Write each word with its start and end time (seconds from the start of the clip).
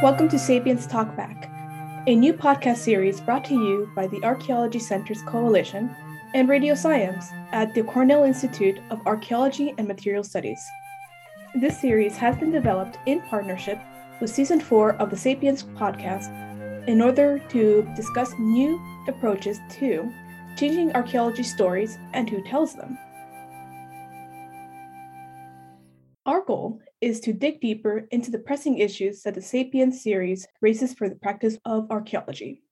Welcome 0.00 0.28
to 0.28 0.38
Sapiens 0.38 0.86
Talkback, 0.86 1.50
a 2.06 2.14
new 2.14 2.32
podcast 2.32 2.76
series 2.76 3.20
brought 3.20 3.44
to 3.46 3.54
you 3.54 3.90
by 3.96 4.06
the 4.06 4.22
Archaeology 4.22 4.78
Centers 4.78 5.22
Coalition 5.22 5.92
and 6.34 6.48
Radio 6.48 6.76
Science 6.76 7.30
at 7.50 7.74
the 7.74 7.82
Cornell 7.82 8.22
Institute 8.22 8.78
of 8.90 9.04
Archaeology 9.06 9.74
and 9.76 9.88
Material 9.88 10.22
Studies. 10.22 10.64
This 11.56 11.80
series 11.80 12.16
has 12.16 12.36
been 12.36 12.52
developed 12.52 13.00
in 13.06 13.22
partnership 13.22 13.80
with 14.20 14.30
Season 14.30 14.60
4 14.60 14.94
of 14.98 15.10
the 15.10 15.16
Sapiens 15.16 15.64
podcast 15.64 16.28
in 16.86 17.02
order 17.02 17.40
to 17.48 17.82
discuss 17.96 18.32
new 18.38 18.80
approaches 19.08 19.58
to 19.70 20.08
changing 20.56 20.94
archaeology 20.94 21.42
stories 21.42 21.98
and 22.12 22.30
who 22.30 22.40
tells 22.44 22.76
them. 22.76 22.96
Our 26.24 26.44
goal 26.44 26.78
is 27.00 27.20
to 27.20 27.32
dig 27.32 27.60
deeper 27.60 28.08
into 28.10 28.30
the 28.30 28.38
pressing 28.38 28.78
issues 28.78 29.22
that 29.22 29.34
the 29.34 29.42
Sapiens 29.42 30.02
series 30.02 30.46
raises 30.60 30.94
for 30.94 31.08
the 31.08 31.14
practice 31.14 31.56
of 31.64 31.90
archaeology. 31.90 32.62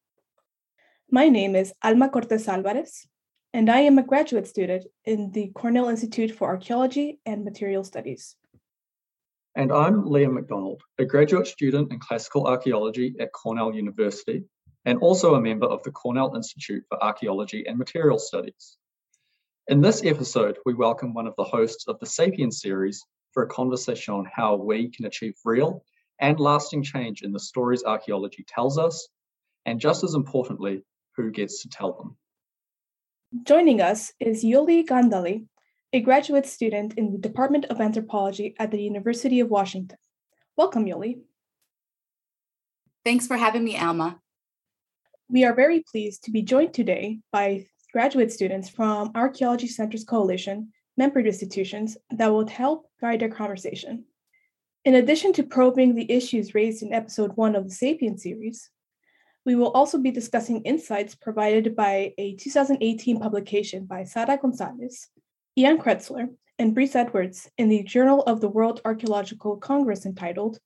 My 1.11 1.29
name 1.29 1.55
is 1.55 1.73
Alma 1.83 2.09
Cortez 2.09 2.48
Alvarez, 2.48 3.07
and 3.53 3.70
I 3.70 3.81
am 3.81 3.98
a 3.98 4.03
graduate 4.03 4.48
student 4.48 4.84
in 5.05 5.31
the 5.31 5.53
Cornell 5.55 5.89
Institute 5.89 6.33
for 6.33 6.48
Archaeology 6.48 7.20
and 7.25 7.45
Material 7.45 7.84
Studies. 7.84 8.34
And 9.55 9.73
I'm 9.73 10.03
Liam 10.03 10.33
McDonald, 10.33 10.83
a 10.98 11.05
graduate 11.05 11.47
student 11.47 11.93
in 11.93 12.01
classical 12.01 12.48
archaeology 12.48 13.15
at 13.20 13.33
Cornell 13.33 13.73
University, 13.73 14.43
and 14.84 14.98
also 14.98 15.37
a 15.37 15.41
member 15.41 15.67
of 15.67 15.84
the 15.84 15.93
Cornell 15.93 16.34
Institute 16.34 16.83
for 16.89 17.03
Archaeology 17.03 17.65
and 17.67 17.79
Material 17.79 18.19
Studies. 18.19 18.77
In 19.69 19.81
this 19.81 20.05
episode, 20.05 20.59
we 20.67 20.75
welcome 20.75 21.15
one 21.15 21.29
of 21.29 21.34
the 21.37 21.45
hosts 21.45 21.87
of 21.87 22.01
the 22.01 22.06
Sapiens 22.06 22.61
series, 22.61 23.05
for 23.37 23.43
a 23.43 23.49
conversation 23.49 24.15
on 24.15 24.25
how 24.25 24.57
we 24.57 24.89
can 24.89 25.05
achieve 25.05 25.35
real 25.45 25.85
and 26.19 26.41
lasting 26.41 26.83
change 26.83 27.20
in 27.20 27.33
the 27.33 27.39
stories 27.39 27.84
archaeology 27.84 28.43
tells 28.48 28.78
us, 28.78 29.09
and 29.67 29.78
just 29.78 30.03
as 30.03 30.15
importantly, 30.15 30.83
who 31.15 31.31
gets 31.31 31.61
to 31.61 31.69
tell 31.69 31.93
them. 31.93 32.17
Joining 33.45 33.83
us 33.83 34.11
is 34.19 34.43
Yoli 34.43 34.87
Ngandali, 34.87 35.45
a 35.93 36.01
graduate 36.01 36.47
student 36.47 36.95
in 36.95 37.12
the 37.12 37.19
Department 37.19 37.67
of 37.67 37.78
Anthropology 37.78 38.55
at 38.59 38.70
the 38.70 38.81
University 38.81 39.41
of 39.41 39.50
Washington. 39.50 39.98
Welcome, 40.56 40.87
Yoli. 40.87 41.19
Thanks 43.05 43.27
for 43.27 43.37
having 43.37 43.65
me, 43.65 43.77
Alma. 43.77 44.19
We 45.28 45.45
are 45.45 45.55
very 45.55 45.84
pleased 45.93 46.25
to 46.25 46.31
be 46.31 46.41
joined 46.41 46.73
today 46.73 47.19
by 47.31 47.67
graduate 47.93 48.33
students 48.33 48.71
from 48.71 49.12
Archaeology 49.15 49.69
Centers 49.69 50.05
Coalition 50.05 50.73
member 50.97 51.20
institutions 51.20 51.97
that 52.11 52.28
will 52.28 52.47
help 52.47 52.86
guide 53.00 53.22
our 53.22 53.28
conversation. 53.28 54.05
In 54.84 54.94
addition 54.94 55.33
to 55.34 55.42
probing 55.42 55.94
the 55.94 56.11
issues 56.11 56.55
raised 56.55 56.83
in 56.83 56.92
episode 56.92 57.33
one 57.36 57.56
of 57.56 57.69
the 57.69 57.75
Sapien 57.75 58.19
series, 58.19 58.70
we 59.44 59.55
will 59.55 59.70
also 59.72 59.98
be 59.98 60.11
discussing 60.11 60.62
insights 60.62 61.14
provided 61.14 61.77
by 61.77 62.12
a 62.19 62.34
2018 62.34 63.20
publication 63.20 63.84
by 63.84 64.05
Sara 64.05 64.36
Gonzalez, 64.36 65.08
Ian 65.56 65.78
Kretzler, 65.78 66.28
and 66.58 66.75
Briece 66.75 66.97
Edwards 66.97 67.50
in 67.58 67.69
the 67.69 67.83
Journal 67.83 68.22
of 68.22 68.41
the 68.41 68.48
World 68.48 68.81
Archaeological 68.84 69.56
Congress 69.56 70.06
entitled 70.06 70.58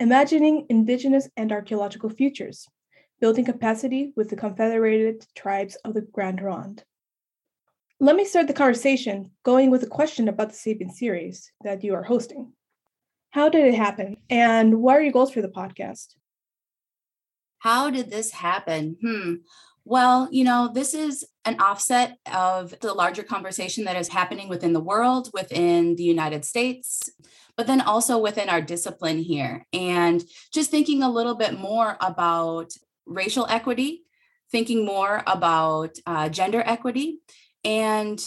Imagining 0.00 0.66
Indigenous 0.68 1.28
and 1.36 1.52
Archaeological 1.52 2.10
Futures 2.10 2.66
Building 3.20 3.44
Capacity 3.44 4.12
with 4.16 4.30
the 4.30 4.36
Confederated 4.36 5.24
Tribes 5.36 5.76
of 5.84 5.94
the 5.94 6.00
Grand 6.00 6.42
Ronde. 6.42 6.84
Let 8.04 8.16
me 8.16 8.26
start 8.26 8.48
the 8.48 8.52
conversation 8.52 9.30
going 9.44 9.70
with 9.70 9.82
a 9.82 9.86
question 9.86 10.28
about 10.28 10.50
the 10.50 10.54
Sapien 10.54 10.92
series 10.92 11.50
that 11.62 11.82
you 11.82 11.94
are 11.94 12.02
hosting. 12.02 12.52
How 13.30 13.48
did 13.48 13.64
it 13.64 13.74
happen? 13.74 14.18
And 14.28 14.82
what 14.82 14.96
are 14.96 15.00
your 15.00 15.10
goals 15.10 15.32
for 15.32 15.40
the 15.40 15.48
podcast? 15.48 16.08
How 17.60 17.88
did 17.88 18.10
this 18.10 18.30
happen? 18.30 18.98
Hmm. 19.00 19.34
Well, 19.86 20.28
you 20.30 20.44
know, 20.44 20.70
this 20.70 20.92
is 20.92 21.24
an 21.46 21.58
offset 21.60 22.18
of 22.30 22.78
the 22.80 22.92
larger 22.92 23.22
conversation 23.22 23.84
that 23.84 23.96
is 23.96 24.08
happening 24.08 24.50
within 24.50 24.74
the 24.74 24.80
world, 24.80 25.30
within 25.32 25.96
the 25.96 26.02
United 26.02 26.44
States, 26.44 27.08
but 27.56 27.66
then 27.66 27.80
also 27.80 28.18
within 28.18 28.50
our 28.50 28.60
discipline 28.60 29.20
here. 29.20 29.66
And 29.72 30.22
just 30.52 30.70
thinking 30.70 31.02
a 31.02 31.10
little 31.10 31.36
bit 31.36 31.58
more 31.58 31.96
about 32.02 32.74
racial 33.06 33.46
equity, 33.48 34.02
thinking 34.52 34.84
more 34.84 35.22
about 35.26 35.96
uh, 36.06 36.28
gender 36.28 36.62
equity, 36.66 37.20
and 37.64 38.20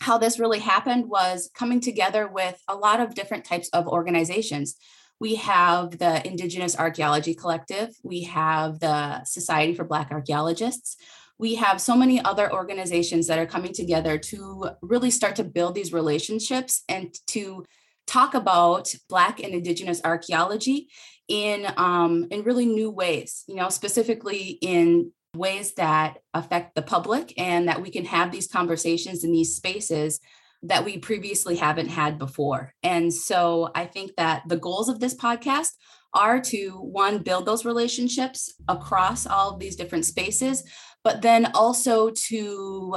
how 0.00 0.18
this 0.18 0.38
really 0.38 0.58
happened 0.58 1.08
was 1.08 1.50
coming 1.54 1.80
together 1.80 2.26
with 2.26 2.60
a 2.68 2.74
lot 2.74 3.00
of 3.00 3.14
different 3.14 3.44
types 3.44 3.68
of 3.70 3.86
organizations. 3.86 4.74
We 5.20 5.36
have 5.36 5.98
the 5.98 6.26
Indigenous 6.26 6.76
Archaeology 6.76 7.34
Collective, 7.34 7.90
we 8.02 8.24
have 8.24 8.80
the 8.80 9.24
Society 9.24 9.74
for 9.74 9.84
Black 9.84 10.10
Archaeologists. 10.10 10.96
We 11.38 11.56
have 11.56 11.80
so 11.80 11.96
many 11.96 12.22
other 12.24 12.52
organizations 12.52 13.26
that 13.26 13.38
are 13.38 13.46
coming 13.46 13.72
together 13.72 14.18
to 14.18 14.70
really 14.80 15.10
start 15.10 15.36
to 15.36 15.44
build 15.44 15.74
these 15.74 15.92
relationships 15.92 16.82
and 16.88 17.12
to 17.28 17.64
talk 18.06 18.34
about 18.34 18.94
Black 19.08 19.42
and 19.42 19.54
Indigenous 19.54 20.00
archaeology 20.04 20.88
in 21.28 21.66
um, 21.76 22.26
in 22.30 22.42
really 22.42 22.66
new 22.66 22.90
ways. 22.90 23.44
You 23.46 23.56
know, 23.56 23.70
specifically 23.70 24.58
in 24.60 25.12
ways 25.34 25.74
that 25.74 26.18
affect 26.34 26.74
the 26.74 26.82
public 26.82 27.32
and 27.38 27.68
that 27.68 27.80
we 27.80 27.90
can 27.90 28.04
have 28.04 28.30
these 28.30 28.48
conversations 28.48 29.24
in 29.24 29.32
these 29.32 29.56
spaces 29.56 30.20
that 30.62 30.84
we 30.84 30.98
previously 30.98 31.56
haven't 31.56 31.88
had 31.88 32.18
before. 32.18 32.72
And 32.82 33.12
so 33.12 33.70
I 33.74 33.86
think 33.86 34.12
that 34.16 34.42
the 34.46 34.58
goals 34.58 34.88
of 34.88 35.00
this 35.00 35.14
podcast 35.14 35.70
are 36.14 36.40
to 36.40 36.70
one 36.70 37.18
build 37.18 37.46
those 37.46 37.64
relationships 37.64 38.52
across 38.68 39.26
all 39.26 39.50
of 39.50 39.58
these 39.58 39.76
different 39.76 40.04
spaces 40.04 40.62
but 41.04 41.22
then 41.22 41.50
also 41.54 42.10
to 42.10 42.96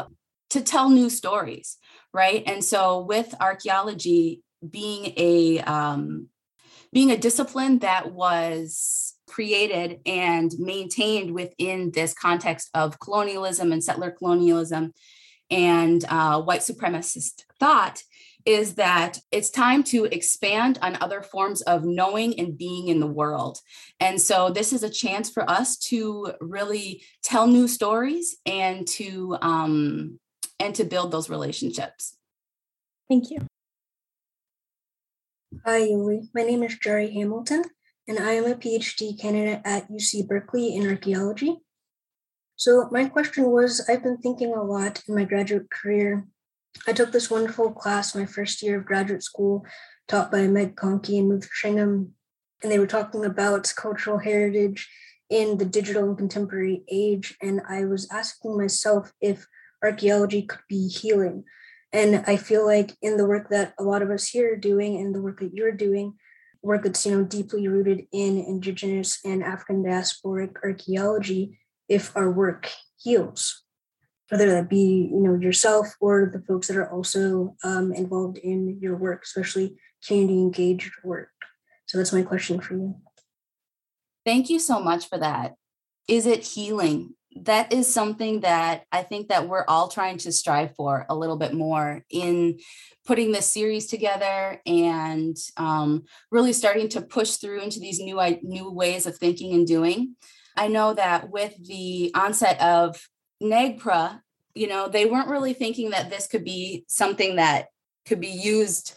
to 0.49 0.61
tell 0.61 0.89
new 0.89 1.09
stories 1.09 1.77
right 2.13 2.43
and 2.45 2.63
so 2.63 2.99
with 2.99 3.33
archaeology 3.39 4.41
being 4.67 5.13
a 5.17 5.59
um, 5.61 6.27
being 6.91 7.11
a 7.11 7.17
discipline 7.17 7.79
that 7.79 8.11
was 8.11 9.14
created 9.27 9.99
and 10.05 10.51
maintained 10.59 11.33
within 11.33 11.91
this 11.91 12.13
context 12.13 12.69
of 12.73 12.99
colonialism 12.99 13.71
and 13.71 13.83
settler 13.83 14.11
colonialism 14.11 14.93
and 15.49 16.03
uh, 16.09 16.41
white 16.41 16.61
supremacist 16.61 17.43
thought 17.59 18.01
is 18.45 18.75
that 18.75 19.17
it's 19.31 19.49
time 19.49 19.83
to 19.83 20.05
expand 20.05 20.77
on 20.81 20.97
other 21.01 21.21
forms 21.21 21.61
of 21.63 21.83
knowing 21.83 22.39
and 22.39 22.57
being 22.57 22.87
in 22.89 22.99
the 22.99 23.07
world. 23.07 23.59
And 23.99 24.21
so 24.21 24.51
this 24.51 24.71
is 24.71 24.83
a 24.83 24.89
chance 24.89 25.31
for 25.31 25.49
us 25.49 25.77
to 25.89 26.33
really 26.39 27.03
tell 27.23 27.47
new 27.47 27.67
stories 27.67 28.37
and 28.45 28.87
to 28.89 29.37
um, 29.41 30.19
and 30.59 30.75
to 30.75 30.83
build 30.83 31.11
those 31.11 31.29
relationships. 31.29 32.15
Thank 33.09 33.31
you. 33.31 33.39
Hi, 35.65 35.81
Yoli. 35.81 36.29
My 36.33 36.43
name 36.43 36.63
is 36.63 36.77
Jerry 36.77 37.11
Hamilton 37.11 37.63
and 38.07 38.19
I 38.19 38.33
am 38.33 38.45
a 38.45 38.55
PhD 38.55 39.19
candidate 39.19 39.61
at 39.65 39.89
UC 39.89 40.27
Berkeley 40.27 40.75
in 40.75 40.87
archaeology. 40.87 41.57
So, 42.55 42.87
my 42.91 43.05
question 43.09 43.45
was 43.45 43.87
I've 43.89 44.03
been 44.03 44.17
thinking 44.17 44.53
a 44.53 44.63
lot 44.63 45.01
in 45.07 45.15
my 45.15 45.25
graduate 45.25 45.69
career. 45.69 46.27
I 46.87 46.93
took 46.93 47.11
this 47.11 47.29
wonderful 47.29 47.71
class 47.71 48.15
my 48.15 48.25
first 48.25 48.61
year 48.61 48.79
of 48.79 48.85
graduate 48.85 49.23
school, 49.23 49.65
taught 50.07 50.31
by 50.31 50.47
Meg 50.47 50.75
Conkey 50.75 51.19
and 51.19 51.29
Ruth 51.29 51.49
Tringham, 51.49 52.11
and 52.61 52.71
they 52.71 52.79
were 52.79 52.87
talking 52.87 53.25
about 53.25 53.73
cultural 53.75 54.19
heritage 54.19 54.89
in 55.29 55.57
the 55.57 55.65
digital 55.65 56.03
and 56.03 56.17
contemporary 56.17 56.83
age. 56.89 57.35
And 57.41 57.61
I 57.67 57.85
was 57.85 58.07
asking 58.11 58.57
myself 58.57 59.11
if 59.19 59.47
archaeology 59.83 60.43
could 60.43 60.61
be 60.69 60.87
healing. 60.87 61.43
And 61.91 62.23
I 62.27 62.37
feel 62.37 62.65
like 62.65 62.95
in 63.01 63.17
the 63.17 63.25
work 63.25 63.49
that 63.49 63.73
a 63.79 63.83
lot 63.83 64.01
of 64.01 64.11
us 64.11 64.27
here 64.27 64.53
are 64.53 64.57
doing 64.57 64.97
and 64.97 65.15
the 65.15 65.21
work 65.21 65.39
that 65.39 65.53
you're 65.53 65.71
doing, 65.71 66.15
work 66.65 66.83
that's 66.83 67.05
you 67.05 67.15
know 67.15 67.23
deeply 67.23 67.67
rooted 67.67 68.07
in 68.11 68.37
indigenous 68.37 69.19
and 69.23 69.43
African 69.43 69.83
diasporic 69.83 70.55
archaeology 70.63 71.59
if 71.87 72.15
our 72.17 72.31
work 72.31 72.71
heals, 72.97 73.63
whether 74.29 74.49
that 74.49 74.69
be 74.69 75.09
you 75.11 75.19
know 75.19 75.35
yourself 75.35 75.95
or 76.01 76.29
the 76.33 76.41
folks 76.41 76.67
that 76.67 76.77
are 76.77 76.91
also 76.91 77.55
um, 77.63 77.93
involved 77.93 78.37
in 78.37 78.79
your 78.81 78.97
work, 78.97 79.21
especially 79.23 79.77
community 80.05 80.39
engaged 80.39 80.91
work. 81.03 81.29
So 81.85 81.97
that's 81.99 82.13
my 82.13 82.23
question 82.23 82.59
for 82.59 82.73
you. 82.73 82.95
Thank 84.25 84.49
you 84.49 84.59
so 84.59 84.79
much 84.79 85.07
for 85.07 85.19
that. 85.19 85.53
Is 86.07 86.25
it 86.25 86.43
healing? 86.43 87.13
That 87.35 87.73
is 87.73 87.93
something 87.93 88.41
that 88.41 88.85
I 88.91 89.03
think 89.03 89.27
that 89.27 89.47
we're 89.47 89.65
all 89.67 89.89
trying 89.89 90.17
to 90.19 90.31
strive 90.31 90.75
for 90.75 91.05
a 91.09 91.15
little 91.15 91.37
bit 91.37 91.53
more 91.53 92.03
in 92.09 92.59
putting 93.05 93.31
this 93.31 93.51
series 93.51 93.87
together 93.87 94.61
and 94.65 95.35
um, 95.57 96.03
really 96.31 96.53
starting 96.53 96.87
to 96.89 97.01
push 97.01 97.35
through 97.35 97.61
into 97.61 97.79
these 97.79 97.99
new 97.99 98.19
new 98.41 98.71
ways 98.71 99.05
of 99.05 99.17
thinking 99.17 99.53
and 99.53 99.67
doing. 99.67 100.15
I 100.55 100.69
know 100.69 100.93
that 100.93 101.29
with 101.29 101.53
the 101.67 102.11
onset 102.15 102.59
of 102.61 103.09
NAGPRA, 103.43 104.21
you 104.53 104.67
know, 104.67 104.87
they 104.87 105.05
weren't 105.05 105.27
really 105.27 105.53
thinking 105.53 105.89
that 105.89 106.09
this 106.09 106.27
could 106.27 106.45
be 106.45 106.85
something 106.87 107.35
that 107.35 107.67
could 108.05 108.21
be 108.21 108.27
used 108.27 108.95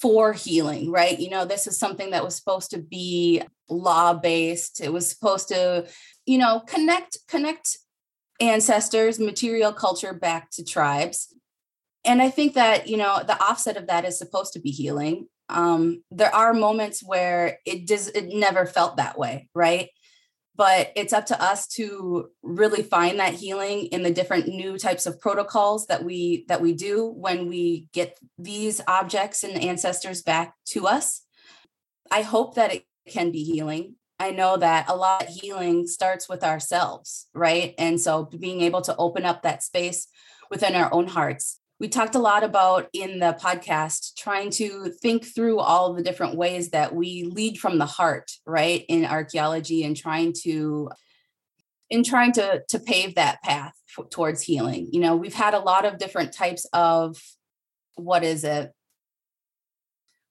for 0.00 0.32
healing, 0.32 0.90
right? 0.90 1.18
You 1.18 1.30
know, 1.30 1.44
this 1.44 1.66
is 1.66 1.78
something 1.78 2.10
that 2.10 2.24
was 2.24 2.36
supposed 2.36 2.70
to 2.70 2.78
be 2.78 3.42
law 3.68 4.14
based. 4.14 4.80
It 4.80 4.92
was 4.92 5.08
supposed 5.08 5.48
to, 5.48 5.86
you 6.26 6.38
know, 6.38 6.60
connect 6.66 7.18
connect 7.28 7.78
ancestors, 8.40 9.18
material 9.18 9.72
culture 9.72 10.12
back 10.12 10.50
to 10.52 10.64
tribes. 10.64 11.34
And 12.04 12.20
I 12.20 12.30
think 12.30 12.54
that, 12.54 12.88
you 12.88 12.96
know, 12.96 13.22
the 13.26 13.40
offset 13.42 13.76
of 13.76 13.86
that 13.86 14.04
is 14.04 14.18
supposed 14.18 14.52
to 14.54 14.60
be 14.60 14.70
healing. 14.70 15.26
Um, 15.48 16.02
there 16.10 16.34
are 16.34 16.52
moments 16.52 17.02
where 17.04 17.58
it 17.64 17.86
does 17.86 18.08
it 18.08 18.28
never 18.34 18.66
felt 18.66 18.96
that 18.96 19.18
way, 19.18 19.48
right? 19.54 19.88
But 20.56 20.92
it's 20.94 21.12
up 21.12 21.26
to 21.26 21.42
us 21.42 21.66
to 21.68 22.28
really 22.42 22.82
find 22.82 23.18
that 23.18 23.34
healing 23.34 23.86
in 23.86 24.02
the 24.02 24.10
different 24.12 24.46
new 24.46 24.78
types 24.78 25.06
of 25.06 25.20
protocols 25.20 25.86
that 25.86 26.04
we 26.04 26.44
that 26.48 26.60
we 26.60 26.74
do 26.74 27.06
when 27.06 27.48
we 27.48 27.88
get 27.92 28.18
these 28.38 28.80
objects 28.86 29.42
and 29.42 29.60
ancestors 29.60 30.22
back 30.22 30.54
to 30.66 30.86
us. 30.86 31.22
I 32.10 32.22
hope 32.22 32.54
that 32.54 32.72
it 32.72 32.84
can 33.08 33.30
be 33.30 33.44
healing. 33.44 33.96
I 34.18 34.30
know 34.30 34.56
that 34.56 34.88
a 34.88 34.96
lot 34.96 35.24
of 35.24 35.28
healing 35.28 35.86
starts 35.86 36.28
with 36.28 36.44
ourselves, 36.44 37.26
right? 37.34 37.74
And 37.78 38.00
so 38.00 38.24
being 38.24 38.60
able 38.60 38.80
to 38.82 38.96
open 38.96 39.24
up 39.24 39.42
that 39.42 39.62
space 39.62 40.06
within 40.50 40.74
our 40.74 40.92
own 40.92 41.08
hearts. 41.08 41.60
We 41.80 41.88
talked 41.88 42.14
a 42.14 42.20
lot 42.20 42.44
about 42.44 42.88
in 42.92 43.18
the 43.18 43.36
podcast 43.40 44.14
trying 44.16 44.50
to 44.52 44.90
think 45.02 45.24
through 45.24 45.58
all 45.58 45.92
the 45.92 46.02
different 46.02 46.36
ways 46.36 46.70
that 46.70 46.94
we 46.94 47.24
lead 47.24 47.58
from 47.58 47.78
the 47.78 47.86
heart, 47.86 48.30
right? 48.46 48.84
In 48.88 49.04
archaeology 49.04 49.82
and 49.82 49.96
trying 49.96 50.32
to 50.44 50.90
in 51.90 52.04
trying 52.04 52.32
to 52.32 52.62
to 52.68 52.78
pave 52.78 53.16
that 53.16 53.42
path 53.42 53.74
towards 54.10 54.42
healing. 54.42 54.88
You 54.92 55.00
know, 55.00 55.16
we've 55.16 55.34
had 55.34 55.54
a 55.54 55.58
lot 55.58 55.84
of 55.84 55.98
different 55.98 56.32
types 56.32 56.64
of 56.72 57.20
what 57.96 58.22
is 58.22 58.44
it? 58.44 58.72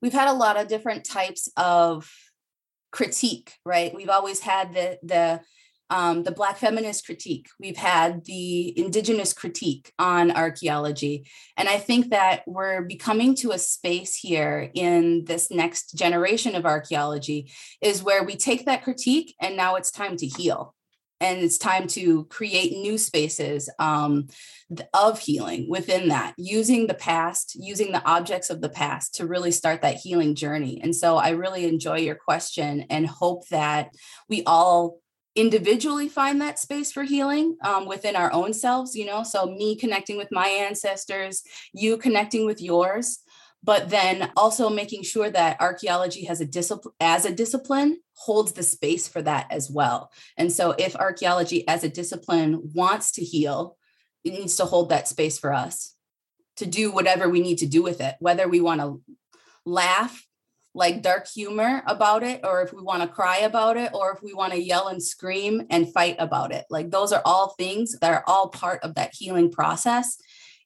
We've 0.01 0.13
had 0.13 0.27
a 0.27 0.33
lot 0.33 0.57
of 0.57 0.67
different 0.67 1.05
types 1.05 1.49
of 1.55 2.09
critique, 2.93 3.55
right? 3.65 3.93
We've 3.93 4.09
always 4.09 4.39
had 4.39 4.73
the 4.73 4.99
the 5.03 5.41
um, 5.89 6.23
the 6.23 6.31
Black 6.31 6.57
feminist 6.57 7.05
critique. 7.05 7.47
We've 7.59 7.77
had 7.77 8.25
the 8.25 8.73
indigenous 8.79 9.33
critique 9.33 9.91
on 9.99 10.31
archaeology. 10.31 11.27
And 11.57 11.67
I 11.69 11.77
think 11.77 12.09
that 12.09 12.43
we're 12.47 12.81
becoming 12.81 13.35
to 13.35 13.51
a 13.51 13.59
space 13.59 14.15
here 14.15 14.71
in 14.73 15.25
this 15.25 15.51
next 15.51 15.95
generation 15.95 16.55
of 16.55 16.65
archaeology 16.65 17.51
is 17.81 18.01
where 18.01 18.23
we 18.23 18.37
take 18.37 18.65
that 18.65 18.83
critique 18.83 19.35
and 19.39 19.55
now 19.55 19.75
it's 19.75 19.91
time 19.91 20.17
to 20.17 20.25
heal 20.25 20.73
and 21.23 21.39
it's 21.41 21.57
time 21.57 21.87
to 21.87 22.25
create 22.25 22.73
new 22.73 22.97
spaces 22.97 23.69
um, 23.79 24.27
of 24.93 25.19
healing 25.19 25.69
within 25.69 26.09
that 26.09 26.33
using 26.37 26.87
the 26.87 26.93
past 26.93 27.55
using 27.55 27.91
the 27.91 28.05
objects 28.05 28.49
of 28.49 28.59
the 28.59 28.69
past 28.69 29.15
to 29.15 29.25
really 29.25 29.51
start 29.51 29.81
that 29.81 29.95
healing 29.95 30.35
journey. 30.35 30.81
And 30.81 30.95
so 30.95 31.17
i 31.17 31.29
really 31.29 31.65
enjoy 31.65 31.99
your 31.99 32.15
question 32.15 32.85
and 32.89 33.07
hope 33.07 33.47
that 33.49 33.91
we 34.27 34.43
all 34.45 34.99
individually 35.35 36.09
find 36.09 36.41
that 36.41 36.59
space 36.59 36.91
for 36.91 37.03
healing 37.03 37.57
um, 37.63 37.87
within 37.87 38.15
our 38.15 38.31
own 38.33 38.53
selves 38.53 38.95
you 38.95 39.05
know? 39.05 39.23
So 39.23 39.45
me 39.45 39.75
connecting 39.75 40.17
with 40.17 40.31
my 40.31 40.47
ancestors 40.47 41.41
you 41.73 41.97
connecting 41.97 42.45
with 42.45 42.61
yours 42.61 43.19
but 43.63 43.89
then 43.89 44.29
also 44.35 44.69
making 44.69 45.03
sure 45.03 45.29
that 45.29 45.61
archaeology 45.61 46.25
has 46.25 46.41
a 46.41 46.45
discipline 46.45 46.93
as 46.99 47.25
a 47.25 47.33
discipline 47.33 47.97
holds 48.15 48.51
the 48.51 48.63
space 48.63 49.07
for 49.07 49.21
that 49.21 49.47
as 49.49 49.71
well. 49.71 50.11
And 50.37 50.51
so 50.51 50.75
if 50.77 50.95
archaeology 50.95 51.67
as 51.67 51.83
a 51.83 51.89
discipline 51.89 52.71
wants 52.75 53.11
to 53.13 53.23
heal, 53.23 53.77
it 54.23 54.31
needs 54.31 54.55
to 54.57 54.65
hold 54.65 54.89
that 54.89 55.07
space 55.07 55.39
for 55.39 55.53
us 55.53 55.95
to 56.57 56.65
do 56.65 56.91
whatever 56.91 57.29
we 57.29 57.41
need 57.41 57.57
to 57.59 57.65
do 57.65 57.81
with 57.81 57.99
it, 58.01 58.15
whether 58.19 58.47
we 58.47 58.61
want 58.61 58.81
to 58.81 59.01
laugh 59.65 60.27
like 60.75 61.01
dark 61.03 61.27
humor 61.27 61.83
about 61.85 62.23
it, 62.23 62.41
or 62.43 62.61
if 62.63 62.73
we 62.73 62.81
want 62.81 63.01
to 63.03 63.07
cry 63.07 63.37
about 63.39 63.77
it, 63.77 63.91
or 63.93 64.11
if 64.11 64.23
we 64.23 64.33
want 64.33 64.53
to 64.53 64.61
yell 64.61 64.87
and 64.87 65.03
scream 65.03 65.63
and 65.69 65.91
fight 65.93 66.15
about 66.17 66.51
it. 66.51 66.65
Like 66.69 66.89
those 66.89 67.13
are 67.13 67.21
all 67.25 67.53
things 67.57 67.97
that 67.99 68.11
are 68.11 68.23
all 68.25 68.49
part 68.49 68.83
of 68.83 68.95
that 68.95 69.13
healing 69.13 69.51
process. 69.51 70.17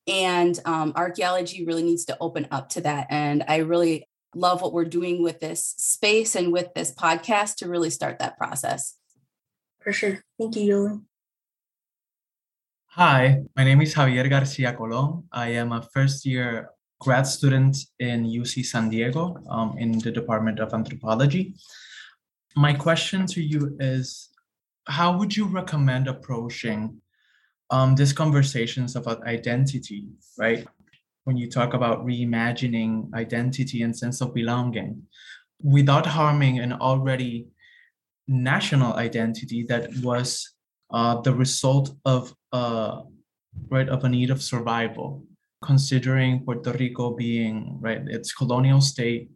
And 0.07 0.59
um, 0.65 0.93
archaeology 0.95 1.65
really 1.65 1.83
needs 1.83 2.05
to 2.05 2.17
open 2.19 2.47
up 2.51 2.69
to 2.69 2.81
that. 2.81 3.07
And 3.09 3.43
I 3.47 3.57
really 3.57 4.07
love 4.35 4.61
what 4.61 4.73
we're 4.73 4.85
doing 4.85 5.23
with 5.23 5.39
this 5.39 5.75
space 5.77 6.35
and 6.35 6.53
with 6.53 6.73
this 6.73 6.93
podcast 6.93 7.55
to 7.57 7.67
really 7.67 7.89
start 7.89 8.19
that 8.19 8.37
process. 8.37 8.95
For 9.81 9.91
sure. 9.91 10.23
Thank 10.39 10.55
you, 10.55 10.73
Yolan. 10.73 11.01
Hi, 12.91 13.43
my 13.55 13.63
name 13.63 13.81
is 13.81 13.93
Javier 13.93 14.27
Garcia 14.29 14.73
Colon. 14.73 15.23
I 15.31 15.49
am 15.49 15.71
a 15.71 15.81
first 15.93 16.25
year 16.25 16.71
grad 16.99 17.27
student 17.27 17.77
in 17.99 18.25
UC 18.25 18.65
San 18.65 18.89
Diego 18.89 19.37
um, 19.49 19.77
in 19.77 19.99
the 19.99 20.11
Department 20.11 20.59
of 20.59 20.73
Anthropology. 20.73 21.53
My 22.55 22.73
question 22.73 23.27
to 23.27 23.41
you 23.41 23.77
is 23.79 24.29
How 24.87 25.15
would 25.15 25.37
you 25.37 25.45
recommend 25.45 26.07
approaching 26.07 26.99
um, 27.69 27.95
these 27.95 28.13
conversations 28.13 28.95
about 28.95 29.25
identity, 29.27 30.07
right? 30.37 30.65
when 31.27 31.35
you 31.35 31.49
talk 31.49 31.73
about 31.73 32.05
reimagining 32.05 33.13
identity 33.13 33.81
and 33.81 33.93
sense 33.93 34.21
of 34.21 34.33
belonging 34.33 35.03
without 35.61 36.05
harming 36.05 36.59
an 36.59 36.71
already 36.71 37.47
national 38.29 38.93
identity 38.93 39.65
that 39.67 39.93
was 39.97 40.53
uh, 40.91 41.19
the 41.19 41.33
result 41.33 41.89
of 42.05 42.33
uh, 42.53 43.01
right 43.67 43.89
of 43.89 44.05
a 44.05 44.09
need 44.09 44.29
of 44.29 44.41
survival 44.41 45.21
considering 45.61 46.45
puerto 46.45 46.71
rico 46.79 47.13
being 47.13 47.77
right 47.81 48.03
its 48.07 48.31
colonial 48.33 48.79
state 48.79 49.29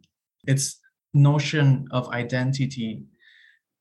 its 0.46 0.80
notion 1.12 1.86
of 1.90 2.08
identity 2.08 3.02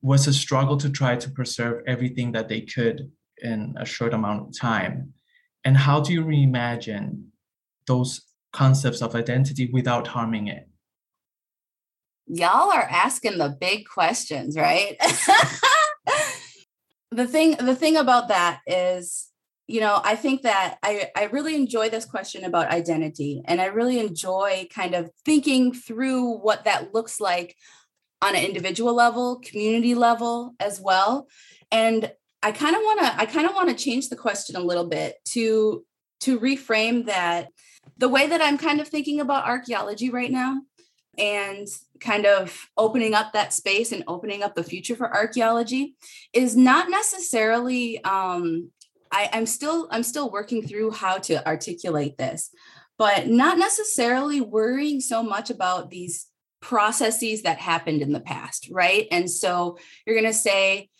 was 0.01 0.27
a 0.27 0.33
struggle 0.33 0.75
to 0.75 0.89
try 0.89 1.15
to 1.15 1.29
preserve 1.29 1.81
everything 1.87 2.33
that 2.33 2.49
they 2.49 2.59
could 2.59 3.09
in 3.41 3.75
a 3.77 3.85
short 3.85 4.13
amount 4.13 4.47
of 4.47 4.57
time 4.57 5.13
and 5.63 5.77
how 5.77 5.99
do 5.99 6.11
you 6.13 6.23
reimagine 6.23 7.25
those 7.87 8.21
concepts 8.51 9.01
of 9.01 9.15
identity 9.15 9.69
without 9.71 10.07
harming 10.07 10.47
it? 10.47 10.67
Y'all 12.27 12.71
are 12.71 12.87
asking 12.89 13.37
the 13.37 13.55
big 13.59 13.85
questions, 13.87 14.57
right? 14.57 14.97
the 17.11 17.27
thing 17.27 17.57
the 17.57 17.75
thing 17.75 17.97
about 17.97 18.29
that 18.29 18.61
is 18.65 19.27
you 19.67 19.81
know 19.81 19.99
i 20.05 20.15
think 20.15 20.43
that 20.43 20.77
I, 20.81 21.11
I 21.15 21.25
really 21.25 21.55
enjoy 21.55 21.89
this 21.89 22.05
question 22.05 22.45
about 22.45 22.71
identity 22.71 23.41
and 23.45 23.59
i 23.59 23.65
really 23.65 23.99
enjoy 23.99 24.69
kind 24.73 24.95
of 24.95 25.11
thinking 25.25 25.73
through 25.73 26.37
what 26.37 26.63
that 26.63 26.93
looks 26.93 27.19
like 27.19 27.57
on 28.21 28.33
an 28.33 28.45
individual 28.45 28.93
level 28.93 29.41
community 29.43 29.93
level 29.93 30.55
as 30.61 30.79
well 30.79 31.27
and 31.69 32.13
i 32.43 32.51
kind 32.51 32.75
of 32.75 32.81
want 32.81 32.99
to 32.99 33.19
i 33.19 33.25
kind 33.25 33.47
of 33.47 33.55
want 33.55 33.69
to 33.69 33.83
change 33.83 34.09
the 34.09 34.15
question 34.15 34.55
a 34.55 34.59
little 34.59 34.85
bit 34.85 35.15
to 35.25 35.85
to 36.19 36.39
reframe 36.39 37.05
that 37.05 37.49
the 37.97 38.09
way 38.09 38.27
that 38.27 38.41
I'm 38.41 38.57
kind 38.57 38.79
of 38.79 38.87
thinking 38.87 39.19
about 39.19 39.47
archaeology 39.47 40.09
right 40.09 40.31
now 40.31 40.61
and 41.17 41.67
kind 41.99 42.25
of 42.25 42.67
opening 42.77 43.13
up 43.13 43.33
that 43.33 43.53
space 43.53 43.91
and 43.91 44.03
opening 44.07 44.43
up 44.43 44.55
the 44.55 44.63
future 44.63 44.95
for 44.95 45.13
archaeology 45.13 45.95
is 46.33 46.55
not 46.55 46.89
necessarily 46.89 48.03
um, 48.03 48.71
I, 49.11 49.29
I'm 49.33 49.45
still 49.45 49.87
I'm 49.91 50.03
still 50.03 50.31
working 50.31 50.65
through 50.65 50.91
how 50.91 51.17
to 51.17 51.45
articulate 51.45 52.17
this, 52.17 52.49
but 52.97 53.27
not 53.27 53.57
necessarily 53.57 54.39
worrying 54.39 55.01
so 55.01 55.21
much 55.21 55.49
about 55.49 55.89
these 55.89 56.27
processes 56.61 57.41
that 57.41 57.57
happened 57.57 58.01
in 58.01 58.13
the 58.13 58.19
past, 58.19 58.69
right? 58.71 59.07
And 59.11 59.29
so 59.29 59.77
you're 60.05 60.15
going 60.15 60.31
to 60.31 60.33
say, 60.33 60.90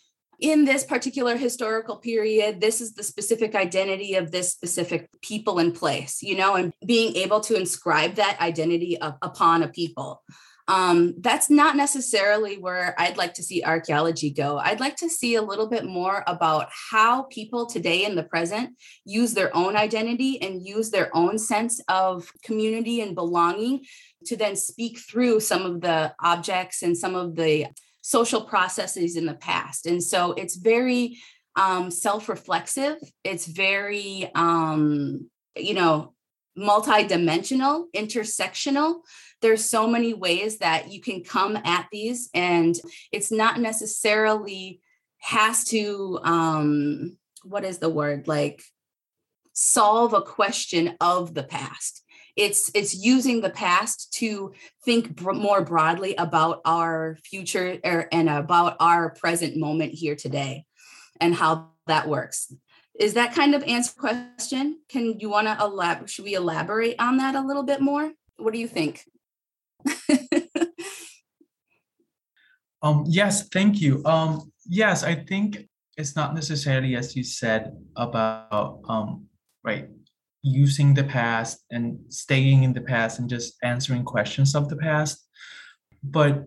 in 0.42 0.64
this 0.64 0.82
particular 0.82 1.36
historical 1.36 1.96
period, 1.96 2.60
this 2.60 2.80
is 2.80 2.94
the 2.94 3.04
specific 3.04 3.54
identity 3.54 4.16
of 4.16 4.32
this 4.32 4.50
specific 4.50 5.08
people 5.22 5.60
and 5.60 5.72
place, 5.72 6.20
you 6.20 6.36
know, 6.36 6.56
and 6.56 6.72
being 6.84 7.14
able 7.16 7.40
to 7.40 7.54
inscribe 7.54 8.16
that 8.16 8.40
identity 8.40 9.00
up 9.00 9.18
upon 9.22 9.62
a 9.62 9.68
people. 9.68 10.22
Um, 10.66 11.14
that's 11.18 11.48
not 11.48 11.76
necessarily 11.76 12.56
where 12.56 12.94
I'd 12.98 13.16
like 13.16 13.34
to 13.34 13.42
see 13.42 13.62
archaeology 13.62 14.30
go. 14.30 14.58
I'd 14.58 14.80
like 14.80 14.96
to 14.96 15.08
see 15.08 15.36
a 15.36 15.42
little 15.42 15.68
bit 15.68 15.84
more 15.84 16.24
about 16.26 16.68
how 16.90 17.24
people 17.24 17.66
today 17.66 18.04
in 18.04 18.16
the 18.16 18.22
present 18.24 18.70
use 19.04 19.34
their 19.34 19.54
own 19.56 19.76
identity 19.76 20.42
and 20.42 20.64
use 20.64 20.90
their 20.90 21.14
own 21.16 21.38
sense 21.38 21.80
of 21.88 22.32
community 22.44 23.00
and 23.00 23.14
belonging 23.14 23.84
to 24.26 24.36
then 24.36 24.56
speak 24.56 24.98
through 24.98 25.40
some 25.40 25.66
of 25.66 25.80
the 25.80 26.14
objects 26.20 26.82
and 26.82 26.96
some 26.96 27.14
of 27.14 27.36
the 27.36 27.66
social 28.02 28.42
processes 28.42 29.16
in 29.16 29.24
the 29.24 29.34
past. 29.34 29.86
And 29.86 30.02
so 30.02 30.32
it's 30.32 30.56
very 30.56 31.18
um, 31.56 31.90
self 31.90 32.28
reflexive, 32.28 32.96
it's 33.24 33.46
very, 33.46 34.30
um, 34.34 35.28
you 35.56 35.74
know, 35.74 36.14
multidimensional, 36.58 37.84
intersectional. 37.94 39.00
There's 39.40 39.64
so 39.64 39.86
many 39.86 40.14
ways 40.14 40.58
that 40.58 40.92
you 40.92 41.00
can 41.00 41.24
come 41.24 41.56
at 41.56 41.88
these, 41.90 42.30
and 42.34 42.74
it's 43.10 43.30
not 43.32 43.60
necessarily 43.60 44.80
has 45.18 45.64
to, 45.64 46.18
um, 46.24 47.16
what 47.42 47.64
is 47.64 47.78
the 47.78 47.90
word, 47.90 48.28
like 48.28 48.62
solve 49.52 50.14
a 50.14 50.22
question 50.22 50.96
of 51.00 51.34
the 51.34 51.42
past 51.42 52.01
it's 52.36 52.70
it's 52.74 52.94
using 52.94 53.40
the 53.40 53.50
past 53.50 54.12
to 54.14 54.52
think 54.84 55.14
br- 55.16 55.32
more 55.32 55.62
broadly 55.62 56.14
about 56.16 56.60
our 56.64 57.18
future 57.24 57.78
er, 57.84 58.08
and 58.10 58.28
about 58.28 58.76
our 58.80 59.10
present 59.10 59.56
moment 59.56 59.92
here 59.92 60.16
today 60.16 60.64
and 61.20 61.34
how 61.34 61.70
that 61.86 62.08
works. 62.08 62.52
Is 62.98 63.14
that 63.14 63.34
kind 63.34 63.54
of 63.54 63.62
answer 63.64 63.92
question? 63.98 64.80
Can 64.88 65.18
you 65.18 65.28
want 65.30 65.46
to 65.46 65.56
elaborate 65.60 66.10
should 66.10 66.24
we 66.24 66.34
elaborate 66.34 66.96
on 66.98 67.18
that 67.18 67.34
a 67.34 67.40
little 67.40 67.64
bit 67.64 67.80
more? 67.80 68.12
What 68.36 68.52
do 68.52 68.58
you 68.58 68.68
think? 68.68 69.04
Um 72.82 73.04
yes 73.06 73.48
thank 73.48 73.80
you. 73.80 74.04
Um 74.04 74.52
yes 74.66 75.04
i 75.04 75.14
think 75.14 75.68
it's 75.96 76.16
not 76.16 76.34
necessarily 76.34 76.96
as 76.96 77.14
you 77.16 77.24
said 77.24 77.72
about 77.96 78.80
um 78.88 79.26
right 79.64 79.88
using 80.42 80.92
the 80.94 81.04
past 81.04 81.64
and 81.70 81.98
staying 82.08 82.64
in 82.64 82.72
the 82.72 82.80
past 82.80 83.18
and 83.18 83.30
just 83.30 83.54
answering 83.62 84.04
questions 84.04 84.54
of 84.54 84.68
the 84.68 84.76
past. 84.76 85.28
But 86.02 86.44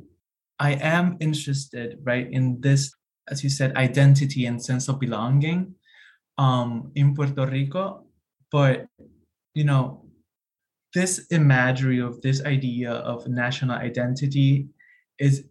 I 0.59 0.73
am 0.73 1.17
interested, 1.19 1.99
right, 2.03 2.29
in 2.31 2.59
this, 2.61 2.93
as 3.29 3.43
you 3.43 3.49
said, 3.49 3.75
identity 3.75 4.45
and 4.45 4.61
sense 4.61 4.87
of 4.89 4.99
belonging 4.99 5.75
um, 6.37 6.91
in 6.95 7.15
Puerto 7.15 7.45
Rico. 7.45 8.05
But, 8.51 8.87
you 9.53 9.63
know, 9.63 10.05
this 10.93 11.27
imagery 11.31 11.99
of 11.99 12.21
this 12.21 12.43
idea 12.45 12.91
of 12.91 13.27
national 13.27 13.77
identity 13.77 14.67
is 15.19 15.45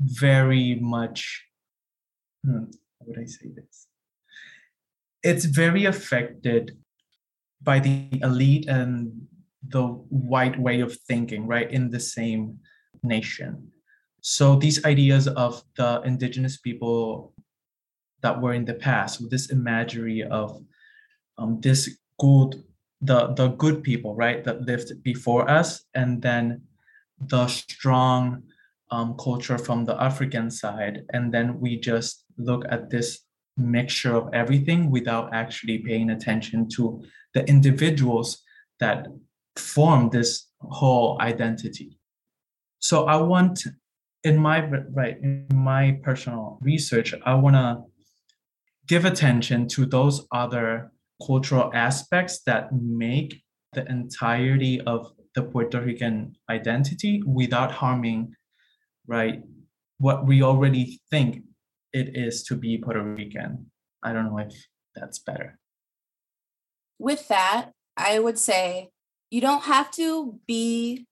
very 0.00 0.76
much, 0.76 1.44
hmm, 2.44 2.64
how 2.64 3.06
would 3.06 3.18
I 3.18 3.26
say 3.26 3.48
this? 3.54 3.86
It's 5.22 5.44
very 5.44 5.84
affected 5.84 6.76
by 7.62 7.80
the 7.80 8.08
elite 8.22 8.68
and 8.68 9.12
the 9.68 9.82
white 9.82 10.58
way 10.58 10.80
of 10.80 10.96
thinking, 11.08 11.46
right, 11.46 11.70
in 11.70 11.90
the 11.90 12.00
same 12.00 12.58
nation. 13.02 13.70
So 14.20 14.56
these 14.56 14.84
ideas 14.84 15.28
of 15.28 15.62
the 15.76 16.00
indigenous 16.02 16.56
people 16.56 17.34
that 18.22 18.40
were 18.40 18.52
in 18.52 18.64
the 18.64 18.74
past, 18.74 19.20
with 19.20 19.30
this 19.30 19.50
imagery 19.50 20.22
of 20.22 20.60
um, 21.38 21.60
this 21.60 21.98
good, 22.18 22.62
the 23.00 23.32
the 23.34 23.48
good 23.48 23.82
people, 23.82 24.14
right, 24.14 24.42
that 24.44 24.62
lived 24.62 25.02
before 25.02 25.48
us, 25.48 25.84
and 25.94 26.20
then 26.20 26.62
the 27.20 27.46
strong 27.46 28.42
um, 28.90 29.16
culture 29.18 29.58
from 29.58 29.84
the 29.84 30.00
African 30.02 30.50
side, 30.50 31.04
and 31.12 31.32
then 31.32 31.60
we 31.60 31.78
just 31.78 32.24
look 32.38 32.64
at 32.70 32.90
this 32.90 33.20
mixture 33.56 34.14
of 34.14 34.32
everything 34.32 34.90
without 34.90 35.32
actually 35.32 35.78
paying 35.78 36.10
attention 36.10 36.68
to 36.68 37.02
the 37.34 37.46
individuals 37.48 38.42
that 38.80 39.06
form 39.56 40.10
this 40.10 40.46
whole 40.60 41.20
identity. 41.20 41.98
So 42.80 43.06
I 43.06 43.16
want 43.16 43.64
in 44.24 44.36
my 44.36 44.68
right 44.92 45.16
in 45.22 45.46
my 45.52 45.98
personal 46.02 46.58
research, 46.60 47.14
I 47.24 47.34
want 47.34 47.56
to 47.56 47.82
give 48.86 49.04
attention 49.04 49.68
to 49.68 49.86
those 49.86 50.26
other 50.32 50.92
cultural 51.24 51.70
aspects 51.74 52.42
that 52.44 52.72
make 52.72 53.42
the 53.72 53.86
entirety 53.86 54.80
of 54.80 55.12
the 55.34 55.42
Puerto 55.42 55.80
Rican 55.80 56.34
identity 56.48 57.22
without 57.26 57.70
harming 57.70 58.34
right 59.06 59.42
what 59.98 60.26
we 60.26 60.42
already 60.42 61.00
think 61.10 61.42
it 61.92 62.16
is 62.16 62.44
to 62.44 62.54
be 62.54 62.78
Puerto 62.78 63.02
Rican. 63.02 63.70
I 64.02 64.12
don't 64.12 64.26
know 64.26 64.38
if 64.38 64.54
that's 64.94 65.18
better. 65.18 65.58
With 66.98 67.28
that, 67.28 67.70
I 67.96 68.18
would 68.18 68.38
say 68.38 68.90
you 69.30 69.40
don't 69.40 69.64
have 69.64 69.90
to 69.92 70.38
be 70.46 71.06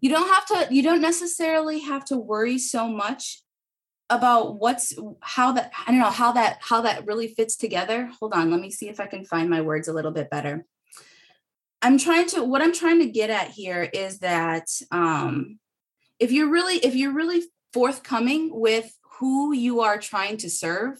you 0.00 0.10
don't 0.10 0.28
have 0.28 0.46
to 0.46 0.74
you 0.74 0.82
don't 0.82 1.00
necessarily 1.00 1.80
have 1.80 2.04
to 2.06 2.16
worry 2.16 2.58
so 2.58 2.88
much 2.88 3.42
about 4.10 4.58
what's 4.58 4.92
how 5.20 5.52
that 5.52 5.72
I 5.86 5.90
don't 5.90 6.00
know 6.00 6.10
how 6.10 6.32
that 6.32 6.58
how 6.60 6.82
that 6.82 7.06
really 7.06 7.28
fits 7.28 7.56
together. 7.56 8.10
Hold 8.20 8.34
on, 8.34 8.50
let 8.50 8.60
me 8.60 8.70
see 8.70 8.88
if 8.88 9.00
I 9.00 9.06
can 9.06 9.24
find 9.24 9.48
my 9.48 9.62
words 9.62 9.88
a 9.88 9.92
little 9.92 10.10
bit 10.10 10.30
better. 10.30 10.66
I'm 11.80 11.98
trying 11.98 12.28
to 12.28 12.44
what 12.44 12.62
I'm 12.62 12.72
trying 12.72 13.00
to 13.00 13.08
get 13.08 13.30
at 13.30 13.48
here 13.48 13.82
is 13.82 14.18
that 14.18 14.66
um 14.90 15.58
if 16.18 16.32
you're 16.32 16.50
really 16.50 16.76
if 16.76 16.94
you're 16.94 17.12
really 17.12 17.42
forthcoming 17.72 18.50
with 18.52 18.92
who 19.18 19.54
you 19.54 19.80
are 19.80 19.98
trying 19.98 20.36
to 20.38 20.50
serve 20.50 20.98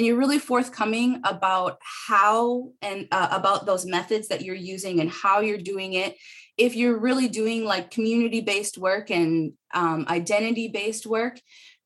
and 0.00 0.06
you're 0.06 0.16
really 0.16 0.38
forthcoming 0.38 1.20
about 1.24 1.78
how 2.08 2.70
and 2.80 3.06
uh, 3.12 3.28
about 3.30 3.66
those 3.66 3.84
methods 3.84 4.28
that 4.28 4.40
you're 4.40 4.54
using 4.54 4.98
and 4.98 5.10
how 5.10 5.40
you're 5.40 5.58
doing 5.58 5.92
it. 5.92 6.16
If 6.56 6.74
you're 6.74 6.98
really 6.98 7.28
doing 7.28 7.66
like 7.66 7.90
community 7.90 8.40
based 8.40 8.78
work 8.78 9.10
and 9.10 9.52
um, 9.74 10.06
identity 10.08 10.68
based 10.68 11.04
work 11.04 11.38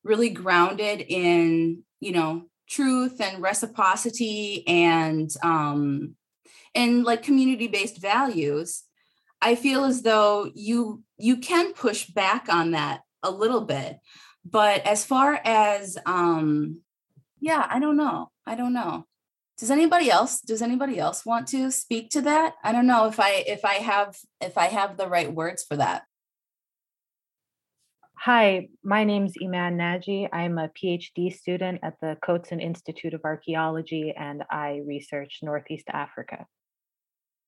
really 0.05 0.29
grounded 0.29 1.01
in 1.01 1.83
you 1.99 2.13
know 2.13 2.43
truth 2.69 3.19
and 3.19 3.41
reciprocity 3.41 4.63
and 4.65 5.29
um 5.43 6.15
and 6.73 7.03
like 7.03 7.23
community 7.23 7.67
based 7.67 8.01
values 8.01 8.83
i 9.41 9.55
feel 9.55 9.83
as 9.85 10.01
though 10.01 10.49
you 10.53 11.03
you 11.17 11.37
can 11.37 11.73
push 11.73 12.05
back 12.07 12.47
on 12.49 12.71
that 12.71 13.01
a 13.25 13.31
little 13.31 13.61
bit. 13.61 13.99
But 14.43 14.85
as 14.85 15.03
far 15.03 15.39
as 15.43 15.97
um 16.05 16.81
yeah 17.45 17.67
i 17.69 17.79
don't 17.79 17.95
know 17.95 18.31
i 18.47 18.55
don't 18.55 18.73
know 18.73 19.05
does 19.59 19.69
anybody 19.69 20.09
else 20.09 20.41
does 20.41 20.63
anybody 20.63 20.97
else 20.97 21.23
want 21.27 21.47
to 21.47 21.69
speak 21.69 22.09
to 22.09 22.19
that 22.19 22.55
i 22.63 22.71
don't 22.71 22.87
know 22.87 23.05
if 23.05 23.19
i 23.19 23.43
if 23.45 23.63
i 23.63 23.75
have 23.75 24.17
if 24.41 24.57
i 24.57 24.65
have 24.65 24.97
the 24.97 25.07
right 25.07 25.31
words 25.31 25.63
for 25.63 25.77
that 25.77 26.03
Hi, 28.17 28.69
my 28.83 29.03
name's 29.03 29.33
Iman 29.43 29.77
Naji. 29.77 30.27
I'm 30.33 30.57
a 30.57 30.69
PhD 30.69 31.31
student 31.31 31.81
at 31.83 31.93
the 32.01 32.17
Cotsen 32.27 32.59
Institute 32.59 33.13
of 33.13 33.21
Archaeology, 33.23 34.15
and 34.17 34.41
I 34.49 34.81
research 34.83 35.41
Northeast 35.43 35.85
Africa. 35.91 36.47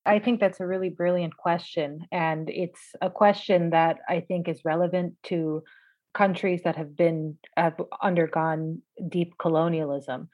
I 0.06 0.20
think 0.20 0.38
that's 0.38 0.60
a 0.60 0.66
really 0.66 0.90
brilliant 0.90 1.36
question. 1.36 2.06
And 2.12 2.48
it's 2.48 2.80
a 3.00 3.10
question 3.10 3.70
that 3.70 3.96
I 4.08 4.20
think 4.20 4.46
is 4.46 4.64
relevant 4.64 5.14
to 5.24 5.64
countries 6.14 6.62
that 6.64 6.76
have 6.76 6.96
been 6.96 7.38
have 7.56 7.74
undergone 8.02 8.82
deep 9.08 9.34
colonialism. 9.38 10.28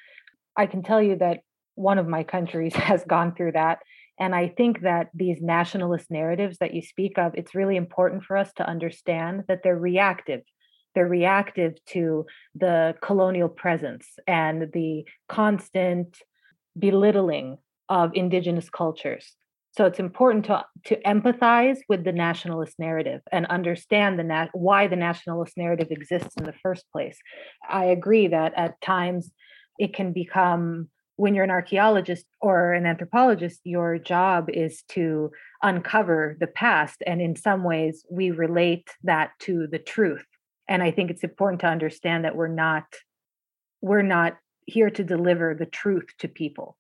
I 0.56 0.66
can 0.66 0.82
tell 0.82 1.02
you 1.02 1.16
that 1.16 1.40
one 1.74 1.98
of 1.98 2.06
my 2.06 2.22
countries 2.22 2.74
has 2.90 3.04
gone 3.04 3.34
through 3.34 3.52
that. 3.52 3.80
And 4.18 4.34
I 4.34 4.48
think 4.48 4.82
that 4.82 5.08
these 5.12 5.40
nationalist 5.40 6.10
narratives 6.10 6.58
that 6.58 6.72
you 6.72 6.82
speak 6.82 7.18
of, 7.18 7.34
it's 7.34 7.54
really 7.54 7.76
important 7.76 8.24
for 8.24 8.36
us 8.36 8.52
to 8.54 8.68
understand 8.68 9.44
that 9.48 9.60
they're 9.64 9.76
reactive. 9.76 10.42
They're 10.94 11.08
reactive 11.08 11.74
to 11.86 12.26
the 12.54 12.94
colonial 13.02 13.48
presence 13.48 14.06
and 14.28 14.70
the 14.72 15.04
constant 15.28 16.16
belittling 16.78 17.58
of 17.88 18.12
indigenous 18.14 18.70
cultures. 18.70 19.34
So 19.76 19.86
it's 19.86 19.98
important 19.98 20.44
to 20.46 20.64
to 20.84 21.00
empathize 21.02 21.78
with 21.88 22.04
the 22.04 22.12
nationalist 22.12 22.78
narrative 22.78 23.22
and 23.32 23.46
understand 23.46 24.18
the 24.18 24.22
nat- 24.22 24.50
why 24.52 24.86
the 24.86 24.96
nationalist 24.96 25.56
narrative 25.56 25.88
exists 25.90 26.36
in 26.36 26.44
the 26.44 26.52
first 26.52 26.84
place. 26.92 27.18
I 27.68 27.86
agree 27.86 28.28
that 28.28 28.54
at 28.54 28.80
times 28.80 29.32
it 29.78 29.92
can 29.92 30.12
become 30.12 30.88
when 31.16 31.34
you're 31.34 31.44
an 31.44 31.50
archaeologist 31.50 32.26
or 32.40 32.72
an 32.72 32.86
anthropologist, 32.86 33.60
your 33.64 33.98
job 33.98 34.48
is 34.48 34.82
to 34.88 35.30
uncover 35.62 36.36
the 36.40 36.48
past. 36.48 37.02
And 37.06 37.20
in 37.20 37.36
some 37.36 37.62
ways, 37.62 38.04
we 38.10 38.30
relate 38.30 38.90
that 39.04 39.30
to 39.40 39.68
the 39.70 39.78
truth. 39.78 40.24
And 40.68 40.82
I 40.82 40.90
think 40.90 41.10
it's 41.10 41.22
important 41.22 41.60
to 41.60 41.68
understand 41.68 42.24
that 42.24 42.36
we're 42.36 42.48
not 42.48 42.84
we're 43.80 44.02
not 44.02 44.36
here 44.66 44.90
to 44.90 45.04
deliver 45.04 45.54
the 45.54 45.66
truth 45.66 46.06
to 46.20 46.28
people 46.28 46.76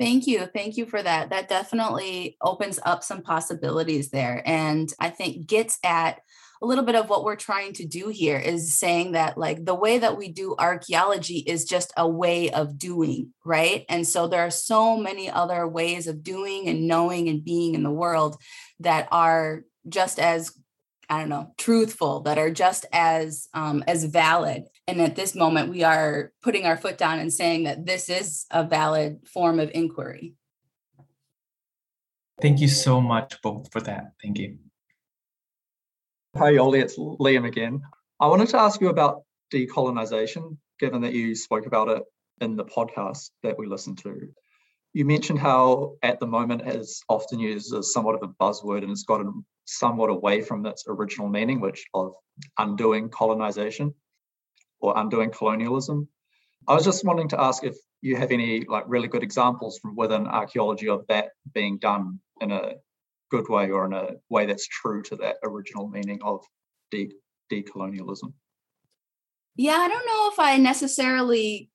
Thank 0.00 0.26
you. 0.26 0.46
Thank 0.46 0.78
you 0.78 0.86
for 0.86 1.02
that. 1.02 1.28
That 1.28 1.50
definitely 1.50 2.38
opens 2.40 2.80
up 2.86 3.04
some 3.04 3.20
possibilities 3.20 4.08
there. 4.08 4.42
And 4.46 4.90
I 4.98 5.10
think 5.10 5.46
gets 5.46 5.78
at 5.84 6.22
a 6.62 6.66
little 6.66 6.84
bit 6.84 6.94
of 6.94 7.10
what 7.10 7.22
we're 7.22 7.36
trying 7.36 7.74
to 7.74 7.86
do 7.86 8.08
here 8.08 8.38
is 8.38 8.72
saying 8.72 9.12
that 9.12 9.36
like 9.36 9.66
the 9.66 9.74
way 9.74 9.98
that 9.98 10.16
we 10.16 10.32
do 10.32 10.54
archaeology 10.58 11.44
is 11.46 11.66
just 11.66 11.92
a 11.98 12.08
way 12.08 12.50
of 12.50 12.78
doing, 12.78 13.34
right? 13.44 13.84
And 13.90 14.08
so 14.08 14.26
there 14.26 14.46
are 14.46 14.50
so 14.50 14.96
many 14.96 15.30
other 15.30 15.68
ways 15.68 16.06
of 16.06 16.22
doing 16.22 16.66
and 16.66 16.88
knowing 16.88 17.28
and 17.28 17.44
being 17.44 17.74
in 17.74 17.82
the 17.82 17.90
world 17.90 18.40
that 18.80 19.06
are 19.12 19.64
just 19.86 20.18
as 20.18 20.50
I 21.10 21.18
don't 21.18 21.28
know, 21.28 21.52
truthful, 21.58 22.20
that 22.20 22.38
are 22.38 22.52
just 22.52 22.86
as 22.92 23.48
um, 23.52 23.82
as 23.88 24.04
valid. 24.04 24.68
And 24.86 25.00
at 25.00 25.16
this 25.16 25.34
moment, 25.34 25.68
we 25.68 25.82
are 25.82 26.32
putting 26.40 26.66
our 26.66 26.76
foot 26.76 26.96
down 26.96 27.18
and 27.18 27.32
saying 27.32 27.64
that 27.64 27.84
this 27.84 28.08
is 28.08 28.46
a 28.52 28.62
valid 28.62 29.26
form 29.26 29.58
of 29.58 29.72
inquiry. 29.74 30.34
Thank 32.40 32.60
you 32.60 32.68
so 32.68 33.00
much 33.00 33.42
both 33.42 33.72
for 33.72 33.80
that. 33.80 34.12
Thank 34.22 34.38
you. 34.38 34.58
Hi, 36.36 36.52
Yoli, 36.52 36.80
it's 36.80 36.96
Liam 36.96 37.44
again. 37.44 37.82
I 38.20 38.28
wanted 38.28 38.48
to 38.50 38.60
ask 38.60 38.80
you 38.80 38.88
about 38.88 39.22
decolonization, 39.52 40.58
given 40.78 41.02
that 41.02 41.12
you 41.12 41.34
spoke 41.34 41.66
about 41.66 41.88
it 41.88 42.04
in 42.40 42.54
the 42.54 42.64
podcast 42.64 43.30
that 43.42 43.58
we 43.58 43.66
listened 43.66 43.98
to. 44.04 44.28
You 44.92 45.04
mentioned 45.04 45.38
how 45.38 45.96
at 46.02 46.18
the 46.18 46.26
moment 46.26 46.66
is 46.66 47.02
often 47.08 47.38
used 47.38 47.74
as 47.74 47.92
somewhat 47.92 48.16
of 48.16 48.22
a 48.22 48.32
buzzword 48.42 48.82
and 48.82 48.90
it's 48.90 49.04
gotten 49.04 49.44
somewhat 49.64 50.10
away 50.10 50.42
from 50.42 50.66
its 50.66 50.84
original 50.88 51.28
meaning, 51.28 51.60
which 51.60 51.86
of 51.94 52.14
undoing 52.58 53.08
colonization 53.08 53.94
or 54.80 54.98
undoing 54.98 55.30
colonialism. 55.30 56.08
I 56.66 56.74
was 56.74 56.84
just 56.84 57.04
wanting 57.04 57.28
to 57.28 57.40
ask 57.40 57.62
if 57.62 57.76
you 58.00 58.16
have 58.16 58.32
any 58.32 58.64
like 58.64 58.84
really 58.86 59.08
good 59.08 59.22
examples 59.22 59.78
from 59.78 59.94
within 59.94 60.26
archaeology 60.26 60.88
of 60.88 61.06
that 61.08 61.30
being 61.54 61.78
done 61.78 62.18
in 62.40 62.50
a 62.50 62.74
good 63.30 63.48
way 63.48 63.70
or 63.70 63.86
in 63.86 63.92
a 63.92 64.08
way 64.28 64.46
that's 64.46 64.66
true 64.66 65.02
to 65.02 65.16
that 65.16 65.36
original 65.44 65.88
meaning 65.88 66.18
of 66.22 66.44
de- 66.90 67.12
decolonialism. 67.52 68.32
Yeah, 69.56 69.76
I 69.76 69.88
don't 69.88 70.06
know 70.06 70.30
if 70.32 70.38
I 70.38 70.56
necessarily 70.56 71.70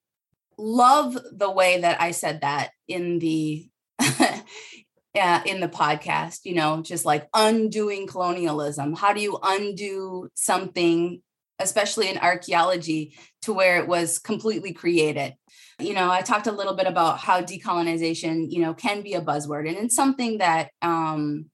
love 0.57 1.17
the 1.31 1.51
way 1.51 1.81
that 1.81 2.01
I 2.01 2.12
said 2.12 2.41
that 2.41 2.71
in 2.88 3.19
the 3.19 3.67
uh, 4.00 5.41
in 5.45 5.59
the 5.59 5.67
podcast. 5.67 6.41
You 6.43 6.55
know, 6.55 6.81
just 6.81 7.05
like 7.05 7.27
undoing 7.33 8.07
colonialism. 8.07 8.95
How 8.95 9.13
do 9.13 9.21
you 9.21 9.39
undo 9.41 10.29
something, 10.33 11.21
especially 11.59 12.09
in 12.09 12.17
archaeology, 12.17 13.17
to 13.43 13.53
where 13.53 13.77
it 13.77 13.88
was 13.88 14.19
completely 14.19 14.74
created? 14.74 15.35
You 15.79 15.93
know, 15.93 16.09
I 16.09 16.21
talked 16.21 16.47
a 16.47 16.53
little 16.53 16.75
bit 16.75 16.88
about 16.88 17.19
how 17.19 17.41
decolonization, 17.41 18.50
you 18.50 18.62
know, 18.62 18.74
can 18.74 19.01
be 19.01 19.13
a 19.13 19.21
buzzword, 19.21 19.67
and 19.67 19.77
it's 19.77 19.95
something 19.95 20.38
that, 20.38 20.71
um, 20.81 21.50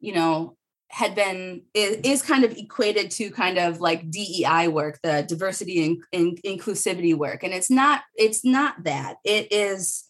you 0.00 0.12
know, 0.12 0.56
had 0.92 1.14
been 1.14 1.62
is, 1.72 2.20
kind 2.20 2.44
of 2.44 2.56
equated 2.56 3.10
to 3.10 3.30
kind 3.30 3.58
of 3.58 3.80
like 3.80 4.10
DEI 4.10 4.68
work, 4.68 5.00
the 5.02 5.24
diversity 5.26 5.84
and, 5.86 6.02
and 6.12 6.38
inclusivity 6.42 7.14
work, 7.16 7.42
and 7.42 7.54
it's 7.54 7.70
not. 7.70 8.02
It's 8.16 8.44
not 8.44 8.84
that. 8.84 9.16
It 9.24 9.50
is 9.50 10.04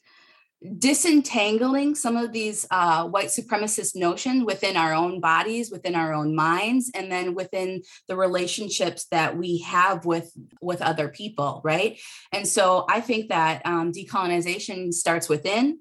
disentangling 0.78 1.94
some 1.94 2.16
of 2.16 2.32
these 2.32 2.66
uh, 2.70 3.06
white 3.08 3.28
supremacist 3.28 3.96
notions 3.96 4.44
within 4.44 4.76
our 4.76 4.92
own 4.92 5.20
bodies 5.20 5.70
within 5.70 5.94
our 5.94 6.12
own 6.12 6.36
minds 6.36 6.90
and 6.94 7.10
then 7.10 7.34
within 7.34 7.82
the 8.06 8.16
relationships 8.16 9.06
that 9.10 9.36
we 9.36 9.58
have 9.58 10.04
with 10.04 10.32
with 10.60 10.80
other 10.80 11.08
people 11.08 11.60
right 11.64 11.98
and 12.32 12.46
so 12.46 12.84
i 12.88 13.00
think 13.00 13.28
that 13.28 13.60
um, 13.64 13.90
decolonization 13.90 14.92
starts 14.92 15.28
within 15.28 15.80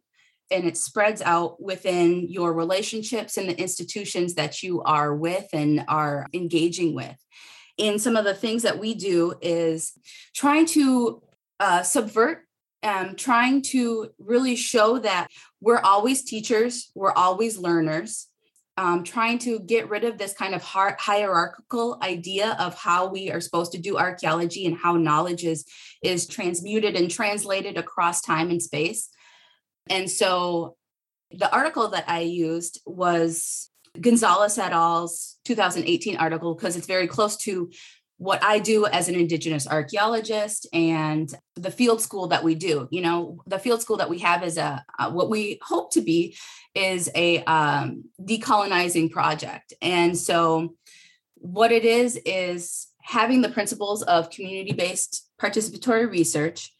and 0.51 0.65
it 0.65 0.77
spreads 0.77 1.21
out 1.21 1.61
within 1.61 2.29
your 2.29 2.53
relationships 2.53 3.37
and 3.37 3.49
the 3.49 3.59
institutions 3.59 4.35
that 4.35 4.61
you 4.61 4.81
are 4.83 5.15
with 5.15 5.47
and 5.53 5.83
are 5.87 6.27
engaging 6.33 6.93
with. 6.93 7.15
And 7.79 8.01
some 8.01 8.15
of 8.15 8.25
the 8.25 8.33
things 8.33 8.63
that 8.63 8.79
we 8.79 8.93
do 8.93 9.33
is 9.41 9.93
trying 10.35 10.65
to 10.67 11.23
uh, 11.59 11.83
subvert, 11.83 12.45
um, 12.83 13.15
trying 13.15 13.61
to 13.61 14.09
really 14.19 14.55
show 14.55 14.99
that 14.99 15.27
we're 15.61 15.79
always 15.79 16.23
teachers, 16.23 16.91
we're 16.95 17.13
always 17.13 17.57
learners. 17.57 18.27
Um, 18.77 19.03
trying 19.03 19.37
to 19.39 19.59
get 19.59 19.89
rid 19.89 20.05
of 20.05 20.17
this 20.17 20.33
kind 20.33 20.55
of 20.55 20.63
hierarchical 20.63 21.99
idea 22.01 22.55
of 22.57 22.73
how 22.73 23.09
we 23.09 23.29
are 23.29 23.41
supposed 23.41 23.73
to 23.73 23.77
do 23.77 23.97
archaeology 23.97 24.65
and 24.65 24.77
how 24.77 24.95
knowledge 24.95 25.43
is 25.43 25.65
is 26.01 26.25
transmuted 26.25 26.95
and 26.95 27.11
translated 27.11 27.77
across 27.77 28.21
time 28.21 28.49
and 28.49 28.61
space 28.61 29.09
and 29.89 30.09
so 30.09 30.75
the 31.31 31.51
article 31.53 31.89
that 31.89 32.05
I 32.07 32.21
used 32.21 32.81
was 32.85 33.69
Gonzalez 33.99 34.57
et 34.57 34.71
al.'s 34.71 35.37
2018 35.45 36.17
article 36.17 36.55
because 36.55 36.75
it's 36.75 36.87
very 36.87 37.07
close 37.07 37.37
to 37.37 37.69
what 38.17 38.43
I 38.43 38.59
do 38.59 38.85
as 38.85 39.09
an 39.09 39.15
Indigenous 39.15 39.67
archaeologist 39.67 40.67
and 40.73 41.33
the 41.55 41.71
field 41.71 42.01
school 42.01 42.27
that 42.27 42.43
we 42.43 42.53
do. 42.53 42.87
You 42.91 43.01
know, 43.01 43.41
the 43.47 43.57
field 43.57 43.81
school 43.81 43.97
that 43.97 44.11
we 44.11 44.19
have 44.19 44.43
is 44.43 44.57
a, 44.57 44.85
what 45.09 45.31
we 45.31 45.57
hope 45.63 45.91
to 45.93 46.01
be 46.01 46.37
is 46.75 47.09
a 47.15 47.43
um, 47.45 48.03
decolonizing 48.21 49.09
project. 49.09 49.73
And 49.81 50.15
so, 50.15 50.75
what 51.35 51.71
it 51.71 51.83
is 51.83 52.17
is 52.23 52.89
having 53.01 53.41
the 53.41 53.49
principles 53.49 54.03
of 54.03 54.29
community 54.29 54.73
based 54.73 55.27
participatory 55.41 56.07
research 56.07 56.71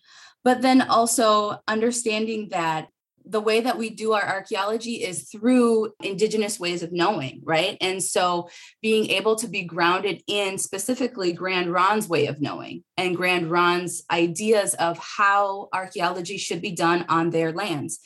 but 0.44 0.62
then 0.62 0.82
also 0.82 1.60
understanding 1.68 2.50
that 2.50 2.88
the 3.26 3.42
way 3.42 3.62
that 3.62 3.78
we 3.78 3.90
do 3.90 4.14
our 4.14 4.28
archaeology 4.28 5.04
is 5.04 5.30
through 5.30 5.94
indigenous 6.04 6.60
ways 6.60 6.82
of 6.84 6.92
knowing 6.92 7.40
right? 7.44 7.78
And 7.80 8.02
so 8.02 8.50
being 8.82 9.10
able 9.12 9.36
to 9.38 9.48
be 9.48 9.64
grounded 9.64 10.24
in 10.28 10.58
specifically 10.58 11.34
Grand 11.34 11.72
Ronde's 11.72 12.08
way 12.08 12.28
of 12.28 12.42
knowing 12.42 12.84
and 12.98 13.16
Grand 13.16 13.50
Ronde's 13.50 14.04
ideas 14.10 14.74
of 14.76 14.98
how 14.98 15.70
archaeology 15.74 16.38
should 16.38 16.62
be 16.62 16.72
done 16.72 17.06
on 17.10 17.30
their 17.30 17.52
lands. 17.52 18.00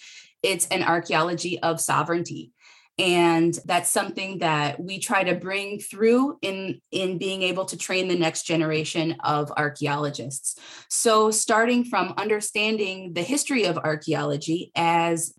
It's 0.43 0.67
an 0.67 0.83
archaeology 0.83 1.59
of 1.61 1.81
sovereignty 1.81 2.51
and 2.97 3.57
that's 3.65 3.91
something 3.91 4.39
that 4.39 4.79
we 4.79 4.99
try 4.99 5.23
to 5.23 5.35
bring 5.35 5.79
through 5.79 6.37
in 6.41 6.81
in 6.91 7.17
being 7.17 7.41
able 7.41 7.65
to 7.65 7.77
train 7.77 8.07
the 8.07 8.17
next 8.17 8.43
generation 8.43 9.17
of 9.23 9.51
archaeologists. 9.57 10.57
So 10.89 11.29
starting 11.29 11.83
from 11.83 12.13
understanding 12.17 13.13
the 13.13 13.21
history 13.23 13.65
of 13.65 13.77
archaeology 13.77 14.71
as 14.75 15.33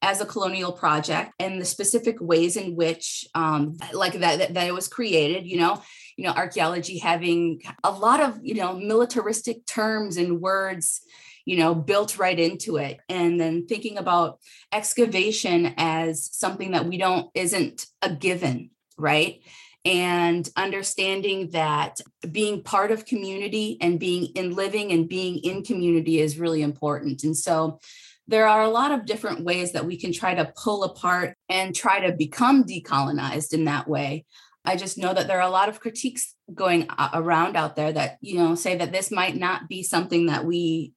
as 0.00 0.20
a 0.20 0.26
colonial 0.26 0.70
project 0.70 1.32
and 1.40 1.60
the 1.60 1.64
specific 1.64 2.16
ways 2.20 2.56
in 2.56 2.76
which 2.76 3.26
um, 3.34 3.76
like 3.92 4.12
that, 4.12 4.38
that 4.38 4.54
that 4.54 4.66
it 4.66 4.74
was 4.74 4.86
created 4.86 5.46
you 5.46 5.58
know 5.58 5.82
you 6.16 6.24
know 6.24 6.32
archaeology 6.32 6.98
having 6.98 7.62
a 7.84 7.90
lot 7.90 8.20
of 8.20 8.38
you 8.42 8.54
know 8.54 8.74
militaristic 8.74 9.64
terms 9.64 10.18
and 10.18 10.40
words 10.40 11.00
you 11.48 11.56
know, 11.56 11.74
built 11.74 12.18
right 12.18 12.38
into 12.38 12.76
it. 12.76 13.00
And 13.08 13.40
then 13.40 13.66
thinking 13.66 13.96
about 13.96 14.38
excavation 14.70 15.72
as 15.78 16.28
something 16.30 16.72
that 16.72 16.84
we 16.84 16.98
don't, 16.98 17.30
isn't 17.34 17.86
a 18.02 18.10
given, 18.10 18.68
right? 18.98 19.40
And 19.82 20.46
understanding 20.56 21.48
that 21.52 22.02
being 22.30 22.62
part 22.62 22.92
of 22.92 23.06
community 23.06 23.78
and 23.80 23.98
being 23.98 24.26
in 24.34 24.54
living 24.54 24.92
and 24.92 25.08
being 25.08 25.38
in 25.38 25.64
community 25.64 26.20
is 26.20 26.38
really 26.38 26.60
important. 26.60 27.24
And 27.24 27.34
so, 27.34 27.80
there 28.30 28.46
are 28.46 28.60
a 28.60 28.68
lot 28.68 28.92
of 28.92 29.06
different 29.06 29.42
ways 29.42 29.72
that 29.72 29.86
we 29.86 29.96
can 29.96 30.12
try 30.12 30.34
to 30.34 30.52
pull 30.62 30.84
apart 30.84 31.34
and 31.48 31.74
try 31.74 32.00
to 32.00 32.14
become 32.14 32.62
decolonized 32.62 33.54
in 33.54 33.64
that 33.64 33.88
way. 33.88 34.26
I 34.66 34.76
just 34.76 34.98
know 34.98 35.14
that 35.14 35.28
there 35.28 35.38
are 35.38 35.48
a 35.48 35.50
lot 35.50 35.70
of 35.70 35.80
critiques 35.80 36.34
going 36.52 36.88
around 37.14 37.56
out 37.56 37.74
there 37.74 37.90
that, 37.90 38.18
you 38.20 38.36
know, 38.36 38.54
say 38.54 38.76
that 38.76 38.92
this 38.92 39.10
might 39.10 39.34
not 39.34 39.66
be 39.66 39.82
something 39.82 40.26
that 40.26 40.44
we 40.44 40.92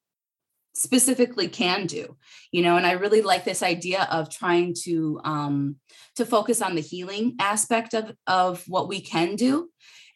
specifically 0.73 1.47
can 1.47 1.85
do 1.85 2.15
you 2.51 2.61
know 2.61 2.77
and 2.77 2.85
i 2.85 2.93
really 2.93 3.21
like 3.21 3.43
this 3.43 3.61
idea 3.61 4.07
of 4.09 4.29
trying 4.29 4.73
to 4.73 5.19
um 5.23 5.75
to 6.15 6.25
focus 6.25 6.61
on 6.61 6.75
the 6.75 6.81
healing 6.81 7.35
aspect 7.39 7.93
of 7.93 8.13
of 8.25 8.63
what 8.67 8.87
we 8.87 9.01
can 9.01 9.35
do 9.35 9.69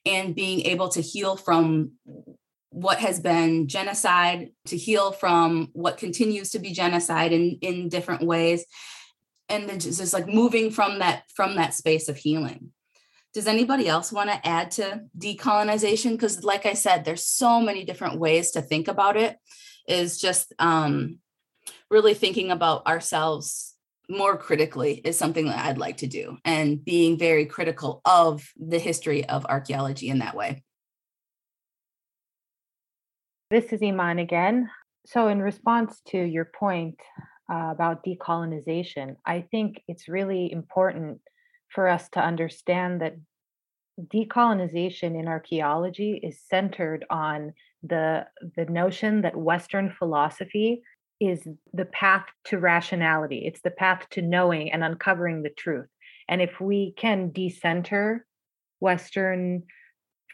and 0.06 0.36
being 0.36 0.62
able 0.62 0.88
to 0.88 1.02
heal 1.02 1.36
from 1.36 1.92
what 2.70 3.00
has 3.00 3.20
been 3.20 3.68
genocide 3.68 4.50
to 4.66 4.78
heal 4.78 5.12
from 5.12 5.70
what 5.74 5.98
continues 5.98 6.52
to 6.52 6.60
be 6.60 6.72
genocide 6.72 7.32
in 7.32 7.58
in 7.62 7.90
different 7.90 8.24
ways 8.24 8.66
and 9.50 9.70
just, 9.80 10.00
just 10.00 10.14
like 10.14 10.28
moving 10.28 10.72
from 10.72 11.00
that 11.00 11.24
from 11.34 11.56
that 11.56 11.74
space 11.74 12.10
of 12.10 12.18
healing. 12.18 12.72
Does 13.34 13.48
anybody 13.48 13.88
else 13.88 14.12
want 14.12 14.30
to 14.30 14.48
add 14.48 14.72
to 14.72 15.02
decolonization? 15.18 16.12
Because 16.12 16.44
like 16.44 16.66
i 16.66 16.74
said 16.74 17.04
there's 17.04 17.26
so 17.26 17.62
many 17.62 17.84
different 17.84 18.20
ways 18.20 18.52
to 18.52 18.62
think 18.62 18.88
about 18.88 19.18
it 19.18 19.38
is 19.88 20.20
just 20.20 20.54
um, 20.60 21.20
really 21.90 22.14
thinking 22.14 22.52
about 22.52 22.86
ourselves 22.88 23.76
more 24.10 24.38
critically 24.38 24.94
is 25.04 25.18
something 25.18 25.48
that 25.48 25.66
I'd 25.66 25.78
like 25.78 25.98
to 25.98 26.08
do 26.08 26.38
and 26.46 26.84
being 26.84 27.18
very 27.18 27.46
critical 27.46 28.02
of 28.06 28.48
the 28.56 28.80
history 28.80 29.26
of 29.28 29.46
archaeology 29.46 30.10
in 30.10 30.20
that 30.20 30.36
way. 30.36 30.64
This 33.50 33.74
is 33.74 33.82
Iman 33.82 34.20
again. 34.20 34.70
So, 35.06 35.28
in 35.28 35.40
response 35.40 36.02
to 36.08 36.18
your 36.18 36.46
point 36.46 37.00
uh, 37.52 37.70
about 37.72 38.04
decolonization, 38.04 39.18
I 39.26 39.42
think 39.42 39.82
it's 39.88 40.08
really 40.08 40.52
important 40.52 41.22
for 41.70 41.88
us 41.88 42.10
to 42.10 42.20
understand 42.20 43.02
that 43.02 43.16
decolonization 44.00 45.18
in 45.20 45.28
archaeology 45.28 46.20
is 46.22 46.42
centered 46.50 47.06
on 47.10 47.54
the 47.88 48.26
the 48.56 48.66
notion 48.66 49.22
that 49.22 49.36
western 49.36 49.90
philosophy 49.90 50.82
is 51.20 51.48
the 51.74 51.86
path 51.86 52.26
to 52.46 52.58
rationality. 52.58 53.44
It's 53.46 53.62
the 53.62 53.72
path 53.72 54.06
to 54.12 54.22
knowing 54.22 54.72
and 54.72 54.84
uncovering 54.84 55.44
the 55.44 55.50
truth. 55.50 55.88
And 56.28 56.42
if 56.42 56.60
we 56.60 56.94
can 56.98 57.32
decenter 57.32 58.26
western 58.80 59.64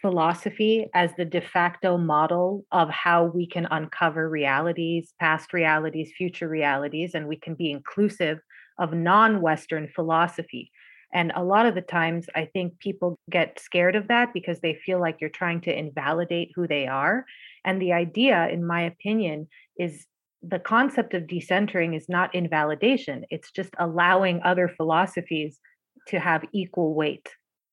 philosophy 0.01 0.87
as 0.95 1.11
the 1.15 1.25
de 1.25 1.41
facto 1.41 1.97
model 1.97 2.65
of 2.71 2.89
how 2.89 3.25
we 3.25 3.45
can 3.45 3.67
uncover 3.69 4.27
realities 4.27 5.13
past 5.19 5.53
realities 5.53 6.11
future 6.17 6.47
realities 6.47 7.13
and 7.13 7.27
we 7.27 7.35
can 7.35 7.53
be 7.53 7.69
inclusive 7.69 8.39
of 8.79 8.93
non-western 8.93 9.87
philosophy 9.93 10.71
and 11.13 11.31
a 11.35 11.43
lot 11.43 11.65
of 11.65 11.75
the 11.75 11.81
times, 11.81 12.27
I 12.35 12.45
think 12.45 12.79
people 12.79 13.19
get 13.29 13.59
scared 13.59 13.95
of 13.95 14.07
that 14.07 14.33
because 14.33 14.59
they 14.59 14.75
feel 14.85 14.99
like 14.99 15.17
you're 15.19 15.29
trying 15.29 15.61
to 15.61 15.77
invalidate 15.77 16.51
who 16.55 16.67
they 16.67 16.87
are. 16.87 17.25
And 17.65 17.81
the 17.81 17.93
idea, 17.93 18.47
in 18.47 18.65
my 18.65 18.81
opinion, 18.83 19.47
is 19.77 20.05
the 20.41 20.59
concept 20.59 21.13
of 21.13 21.23
decentering 21.23 21.95
is 21.95 22.09
not 22.09 22.33
invalidation, 22.33 23.25
it's 23.29 23.51
just 23.51 23.69
allowing 23.77 24.41
other 24.43 24.67
philosophies 24.67 25.59
to 26.07 26.19
have 26.19 26.43
equal 26.51 26.95
weight 26.95 27.29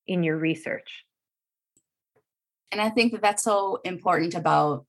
in 0.06 0.22
your 0.22 0.36
research. 0.36 1.04
And 2.70 2.80
I 2.80 2.90
think 2.90 3.12
that 3.12 3.22
that's 3.22 3.42
so 3.42 3.80
important 3.84 4.34
about 4.34 4.84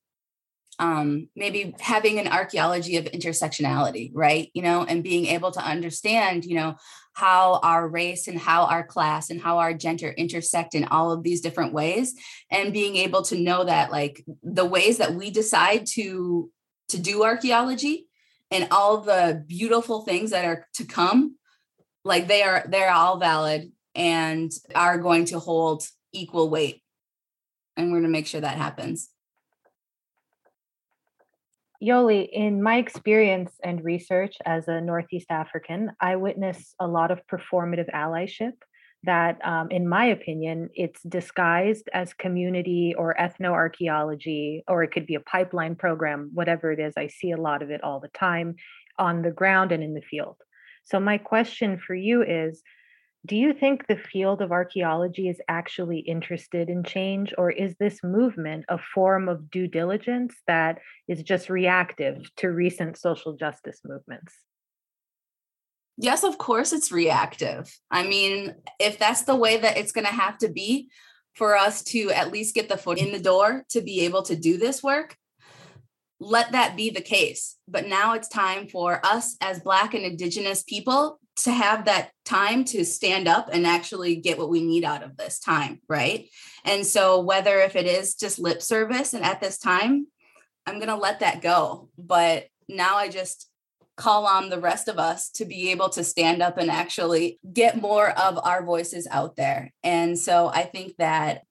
um, 0.79 1.27
maybe 1.35 1.75
having 1.79 2.19
an 2.19 2.27
archaeology 2.27 2.97
of 2.97 3.05
intersectionality, 3.05 4.11
right? 4.13 4.49
You 4.53 4.61
know, 4.61 4.85
and 4.85 5.03
being 5.03 5.25
able 5.27 5.51
to 5.51 5.59
understand, 5.59 6.45
you 6.45 6.55
know, 6.55 6.75
how 7.13 7.59
our 7.63 7.87
race 7.87 8.29
and 8.29 8.39
how 8.39 8.63
our 8.63 8.85
class 8.85 9.29
and 9.29 9.41
how 9.41 9.57
our 9.57 9.73
gender 9.73 10.07
intersect 10.09 10.73
in 10.73 10.85
all 10.85 11.11
of 11.11 11.21
these 11.21 11.41
different 11.41 11.73
ways, 11.73 12.15
and 12.49 12.71
being 12.71 12.95
able 12.95 13.21
to 13.23 13.37
know 13.37 13.65
that, 13.65 13.91
like, 13.91 14.23
the 14.41 14.65
ways 14.65 14.97
that 14.97 15.13
we 15.13 15.29
decide 15.29 15.85
to 15.95 16.49
to 16.87 16.97
do 16.97 17.23
archaeology 17.23 18.07
and 18.49 18.67
all 18.71 19.01
the 19.01 19.43
beautiful 19.47 20.01
things 20.01 20.31
that 20.31 20.45
are 20.45 20.65
to 20.73 20.85
come, 20.85 21.35
like 22.03 22.27
they 22.27 22.41
are 22.41 22.63
they're 22.69 22.91
all 22.91 23.17
valid 23.17 23.71
and 23.95 24.51
are 24.73 24.97
going 24.97 25.25
to 25.25 25.39
hold 25.39 25.83
equal 26.13 26.49
weight, 26.49 26.81
and 27.75 27.87
we're 27.87 27.99
going 27.99 28.03
to 28.03 28.09
make 28.09 28.27
sure 28.27 28.41
that 28.41 28.57
happens. 28.57 29.09
Yoli, 31.81 32.27
in 32.31 32.61
my 32.61 32.77
experience 32.77 33.53
and 33.63 33.83
research 33.83 34.35
as 34.45 34.67
a 34.67 34.81
Northeast 34.81 35.27
African, 35.29 35.91
I 36.01 36.17
witness 36.17 36.75
a 36.79 36.87
lot 36.87 37.09
of 37.09 37.25
performative 37.27 37.89
allyship 37.93 38.53
that, 39.03 39.39
um, 39.45 39.71
in 39.71 39.87
my 39.87 40.05
opinion, 40.05 40.69
it's 40.73 41.01
disguised 41.03 41.89
as 41.93 42.13
community 42.13 42.93
or 42.97 43.15
ethnoarchaeology, 43.17 44.63
or 44.67 44.83
it 44.83 44.91
could 44.91 45.05
be 45.05 45.15
a 45.15 45.21
pipeline 45.21 45.75
program, 45.75 46.31
whatever 46.33 46.73
it 46.73 46.79
is. 46.79 46.93
I 46.97 47.07
see 47.07 47.31
a 47.31 47.37
lot 47.37 47.61
of 47.61 47.71
it 47.71 47.81
all 47.81 48.01
the 48.01 48.09
time 48.09 48.55
on 48.97 49.21
the 49.21 49.31
ground 49.31 49.71
and 49.71 49.81
in 49.81 49.93
the 49.93 50.01
field. 50.01 50.35
So, 50.83 50.99
my 50.99 51.17
question 51.17 51.79
for 51.79 51.95
you 51.95 52.23
is 52.23 52.61
do 53.25 53.36
you 53.36 53.53
think 53.53 53.86
the 53.86 53.97
field 53.97 54.41
of 54.41 54.51
archaeology 54.51 55.27
is 55.27 55.41
actually 55.49 55.99
interested 55.99 56.69
in 56.69 56.84
change, 56.84 57.34
or 57.38 57.51
is 57.51 57.75
this 57.75 57.99
movement 58.03 58.65
a 58.69 58.77
form 58.77 59.27
of 59.27 59.51
due 59.51 59.67
diligence 59.67 60.36
that 60.47 60.79
is 61.08 61.21
just 61.21 61.49
reactive 61.49 62.34
to 62.38 62.47
recent 62.47 62.97
social 62.97 63.34
justice 63.34 63.82
movements? 63.84 64.34
Yes, 65.97 66.23
of 66.23 66.38
course, 66.38 66.71
it's 66.71 66.93
reactive. 66.93 67.69
I 67.91 68.03
mean, 68.03 68.55
if 68.79 68.97
that's 68.97 69.23
the 69.23 69.36
way 69.36 69.58
that 69.58 69.77
it's 69.77 69.91
going 69.91 70.08
to 70.08 70.13
have 70.13 70.38
to 70.38 70.47
be 70.47 70.89
for 71.36 71.58
us 71.58 71.84
to 71.84 72.12
at 72.12 72.32
least 72.32 72.55
get 72.55 72.69
the 72.69 72.77
foot 72.77 72.99
in 72.99 73.12
the 73.12 73.19
door 73.19 73.65
to 73.71 73.82
be 73.82 74.01
able 74.05 74.21
to 74.23 74.36
do 74.38 74.58
this 74.58 74.82
work, 74.82 75.17
let 76.21 76.53
that 76.53 76.77
be 76.77 76.89
the 76.89 77.01
case. 77.01 77.58
But 77.67 77.88
now 77.88 78.13
it's 78.13 78.29
time 78.29 78.67
for 78.67 79.05
us 79.05 79.36
as 79.41 79.60
Black 79.60 79.93
and 79.93 80.03
Indigenous 80.03 80.63
people 80.63 81.19
to 81.43 81.52
have 81.52 81.86
that 81.86 82.12
time 82.25 82.63
to 82.65 82.86
stand 82.86 83.28
up 83.28 83.49
and 83.52 83.65
actually 83.65 84.15
get 84.15 84.38
what 84.38 84.49
we 84.49 84.65
need 84.65 84.84
out 84.84 85.04
of 85.04 85.17
this 85.17 85.39
time, 85.39 85.82
right? 85.88 86.30
And 86.65 86.86
so, 86.86 87.21
whether 87.21 87.60
if 87.60 87.75
it 87.75 87.86
is 87.86 88.15
just 88.15 88.39
lip 88.39 88.62
service, 88.62 89.13
and 89.13 89.23
at 89.23 89.41
this 89.41 89.58
time, 89.58 90.08
I'm 90.65 90.75
going 90.75 90.89
to 90.89 90.95
let 90.95 91.21
that 91.21 91.41
go. 91.41 91.89
But 91.97 92.47
now 92.67 92.97
I 92.97 93.10
just 93.10 93.49
call 93.97 94.25
on 94.25 94.49
the 94.49 94.60
rest 94.60 94.88
of 94.88 94.97
us 94.97 95.30
to 95.32 95.45
be 95.45 95.71
able 95.71 95.89
to 95.89 96.04
stand 96.04 96.41
up 96.41 96.58
and 96.58 96.69
actually 96.69 97.39
get 97.52 97.82
more 97.82 98.10
of 98.10 98.39
our 98.43 98.63
voices 98.63 99.08
out 99.12 99.36
there. 99.36 99.73
And 99.84 100.17
so, 100.17 100.47
I 100.47 100.63
think 100.63 100.97
that 100.97 101.43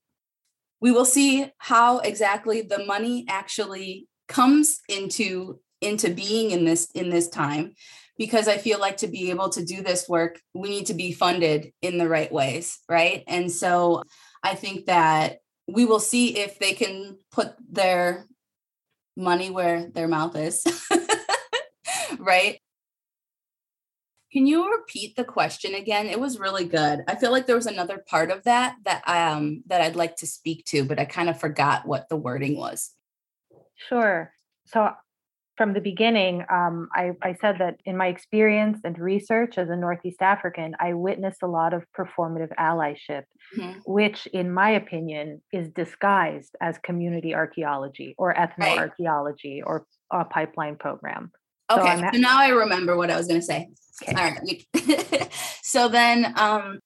we 0.81 0.92
will 0.92 1.05
see 1.05 1.51
how 1.59 1.98
exactly 1.98 2.62
the 2.62 2.85
money 2.85 3.24
actually 3.29 4.07
comes 4.29 4.81
into 4.88 5.59
into 5.81 6.11
being 6.11 6.51
in 6.51 6.64
this 6.64 6.90
in 6.92 7.09
this 7.11 7.29
time 7.29 7.74
because 8.18 8.48
I 8.48 8.59
feel 8.59 8.81
like 8.81 8.98
to 8.98 9.07
be 9.07 9.31
able 9.31 9.48
to 9.50 9.64
do 9.64 9.83
this 9.83 10.09
work, 10.09 10.40
we 10.52 10.68
need 10.68 10.87
to 10.87 10.94
be 10.94 11.12
funded 11.12 11.72
in 11.81 11.98
the 11.98 12.09
right 12.09 12.31
ways, 12.31 12.81
right? 12.88 13.22
And 13.28 13.50
so 13.50 14.02
I 14.42 14.57
think 14.57 14.87
that 14.87 15.38
we 15.68 15.85
will 15.85 16.00
see 16.00 16.37
if 16.37 16.59
they 16.59 16.72
can 16.72 17.16
put 17.31 17.54
their 17.70 18.26
money 19.16 19.50
where 19.50 19.88
their 19.90 20.09
mouth 20.09 20.37
is, 20.37 20.64
right? 22.18 22.59
Can 24.33 24.46
you 24.46 24.70
repeat 24.70 25.16
the 25.16 25.24
question 25.24 25.74
again? 25.74 26.07
It 26.07 26.20
was 26.20 26.38
really 26.38 26.64
good. 26.64 27.00
I 27.09 27.14
feel 27.14 27.31
like 27.31 27.46
there 27.46 27.57
was 27.57 27.66
another 27.66 28.04
part 28.07 28.31
of 28.31 28.44
that 28.44 28.76
that 28.85 29.02
um 29.07 29.62
that 29.66 29.81
I'd 29.81 29.96
like 29.96 30.16
to 30.16 30.26
speak 30.26 30.66
to, 30.66 30.85
but 30.85 30.98
I 30.98 31.07
kind 31.07 31.31
of 31.31 31.40
forgot 31.40 31.87
what 31.87 32.09
the 32.09 32.16
wording 32.16 32.57
was. 32.57 32.90
Sure. 33.88 34.33
So 34.66 34.92
from 35.58 35.74
the 35.74 35.80
beginning, 35.80 36.44
um, 36.50 36.88
I, 36.94 37.10
I, 37.20 37.34
said 37.40 37.56
that 37.58 37.80
in 37.84 37.96
my 37.96 38.06
experience 38.06 38.78
and 38.84 38.96
research 38.96 39.58
as 39.58 39.68
a 39.68 39.76
Northeast 39.76 40.22
African, 40.22 40.76
I 40.78 40.94
witnessed 40.94 41.42
a 41.42 41.48
lot 41.48 41.74
of 41.74 41.84
performative 41.98 42.54
allyship, 42.54 43.24
mm-hmm. 43.56 43.80
which, 43.84 44.26
in 44.28 44.52
my 44.54 44.70
opinion, 44.70 45.42
is 45.52 45.68
disguised 45.70 46.54
as 46.60 46.78
community 46.78 47.34
archaeology 47.34 48.14
or 48.16 48.32
ethnoarchaeology 48.32 49.56
right. 49.56 49.64
or 49.66 49.84
a 50.12 50.24
pipeline 50.24 50.76
program. 50.76 51.32
Okay, 51.70 52.00
so, 52.00 52.08
so, 52.12 52.18
now 52.18 52.38
I 52.38 52.48
remember 52.50 52.96
what 52.96 53.10
I 53.10 53.16
was 53.16 53.26
going 53.26 53.40
to 53.40 53.46
say. 53.46 53.68
Okay. 54.02 54.14
All 54.14 54.30
right. 54.30 55.32
so 55.62 55.88
then 55.88 56.32
um, 56.38 56.78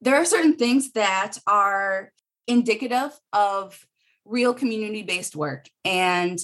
there 0.00 0.14
are 0.14 0.24
certain 0.24 0.54
things 0.54 0.92
that 0.92 1.38
are 1.46 2.12
indicative 2.46 3.10
of 3.32 3.84
real 4.24 4.54
community 4.54 5.02
based 5.02 5.34
work. 5.34 5.66
And 5.84 6.38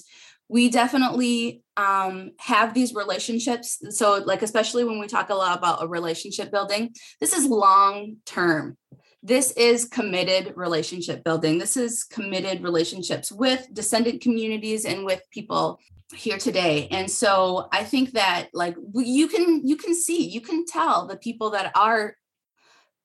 we 0.49 0.71
definitely 0.71 1.63
um, 1.77 2.33
have 2.39 2.75
these 2.75 2.95
relationships. 2.95 3.79
So, 3.91 4.23
like, 4.25 4.43
especially 4.43 4.85
when 4.85 4.99
we 4.99 5.07
talk 5.07 5.31
a 5.31 5.35
lot 5.35 5.57
about 5.57 5.83
a 5.83 5.89
relationship 5.89 6.51
building, 6.51 6.95
this 7.21 7.33
is 7.33 7.47
long 7.47 8.17
term. 8.25 8.77
This 9.23 9.51
is 9.53 9.85
committed 9.85 10.55
relationship 10.57 11.25
building. 11.25 11.59
This 11.59 11.77
is 11.77 12.05
committed 12.05 12.63
relationships 12.63 13.31
with 13.33 13.67
descendant 13.73 14.21
communities 14.23 14.85
and 14.85 15.05
with 15.05 15.23
people 15.31 15.81
here 16.15 16.39
today. 16.39 16.89
And 16.91 17.11
so 17.11 17.69
I 17.73 17.85
think 17.85 18.13
that 18.13 18.49
like 18.55 18.77
you 18.95 19.29
can 19.29 19.67
you 19.67 19.77
can 19.77 19.95
see, 19.95 20.29
you 20.29 20.41
can 20.41 20.65
tell 20.65 21.07
the 21.07 21.17
people 21.17 21.51
that 21.51 21.73
are 21.75 22.15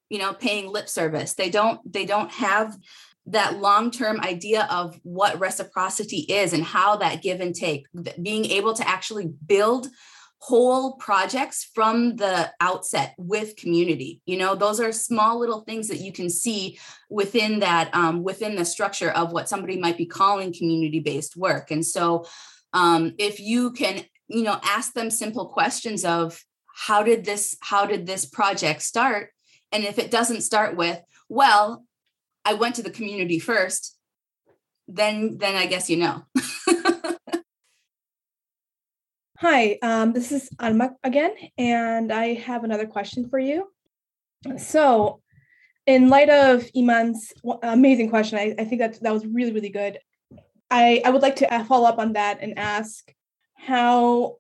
you 0.10 0.20
know 0.20 0.34
paying 0.34 0.72
lip 0.72 0.88
service. 0.88 1.34
They 1.34 1.50
don't 1.50 1.80
they 1.92 2.06
don't 2.06 2.32
have 2.32 2.78
that 3.26 3.60
long 3.60 3.90
term 3.92 4.20
idea 4.20 4.68
of 4.70 5.00
what 5.04 5.40
reciprocity 5.40 6.20
is 6.30 6.54
and 6.54 6.64
how 6.64 6.98
that 6.98 7.22
give 7.22 7.40
and 7.40 7.56
take, 7.56 7.86
being 8.22 8.46
able 8.46 8.74
to 8.74 8.88
actually 8.88 9.32
build 9.46 9.88
whole 10.40 10.98
projects 10.98 11.70
from 11.74 12.18
the 12.18 12.52
outset 12.60 13.16
with 13.18 13.56
community. 13.56 14.22
You 14.26 14.38
know 14.38 14.56
those 14.56 14.82
are 14.82 14.92
small 14.92 15.40
little 15.40 15.62
things 15.62 15.88
that 15.88 16.02
you 16.02 16.12
can 16.12 16.30
see 16.30 16.78
within 17.10 17.62
that 17.62 17.96
um, 17.96 18.24
within 18.24 18.58
the 18.58 18.66
structure 18.66 19.10
of 19.10 19.32
what 19.32 19.48
somebody 19.48 19.80
might 19.80 19.98
be 19.98 20.06
calling 20.06 20.54
community 20.54 21.00
based 21.00 21.38
work. 21.38 21.72
And 21.72 21.86
so 21.86 22.26
um, 22.74 23.14
if 23.18 23.40
you 23.40 23.72
can 23.72 24.02
you 24.28 24.44
know 24.44 24.60
ask 24.64 24.92
them 24.92 25.10
simple 25.10 25.48
questions 25.48 26.04
of 26.04 26.44
how 26.76 27.04
did 27.04 27.24
this 27.24 27.56
how 27.62 27.86
did 27.86 28.06
this 28.06 28.26
project 28.26 28.82
start? 28.82 29.30
And 29.72 29.86
if 29.86 29.98
it 29.98 30.12
doesn't 30.12 30.42
start 30.42 30.76
with 30.76 31.00
well 31.30 31.86
I 32.46 32.54
went 32.56 32.76
to 32.76 32.84
the 32.84 32.92
community 32.92 33.40
first, 33.40 33.98
then 34.88 35.38
then 35.38 35.56
I 35.56 35.66
guess 35.66 35.90
you 35.90 35.98
know. 35.98 36.24
Hi, 39.40 39.78
um, 39.82 40.14
this 40.14 40.32
is 40.32 40.50
Alma 40.60 40.96
again, 41.04 41.34
and 41.58 42.12
I 42.12 42.34
have 42.34 42.64
another 42.64 42.88
question 42.88 43.30
for 43.30 43.40
you. 43.40 43.68
So, 44.58 45.22
in 45.86 46.08
light 46.10 46.30
of 46.30 46.66
Iman's 46.76 47.34
amazing 47.62 48.10
question, 48.10 48.38
I, 48.38 48.56
I 48.58 48.66
think 48.66 48.80
that 48.80 49.02
that 49.02 49.14
was 49.14 49.26
really, 49.26 49.52
really 49.52 49.70
good. 49.70 50.00
I, 50.72 51.02
I 51.06 51.10
would 51.10 51.22
like 51.22 51.36
to 51.38 51.54
uh, 51.54 51.64
follow 51.66 51.88
up 51.88 52.00
on 52.00 52.14
that 52.14 52.40
and 52.42 52.58
ask 52.58 53.14
how 53.56 54.38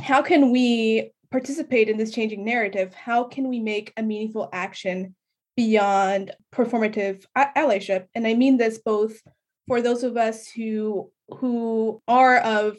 how 0.00 0.20
can 0.20 0.50
we 0.50 1.12
participate 1.30 1.88
in 1.88 1.96
this 1.96 2.10
changing 2.10 2.44
narrative? 2.44 2.92
How 2.94 3.24
can 3.24 3.48
we 3.48 3.60
make 3.60 3.92
a 3.96 4.02
meaningful 4.02 4.48
action 4.52 5.14
beyond 5.56 6.32
performative 6.52 7.24
allyship 7.36 8.06
and 8.14 8.26
i 8.26 8.34
mean 8.34 8.56
this 8.56 8.78
both 8.78 9.20
for 9.68 9.80
those 9.80 10.02
of 10.02 10.16
us 10.16 10.48
who 10.48 11.10
who 11.28 12.02
are 12.08 12.38
of 12.38 12.76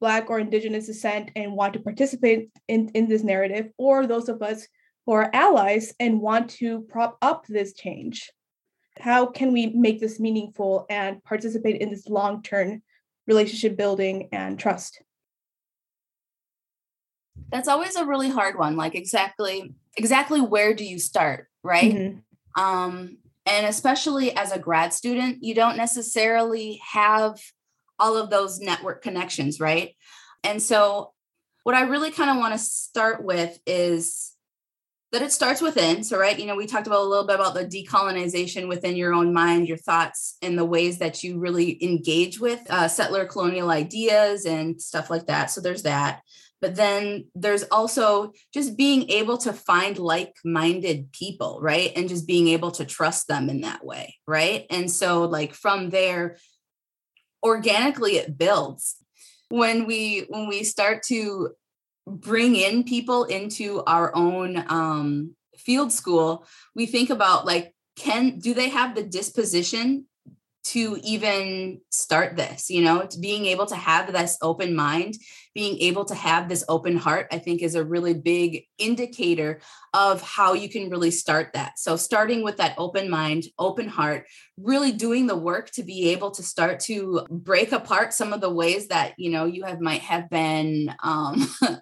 black 0.00 0.30
or 0.30 0.38
indigenous 0.38 0.86
descent 0.86 1.30
and 1.34 1.52
want 1.52 1.72
to 1.72 1.80
participate 1.80 2.50
in, 2.68 2.88
in 2.94 3.08
this 3.08 3.22
narrative 3.22 3.70
or 3.78 4.06
those 4.06 4.28
of 4.28 4.42
us 4.42 4.66
who 5.06 5.12
are 5.12 5.30
allies 5.32 5.94
and 5.98 6.20
want 6.20 6.50
to 6.50 6.82
prop 6.82 7.16
up 7.22 7.46
this 7.46 7.74
change. 7.74 8.30
How 9.00 9.26
can 9.26 9.52
we 9.52 9.66
make 9.68 10.00
this 10.00 10.20
meaningful 10.20 10.86
and 10.90 11.22
participate 11.24 11.80
in 11.80 11.90
this 11.90 12.08
long-term 12.08 12.82
relationship 13.26 13.76
building 13.76 14.28
and 14.32 14.58
trust? 14.58 15.02
That's 17.50 17.68
always 17.68 17.96
a 17.96 18.04
really 18.04 18.28
hard 18.28 18.58
one 18.58 18.76
like 18.76 18.94
exactly 18.94 19.74
exactly 19.98 20.40
where 20.40 20.72
do 20.72 20.84
you 20.84 20.98
start 20.98 21.48
right? 21.62 21.94
Mm-hmm. 21.94 22.62
Um, 22.62 23.18
and 23.46 23.66
especially 23.66 24.36
as 24.36 24.52
a 24.52 24.58
grad 24.58 24.92
student, 24.92 25.42
you 25.42 25.54
don't 25.54 25.76
necessarily 25.76 26.80
have 26.92 27.38
all 27.98 28.16
of 28.16 28.30
those 28.30 28.60
network 28.60 29.02
connections, 29.02 29.60
right? 29.60 29.94
And 30.44 30.62
so, 30.62 31.12
what 31.64 31.74
I 31.74 31.82
really 31.82 32.10
kind 32.10 32.30
of 32.30 32.36
want 32.36 32.54
to 32.54 32.58
start 32.58 33.22
with 33.22 33.58
is 33.66 34.32
that 35.12 35.22
it 35.22 35.32
starts 35.32 35.60
within. 35.60 36.04
So, 36.04 36.18
right, 36.18 36.38
you 36.38 36.46
know, 36.46 36.56
we 36.56 36.66
talked 36.66 36.86
about 36.86 37.00
a 37.00 37.08
little 37.08 37.26
bit 37.26 37.34
about 37.34 37.54
the 37.54 37.66
decolonization 37.66 38.68
within 38.68 38.96
your 38.96 39.12
own 39.12 39.32
mind, 39.32 39.68
your 39.68 39.76
thoughts, 39.76 40.36
and 40.40 40.56
the 40.56 40.64
ways 40.64 40.98
that 40.98 41.22
you 41.22 41.38
really 41.38 41.82
engage 41.82 42.40
with 42.40 42.60
uh, 42.70 42.88
settler 42.88 43.24
colonial 43.24 43.70
ideas 43.70 44.46
and 44.46 44.80
stuff 44.80 45.10
like 45.10 45.26
that. 45.26 45.50
So, 45.50 45.60
there's 45.60 45.82
that. 45.82 46.22
But 46.60 46.74
then 46.74 47.26
there's 47.34 47.64
also 47.64 48.32
just 48.52 48.76
being 48.76 49.10
able 49.10 49.38
to 49.38 49.52
find 49.52 49.98
like 49.98 50.34
minded 50.44 51.12
people, 51.12 51.58
right? 51.62 51.92
And 51.94 52.08
just 52.08 52.26
being 52.26 52.48
able 52.48 52.72
to 52.72 52.84
trust 52.84 53.28
them 53.28 53.48
in 53.48 53.60
that 53.60 53.84
way, 53.84 54.16
right? 54.26 54.66
And 54.70 54.90
so, 54.90 55.22
like, 55.24 55.54
from 55.54 55.90
there, 55.90 56.36
organically 57.44 58.16
it 58.16 58.36
builds 58.36 58.96
when 59.48 59.86
we 59.86 60.26
when 60.28 60.48
we 60.48 60.62
start 60.62 61.02
to 61.04 61.50
bring 62.06 62.56
in 62.56 62.84
people 62.84 63.24
into 63.24 63.82
our 63.86 64.14
own 64.14 64.64
um, 64.68 65.34
field 65.56 65.92
school, 65.92 66.46
we 66.74 66.86
think 66.86 67.10
about 67.10 67.46
like, 67.46 67.74
can 67.96 68.38
do 68.38 68.54
they 68.54 68.68
have 68.68 68.94
the 68.94 69.02
disposition 69.02 70.06
to 70.64 70.98
even 71.02 71.80
start 71.90 72.36
this 72.36 72.68
you 72.68 72.82
know 72.82 73.08
being 73.20 73.46
able 73.46 73.64
to 73.64 73.76
have 73.76 74.12
this 74.12 74.36
open 74.42 74.74
mind 74.74 75.14
being 75.58 75.76
able 75.80 76.04
to 76.04 76.14
have 76.14 76.48
this 76.48 76.64
open 76.68 76.96
heart 76.96 77.26
i 77.32 77.38
think 77.38 77.62
is 77.62 77.74
a 77.74 77.84
really 77.84 78.14
big 78.14 78.64
indicator 78.78 79.60
of 79.94 80.20
how 80.22 80.52
you 80.52 80.68
can 80.68 80.90
really 80.90 81.10
start 81.10 81.52
that. 81.54 81.78
So 81.78 81.96
starting 81.96 82.42
with 82.42 82.58
that 82.58 82.74
open 82.78 83.08
mind 83.08 83.44
open 83.58 83.88
heart 83.88 84.26
really 84.56 84.92
doing 84.92 85.26
the 85.26 85.36
work 85.36 85.70
to 85.72 85.82
be 85.82 86.10
able 86.10 86.30
to 86.32 86.42
start 86.42 86.80
to 86.80 87.26
break 87.30 87.72
apart 87.72 88.12
some 88.12 88.32
of 88.32 88.40
the 88.40 88.52
ways 88.52 88.88
that 88.88 89.14
you 89.18 89.30
know 89.30 89.44
you 89.44 89.64
have 89.64 89.80
might 89.80 90.02
have 90.02 90.28
been 90.28 90.94
um 91.02 91.48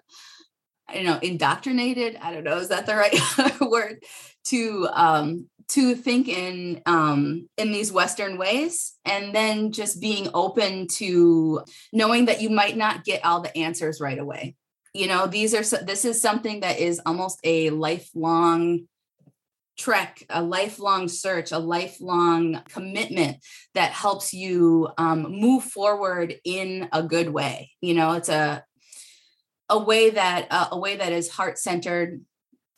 I 0.89 0.95
don't 0.95 1.05
know, 1.05 1.19
indoctrinated. 1.21 2.17
I 2.21 2.33
don't 2.33 2.43
know, 2.43 2.57
is 2.57 2.69
that 2.69 2.85
the 2.85 2.95
right 2.95 3.61
word? 3.61 4.03
To 4.45 4.87
um, 4.93 5.47
to 5.69 5.95
think 5.95 6.29
in 6.29 6.81
um, 6.85 7.49
in 7.57 7.71
these 7.71 7.91
Western 7.91 8.37
ways, 8.37 8.93
and 9.03 9.35
then 9.35 9.71
just 9.71 9.99
being 9.99 10.29
open 10.33 10.87
to 10.95 11.63
knowing 11.91 12.25
that 12.25 12.41
you 12.41 12.49
might 12.49 12.77
not 12.77 13.03
get 13.03 13.25
all 13.25 13.41
the 13.41 13.55
answers 13.57 13.99
right 13.99 14.17
away. 14.17 14.55
You 14.93 15.07
know, 15.07 15.27
these 15.27 15.53
are 15.53 15.63
so, 15.63 15.77
this 15.77 16.05
is 16.05 16.21
something 16.21 16.61
that 16.61 16.79
is 16.79 17.01
almost 17.05 17.39
a 17.43 17.69
lifelong 17.71 18.87
trek, 19.77 20.23
a 20.29 20.41
lifelong 20.41 21.07
search, 21.07 21.51
a 21.51 21.59
lifelong 21.59 22.61
commitment 22.69 23.37
that 23.75 23.91
helps 23.91 24.33
you 24.33 24.89
um, 24.97 25.23
move 25.29 25.63
forward 25.63 26.35
in 26.43 26.89
a 26.91 27.03
good 27.03 27.29
way. 27.29 27.71
You 27.81 27.93
know, 27.93 28.13
it's 28.13 28.29
a 28.29 28.63
a 29.69 29.77
way 29.77 30.11
that 30.11 30.47
uh, 30.49 30.69
a 30.71 30.79
way 30.79 30.95
that 30.97 31.11
is 31.11 31.29
heart 31.29 31.57
centered 31.57 32.21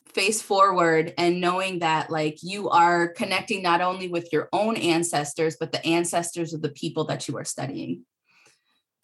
face 0.06 0.42
forward 0.42 1.14
and 1.18 1.40
knowing 1.40 1.78
that 1.80 2.10
like 2.10 2.38
you 2.42 2.68
are 2.68 3.08
connecting 3.08 3.62
not 3.62 3.80
only 3.80 4.08
with 4.08 4.32
your 4.32 4.48
own 4.52 4.76
ancestors 4.76 5.56
but 5.58 5.70
the 5.70 5.84
ancestors 5.86 6.52
of 6.52 6.62
the 6.62 6.70
people 6.70 7.04
that 7.04 7.28
you 7.28 7.36
are 7.36 7.44
studying. 7.44 8.04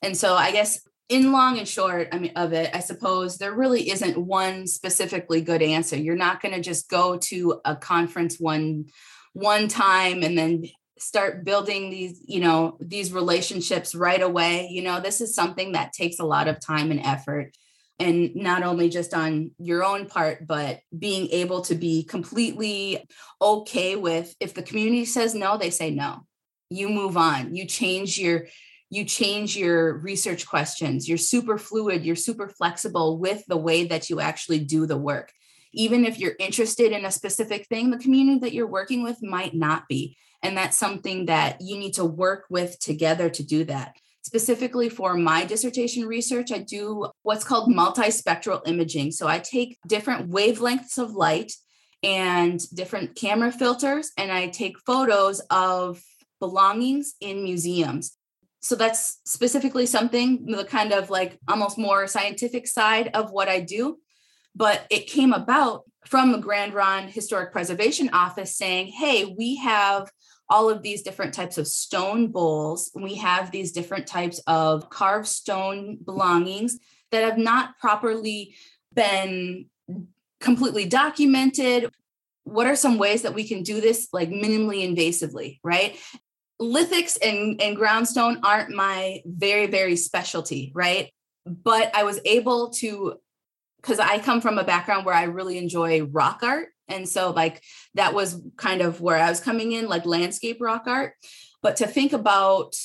And 0.02 0.16
so 0.16 0.34
i 0.34 0.52
guess 0.52 0.80
in 1.08 1.30
long 1.30 1.58
and 1.58 1.68
short 1.68 2.08
i 2.12 2.18
mean 2.18 2.32
of 2.34 2.52
it 2.52 2.68
i 2.74 2.80
suppose 2.80 3.38
there 3.38 3.54
really 3.54 3.90
isn't 3.90 4.18
one 4.18 4.66
specifically 4.66 5.40
good 5.40 5.62
answer. 5.62 5.96
You're 5.96 6.16
not 6.16 6.42
going 6.42 6.54
to 6.54 6.60
just 6.60 6.90
go 6.90 7.16
to 7.18 7.60
a 7.64 7.76
conference 7.76 8.40
one 8.40 8.86
one 9.32 9.68
time 9.68 10.22
and 10.22 10.36
then 10.36 10.64
start 10.98 11.44
building 11.44 11.90
these 11.90 12.20
you 12.26 12.40
know 12.40 12.78
these 12.80 13.12
relationships 13.12 13.94
right 13.94 14.22
away. 14.22 14.68
You 14.72 14.82
know 14.82 15.00
this 15.00 15.20
is 15.20 15.36
something 15.36 15.72
that 15.72 15.92
takes 15.92 16.18
a 16.18 16.24
lot 16.24 16.48
of 16.48 16.58
time 16.58 16.90
and 16.90 17.00
effort 17.00 17.52
and 17.98 18.34
not 18.34 18.62
only 18.62 18.88
just 18.88 19.14
on 19.14 19.50
your 19.58 19.82
own 19.82 20.06
part 20.06 20.46
but 20.46 20.80
being 20.96 21.28
able 21.30 21.62
to 21.62 21.74
be 21.74 22.04
completely 22.04 23.06
okay 23.40 23.96
with 23.96 24.34
if 24.40 24.54
the 24.54 24.62
community 24.62 25.04
says 25.04 25.34
no 25.34 25.56
they 25.56 25.70
say 25.70 25.90
no. 25.90 26.26
You 26.68 26.88
move 26.88 27.16
on. 27.16 27.54
You 27.54 27.66
change 27.66 28.18
your 28.18 28.46
you 28.88 29.04
change 29.04 29.56
your 29.56 29.98
research 29.98 30.46
questions. 30.46 31.08
You're 31.08 31.18
super 31.18 31.58
fluid. 31.58 32.04
You're 32.04 32.14
super 32.14 32.48
flexible 32.48 33.18
with 33.18 33.44
the 33.46 33.56
way 33.56 33.86
that 33.86 34.08
you 34.08 34.20
actually 34.20 34.60
do 34.60 34.86
the 34.86 34.96
work. 34.96 35.32
Even 35.72 36.04
if 36.04 36.18
you're 36.18 36.36
interested 36.38 36.92
in 36.92 37.04
a 37.04 37.10
specific 37.10 37.66
thing 37.66 37.90
the 37.90 37.98
community 37.98 38.40
that 38.40 38.52
you're 38.52 38.66
working 38.66 39.02
with 39.02 39.22
might 39.22 39.54
not 39.54 39.88
be. 39.88 40.16
And 40.42 40.56
that's 40.56 40.76
something 40.76 41.26
that 41.26 41.60
you 41.60 41.78
need 41.78 41.94
to 41.94 42.04
work 42.04 42.44
with 42.50 42.78
together 42.78 43.28
to 43.30 43.42
do 43.42 43.64
that 43.64 43.96
specifically 44.26 44.88
for 44.88 45.14
my 45.14 45.44
dissertation 45.44 46.04
research, 46.04 46.50
I 46.50 46.58
do 46.58 47.08
what's 47.22 47.44
called 47.44 47.72
multispectral 47.72 48.60
imaging. 48.66 49.12
So 49.12 49.28
I 49.28 49.38
take 49.38 49.78
different 49.86 50.28
wavelengths 50.32 50.98
of 50.98 51.12
light 51.12 51.52
and 52.02 52.60
different 52.74 53.14
camera 53.14 53.52
filters, 53.52 54.10
and 54.18 54.32
I 54.32 54.48
take 54.48 54.80
photos 54.80 55.38
of 55.48 56.02
belongings 56.40 57.14
in 57.20 57.44
museums. 57.44 58.16
So 58.62 58.74
that's 58.74 59.20
specifically 59.24 59.86
something, 59.86 60.46
the 60.46 60.64
kind 60.64 60.92
of 60.92 61.08
like 61.08 61.38
almost 61.46 61.78
more 61.78 62.08
scientific 62.08 62.66
side 62.66 63.10
of 63.14 63.30
what 63.30 63.48
I 63.48 63.60
do. 63.60 63.98
But 64.56 64.86
it 64.90 65.06
came 65.06 65.32
about 65.32 65.84
from 66.04 66.32
the 66.32 66.38
Grand 66.38 66.74
Ronde 66.74 67.10
Historic 67.10 67.52
Preservation 67.52 68.10
Office 68.12 68.56
saying, 68.56 68.88
hey, 68.88 69.24
we 69.38 69.56
have 69.58 70.10
all 70.48 70.70
of 70.70 70.82
these 70.82 71.02
different 71.02 71.34
types 71.34 71.58
of 71.58 71.66
stone 71.66 72.28
bowls. 72.28 72.90
We 72.94 73.16
have 73.16 73.50
these 73.50 73.72
different 73.72 74.06
types 74.06 74.40
of 74.46 74.90
carved 74.90 75.26
stone 75.26 75.98
belongings 76.04 76.78
that 77.10 77.24
have 77.24 77.38
not 77.38 77.78
properly 77.78 78.54
been 78.94 79.66
completely 80.40 80.86
documented. 80.86 81.90
What 82.44 82.66
are 82.66 82.76
some 82.76 82.98
ways 82.98 83.22
that 83.22 83.34
we 83.34 83.46
can 83.46 83.62
do 83.62 83.80
this 83.80 84.08
like 84.12 84.30
minimally 84.30 84.86
invasively, 84.86 85.58
right? 85.64 85.98
Lithics 86.60 87.18
and, 87.22 87.60
and 87.60 87.76
groundstone 87.76 88.40
aren't 88.42 88.70
my 88.70 89.20
very, 89.26 89.66
very 89.66 89.96
specialty, 89.96 90.72
right? 90.74 91.10
But 91.44 91.94
I 91.94 92.04
was 92.04 92.20
able 92.24 92.70
to, 92.70 93.14
because 93.76 93.98
I 93.98 94.18
come 94.20 94.40
from 94.40 94.58
a 94.58 94.64
background 94.64 95.04
where 95.04 95.14
I 95.14 95.24
really 95.24 95.58
enjoy 95.58 96.02
rock 96.04 96.40
art 96.42 96.68
and 96.88 97.08
so, 97.08 97.30
like, 97.30 97.62
that 97.94 98.14
was 98.14 98.40
kind 98.56 98.80
of 98.80 99.00
where 99.00 99.16
I 99.16 99.28
was 99.28 99.40
coming 99.40 99.72
in, 99.72 99.88
like 99.88 100.06
landscape 100.06 100.58
rock 100.60 100.84
art. 100.86 101.14
But 101.62 101.76
to 101.76 101.86
think 101.86 102.12
about 102.12 102.76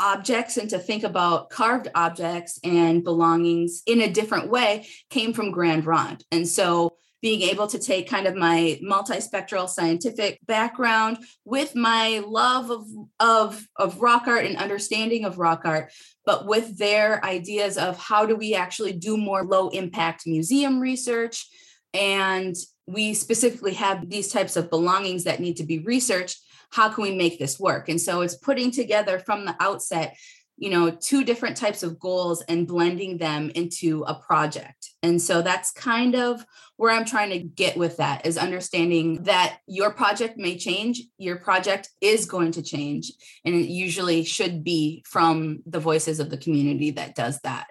objects 0.00 0.56
and 0.56 0.70
to 0.70 0.78
think 0.78 1.02
about 1.02 1.50
carved 1.50 1.88
objects 1.94 2.60
and 2.62 3.02
belongings 3.02 3.82
in 3.86 4.00
a 4.00 4.10
different 4.10 4.48
way 4.48 4.86
came 5.10 5.32
from 5.32 5.50
Grand 5.50 5.86
Ronde. 5.86 6.24
And 6.30 6.46
so, 6.46 6.96
being 7.20 7.42
able 7.42 7.66
to 7.66 7.78
take 7.78 8.08
kind 8.08 8.26
of 8.26 8.36
my 8.36 8.78
multispectral 8.82 9.68
scientific 9.68 10.38
background 10.46 11.18
with 11.44 11.74
my 11.74 12.22
love 12.24 12.70
of, 12.70 12.86
of, 13.18 13.66
of 13.76 14.00
rock 14.00 14.28
art 14.28 14.44
and 14.44 14.56
understanding 14.56 15.24
of 15.24 15.38
rock 15.38 15.62
art, 15.64 15.92
but 16.24 16.46
with 16.46 16.78
their 16.78 17.24
ideas 17.24 17.76
of 17.76 17.98
how 17.98 18.24
do 18.24 18.36
we 18.36 18.54
actually 18.54 18.92
do 18.92 19.16
more 19.16 19.44
low 19.44 19.68
impact 19.70 20.26
museum 20.26 20.78
research 20.78 21.48
and 21.92 22.54
we 22.88 23.14
specifically 23.14 23.74
have 23.74 24.08
these 24.08 24.32
types 24.32 24.56
of 24.56 24.70
belongings 24.70 25.24
that 25.24 25.40
need 25.40 25.58
to 25.58 25.64
be 25.64 25.78
researched. 25.80 26.40
How 26.70 26.88
can 26.88 27.02
we 27.02 27.14
make 27.14 27.38
this 27.38 27.60
work? 27.60 27.88
And 27.88 28.00
so 28.00 28.22
it's 28.22 28.34
putting 28.34 28.70
together 28.70 29.18
from 29.18 29.44
the 29.44 29.56
outset 29.60 30.16
you 30.58 30.70
know 30.70 30.90
two 30.90 31.24
different 31.24 31.56
types 31.56 31.82
of 31.82 31.98
goals 31.98 32.42
and 32.42 32.66
blending 32.66 33.16
them 33.16 33.50
into 33.54 34.02
a 34.02 34.14
project. 34.14 34.90
And 35.02 35.22
so 35.22 35.40
that's 35.40 35.70
kind 35.70 36.16
of 36.16 36.44
where 36.76 36.92
i'm 36.92 37.04
trying 37.04 37.30
to 37.30 37.38
get 37.38 37.76
with 37.76 37.96
that 37.98 38.26
is 38.26 38.36
understanding 38.36 39.22
that 39.24 39.58
your 39.66 39.90
project 39.90 40.36
may 40.36 40.56
change 40.56 41.02
your 41.16 41.36
project 41.36 41.90
is 42.00 42.26
going 42.26 42.52
to 42.52 42.62
change 42.62 43.12
and 43.44 43.54
it 43.54 43.68
usually 43.68 44.24
should 44.24 44.64
be 44.64 45.02
from 45.06 45.60
the 45.66 45.80
voices 45.80 46.20
of 46.20 46.30
the 46.30 46.36
community 46.36 46.90
that 46.92 47.14
does 47.14 47.38
that. 47.40 47.66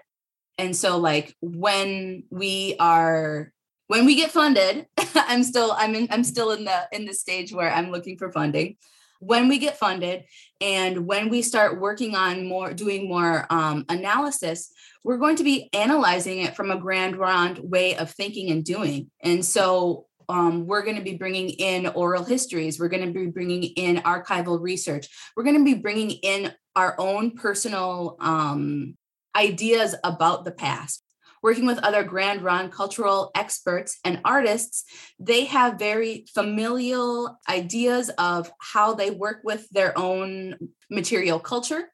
And 0.56 0.74
so 0.74 0.98
like 0.98 1.36
when 1.40 2.24
we 2.30 2.74
are 2.80 3.52
when 3.88 4.06
we 4.06 4.14
get 4.14 4.30
funded 4.30 4.86
i'm 5.14 5.42
still 5.42 5.72
i'm 5.76 5.94
in 5.94 6.06
i'm 6.10 6.24
still 6.24 6.52
in 6.52 6.64
the 6.64 6.88
in 6.92 7.04
the 7.04 7.12
stage 7.12 7.52
where 7.52 7.70
i'm 7.70 7.90
looking 7.90 8.16
for 8.16 8.30
funding. 8.30 8.76
When 9.20 9.48
we 9.48 9.58
get 9.58 9.76
funded 9.76 10.26
and 10.60 11.04
when 11.04 11.28
we 11.28 11.42
start 11.42 11.80
working 11.80 12.14
on 12.14 12.46
more 12.46 12.72
doing 12.72 13.08
more 13.08 13.46
um, 13.50 13.84
analysis 13.88 14.70
we're 15.02 15.16
going 15.16 15.36
to 15.36 15.42
be 15.44 15.70
analyzing 15.72 16.38
it 16.38 16.54
from 16.54 16.70
a 16.70 16.78
grand 16.78 17.16
ronde 17.16 17.58
way 17.58 17.96
of 17.96 18.10
thinking 18.10 18.50
and 18.50 18.64
doing. 18.64 19.10
And 19.22 19.44
so 19.44 20.06
um, 20.28 20.66
we're 20.66 20.82
going 20.82 20.96
to 20.96 21.02
be 21.02 21.16
bringing 21.16 21.48
in 21.48 21.86
oral 21.86 22.24
histories. 22.24 22.78
We're 22.78 22.88
going 22.88 23.06
to 23.06 23.12
be 23.12 23.26
bringing 23.28 23.62
in 23.62 23.96
archival 23.98 24.60
research. 24.60 25.08
We're 25.36 25.44
going 25.44 25.58
to 25.58 25.64
be 25.64 25.80
bringing 25.80 26.10
in 26.10 26.52
our 26.76 26.94
own 26.98 27.32
personal 27.32 28.16
um, 28.20 28.96
ideas 29.34 29.94
about 30.04 30.44
the 30.44 30.52
past 30.52 31.02
working 31.42 31.66
with 31.66 31.78
other 31.78 32.02
Grand 32.04 32.42
Ronde 32.42 32.72
cultural 32.72 33.30
experts 33.34 33.98
and 34.04 34.20
artists, 34.24 34.84
they 35.18 35.44
have 35.46 35.78
very 35.78 36.24
familial 36.34 37.38
ideas 37.48 38.10
of 38.18 38.50
how 38.60 38.94
they 38.94 39.10
work 39.10 39.40
with 39.44 39.68
their 39.70 39.96
own 39.98 40.56
material 40.90 41.38
culture 41.38 41.88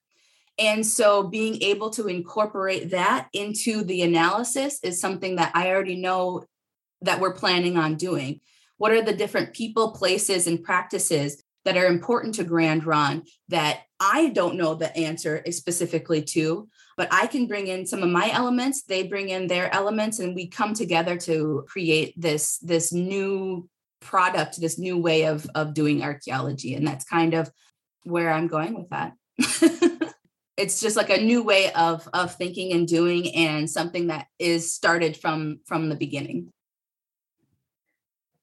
And 0.58 0.86
so 0.86 1.24
being 1.24 1.60
able 1.62 1.90
to 1.90 2.06
incorporate 2.06 2.90
that 2.90 3.28
into 3.32 3.82
the 3.82 4.02
analysis 4.02 4.78
is 4.82 5.00
something 5.00 5.36
that 5.36 5.52
I 5.54 5.70
already 5.70 5.96
know 5.96 6.44
that 7.02 7.20
we're 7.20 7.34
planning 7.34 7.76
on 7.76 7.96
doing. 7.96 8.40
What 8.76 8.92
are 8.92 9.02
the 9.02 9.16
different 9.16 9.52
people, 9.52 9.92
places, 9.92 10.46
and 10.46 10.62
practices 10.62 11.42
that 11.64 11.76
are 11.76 11.86
important 11.86 12.36
to 12.36 12.44
Grand 12.44 12.84
Ronde 12.84 13.26
that 13.48 13.80
I 13.98 14.28
don't 14.28 14.56
know 14.56 14.74
the 14.74 14.94
answer 14.96 15.42
specifically 15.50 16.22
to, 16.22 16.68
but 16.96 17.08
I 17.10 17.26
can 17.26 17.46
bring 17.46 17.66
in 17.66 17.86
some 17.86 18.02
of 18.02 18.08
my 18.08 18.30
elements, 18.32 18.82
they 18.82 19.02
bring 19.04 19.28
in 19.28 19.46
their 19.46 19.72
elements, 19.74 20.18
and 20.18 20.34
we 20.34 20.46
come 20.46 20.74
together 20.74 21.16
to 21.18 21.64
create 21.68 22.14
this, 22.16 22.58
this 22.58 22.92
new 22.92 23.68
product, 24.00 24.60
this 24.60 24.78
new 24.78 24.98
way 24.98 25.26
of, 25.26 25.48
of 25.54 25.74
doing 25.74 26.02
archaeology. 26.02 26.74
And 26.74 26.86
that's 26.86 27.04
kind 27.04 27.34
of 27.34 27.50
where 28.04 28.30
I'm 28.30 28.48
going 28.48 28.74
with 28.74 28.90
that. 28.90 29.12
it's 30.56 30.80
just 30.80 30.96
like 30.96 31.10
a 31.10 31.20
new 31.20 31.42
way 31.42 31.72
of 31.72 32.08
of 32.12 32.34
thinking 32.34 32.72
and 32.72 32.86
doing 32.86 33.34
and 33.34 33.68
something 33.68 34.08
that 34.08 34.26
is 34.38 34.72
started 34.72 35.16
from 35.16 35.58
from 35.66 35.88
the 35.88 35.96
beginning 35.96 36.52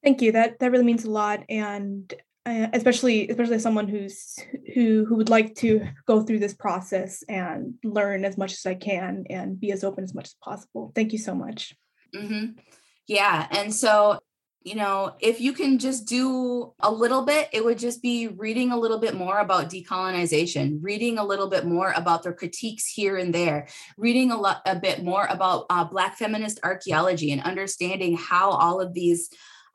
thank 0.02 0.20
you 0.20 0.32
that 0.32 0.58
that 0.58 0.70
really 0.70 0.84
means 0.84 1.04
a 1.04 1.10
lot 1.10 1.42
and 1.48 2.14
uh, 2.44 2.68
especially 2.72 3.28
especially 3.28 3.58
someone 3.58 3.88
who's 3.88 4.38
who 4.74 5.04
who 5.04 5.16
would 5.16 5.28
like 5.28 5.54
to 5.54 5.86
go 6.06 6.22
through 6.22 6.38
this 6.38 6.54
process 6.54 7.22
and 7.28 7.74
learn 7.84 8.24
as 8.24 8.36
much 8.36 8.52
as 8.52 8.66
i 8.66 8.74
can 8.74 9.24
and 9.30 9.60
be 9.60 9.70
as 9.70 9.84
open 9.84 10.02
as 10.02 10.14
much 10.14 10.26
as 10.26 10.36
possible 10.42 10.92
thank 10.94 11.12
you 11.12 11.18
so 11.18 11.34
much 11.34 11.74
mm-hmm. 12.14 12.58
yeah 13.06 13.46
and 13.52 13.72
so 13.72 14.18
you 14.64 14.76
know, 14.76 15.14
if 15.20 15.40
you 15.40 15.52
can 15.52 15.78
just 15.78 16.06
do 16.06 16.72
a 16.80 16.90
little 16.90 17.22
bit, 17.22 17.48
it 17.52 17.64
would 17.64 17.78
just 17.78 18.02
be 18.02 18.28
reading 18.28 18.70
a 18.70 18.78
little 18.78 18.98
bit 18.98 19.14
more 19.14 19.38
about 19.38 19.70
decolonization, 19.70 20.78
reading 20.80 21.18
a 21.18 21.24
little 21.24 21.48
bit 21.48 21.64
more 21.66 21.92
about 21.96 22.22
their 22.22 22.32
critiques 22.32 22.86
here 22.86 23.16
and 23.16 23.34
there, 23.34 23.66
reading 23.96 24.30
a 24.30 24.40
lot, 24.40 24.62
a 24.66 24.76
bit 24.76 25.02
more 25.02 25.26
about 25.26 25.66
uh, 25.68 25.84
Black 25.84 26.16
feminist 26.16 26.60
archaeology 26.62 27.32
and 27.32 27.42
understanding 27.42 28.16
how 28.16 28.50
all 28.50 28.80
of 28.80 28.94
these 28.94 29.30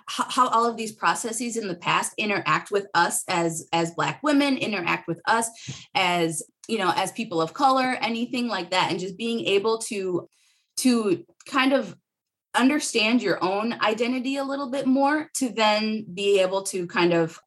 how 0.07 0.47
all 0.47 0.65
of 0.65 0.77
these 0.77 0.93
processes 0.93 1.57
in 1.57 1.67
the 1.67 1.75
past 1.75 2.13
interact 2.17 2.71
with 2.71 2.87
us 2.93 3.23
as 3.27 3.67
as 3.73 3.91
black 3.91 4.21
women 4.23 4.57
interact 4.57 5.07
with 5.07 5.21
us 5.25 5.49
as 5.95 6.43
you 6.67 6.77
know 6.77 6.91
as 6.95 7.11
people 7.11 7.41
of 7.41 7.53
color 7.53 7.97
anything 8.01 8.47
like 8.47 8.71
that. 8.71 8.89
And 8.89 8.99
just 8.99 9.17
being 9.17 9.41
able 9.45 9.79
to 9.79 10.27
to 10.77 11.25
kind 11.45 11.73
of 11.73 11.95
understand 12.55 13.21
your 13.21 13.43
own 13.43 13.73
identity 13.81 14.37
a 14.37 14.43
little 14.43 14.71
bit 14.71 14.87
more 14.87 15.29
to 15.35 15.49
then 15.49 16.05
be 16.13 16.39
able 16.39 16.63
to 16.63 16.87
kind 16.87 17.13
of 17.13 17.39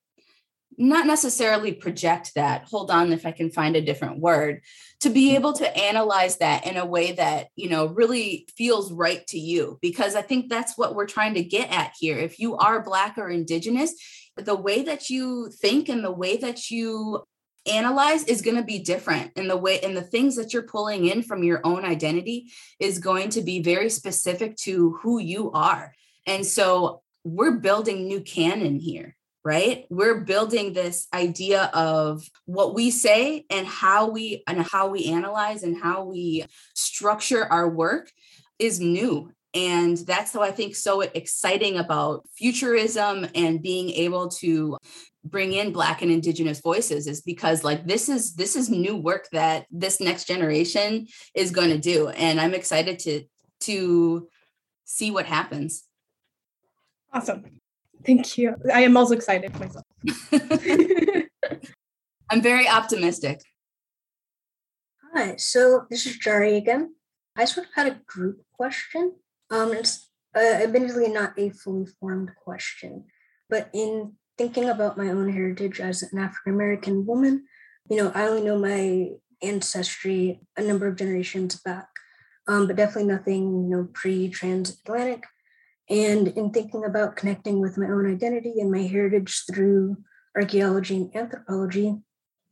not 0.80 1.06
necessarily 1.06 1.72
project 1.72 2.32
that 2.34 2.64
hold 2.64 2.90
on 2.90 3.12
if 3.12 3.26
i 3.26 3.30
can 3.30 3.50
find 3.50 3.76
a 3.76 3.82
different 3.82 4.18
word 4.18 4.62
to 5.00 5.10
be 5.10 5.28
mm-hmm. 5.28 5.36
able 5.36 5.52
to 5.52 5.76
analyze 5.76 6.38
that 6.38 6.66
in 6.66 6.76
a 6.76 6.86
way 6.86 7.12
that 7.12 7.48
you 7.56 7.68
know 7.68 7.86
really 7.86 8.46
feels 8.56 8.92
right 8.92 9.26
to 9.26 9.38
you. 9.38 9.78
Because 9.82 10.14
i 10.14 10.22
think 10.22 10.48
that's 10.48 10.78
what 10.78 10.94
we're 10.94 11.06
trying 11.06 11.34
to 11.34 11.44
get 11.44 11.70
at 11.70 11.92
here. 11.98 12.18
If 12.18 12.38
you 12.38 12.56
are 12.56 12.82
black 12.82 13.18
or 13.18 13.28
indigenous 13.28 13.94
the 14.36 14.54
way 14.54 14.82
that 14.82 15.10
you 15.10 15.50
think 15.50 15.88
and 15.88 16.04
the 16.04 16.12
way 16.12 16.36
that 16.38 16.70
you 16.70 17.22
analyze 17.66 18.24
is 18.24 18.40
going 18.40 18.56
to 18.56 18.62
be 18.62 18.78
different. 18.78 19.32
And 19.36 19.50
the 19.50 19.56
way 19.56 19.80
and 19.80 19.94
the 19.94 20.02
things 20.02 20.36
that 20.36 20.52
you're 20.52 20.62
pulling 20.62 21.06
in 21.06 21.22
from 21.22 21.42
your 21.42 21.60
own 21.64 21.84
identity 21.84 22.50
is 22.78 22.98
going 22.98 23.30
to 23.30 23.42
be 23.42 23.60
very 23.60 23.90
specific 23.90 24.56
to 24.58 24.98
who 25.02 25.18
you 25.18 25.50
are. 25.52 25.92
And 26.26 26.46
so 26.46 27.02
we're 27.22 27.58
building 27.58 28.06
new 28.06 28.20
canon 28.22 28.78
here 28.78 29.16
right? 29.44 29.86
We're 29.88 30.20
building 30.20 30.72
this 30.72 31.08
idea 31.14 31.70
of 31.72 32.28
what 32.44 32.74
we 32.74 32.90
say 32.90 33.44
and 33.50 33.66
how 33.66 34.10
we 34.10 34.42
and 34.46 34.62
how 34.62 34.88
we 34.88 35.06
analyze 35.06 35.62
and 35.62 35.80
how 35.80 36.04
we 36.04 36.44
structure 36.74 37.44
our 37.44 37.68
work 37.68 38.10
is 38.58 38.80
new. 38.80 39.30
And 39.52 39.96
that's 39.96 40.32
how 40.32 40.42
i 40.42 40.52
think 40.52 40.76
so 40.76 41.00
exciting 41.00 41.76
about 41.76 42.28
futurism 42.36 43.26
and 43.34 43.60
being 43.60 43.90
able 43.90 44.28
to 44.28 44.78
bring 45.24 45.52
in 45.52 45.72
black 45.72 46.02
and 46.02 46.10
indigenous 46.10 46.60
voices 46.60 47.06
is 47.06 47.20
because 47.20 47.64
like 47.64 47.84
this 47.84 48.08
is 48.08 48.34
this 48.34 48.54
is 48.54 48.70
new 48.70 48.96
work 48.96 49.28
that 49.32 49.66
this 49.70 50.00
next 50.00 50.26
generation 50.26 51.08
is 51.34 51.50
going 51.50 51.70
to 51.70 51.78
do. 51.78 52.08
And 52.10 52.40
i'm 52.40 52.54
excited 52.54 52.98
to 53.00 53.24
to 53.60 54.28
see 54.84 55.10
what 55.10 55.26
happens. 55.26 55.84
Awesome 57.12 57.59
thank 58.04 58.38
you. 58.38 58.56
I 58.72 58.82
am 58.82 58.96
also 58.96 59.14
excited 59.14 59.52
myself. 59.58 59.84
I'm 62.30 62.42
very 62.42 62.68
optimistic. 62.68 63.40
Hi 65.14 65.36
so 65.36 65.86
this 65.90 66.06
is 66.06 66.18
jari 66.18 66.56
again. 66.56 66.94
I 67.36 67.44
sort 67.44 67.66
of 67.66 67.72
had 67.74 67.86
a 67.88 68.00
group 68.06 68.42
question. 68.52 69.14
Um 69.50 69.72
it's 69.72 70.08
uh, 70.36 70.62
admittedly 70.62 71.08
not 71.08 71.38
a 71.38 71.50
fully 71.50 71.86
formed 71.86 72.30
question 72.44 73.04
but 73.50 73.68
in 73.74 74.12
thinking 74.38 74.70
about 74.70 74.96
my 74.96 75.08
own 75.08 75.30
heritage 75.30 75.80
as 75.80 76.02
an 76.02 76.18
African 76.18 76.54
American 76.54 77.04
woman, 77.04 77.44
you 77.90 77.96
know, 77.96 78.10
I 78.14 78.26
only 78.26 78.42
know 78.42 78.58
my 78.58 79.10
ancestry 79.42 80.40
a 80.56 80.62
number 80.62 80.86
of 80.86 80.96
generations 80.96 81.60
back, 81.60 81.88
um, 82.48 82.66
but 82.66 82.76
definitely 82.76 83.12
nothing, 83.12 83.64
you 83.64 83.76
know, 83.76 83.88
pre 83.92 84.30
transatlantic. 84.30 85.24
And 85.90 86.28
in 86.28 86.50
thinking 86.50 86.84
about 86.84 87.16
connecting 87.16 87.60
with 87.60 87.76
my 87.76 87.86
own 87.86 88.10
identity 88.10 88.60
and 88.60 88.70
my 88.70 88.82
heritage 88.82 89.42
through 89.52 89.96
archaeology 90.36 90.96
and 90.96 91.16
anthropology, 91.16 91.96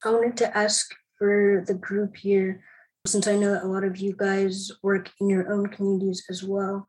I 0.05 0.11
wanted 0.11 0.37
to 0.39 0.57
ask 0.57 0.93
for 1.19 1.65
the 1.67 1.75
group 1.75 2.17
here, 2.17 2.65
since 3.07 3.29
I 3.29 3.37
know 3.37 3.53
that 3.53 3.63
a 3.63 3.69
lot 3.69 3.85
of 3.85 3.97
you 3.97 4.15
guys 4.17 4.73
work 4.83 5.11
in 5.21 5.31
your 5.31 5.53
own 5.53 5.69
communities 5.69 6.25
as 6.29 6.43
well, 6.43 6.89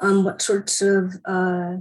um, 0.00 0.24
what 0.24 0.40
sorts 0.40 0.80
of 0.80 1.12
uh, 1.26 1.76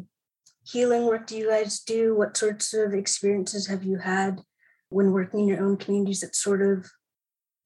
healing 0.64 1.06
work 1.06 1.26
do 1.26 1.38
you 1.38 1.50
guys 1.50 1.80
do? 1.80 2.14
What 2.14 2.36
sorts 2.36 2.74
of 2.74 2.94
experiences 2.94 3.68
have 3.68 3.84
you 3.84 4.00
had 4.00 4.42
when 4.90 5.14
working 5.14 5.42
in 5.42 5.48
your 5.48 5.64
own 5.64 5.78
communities 5.78 6.20
that 6.20 6.36
sort 6.36 6.62
of 6.62 6.92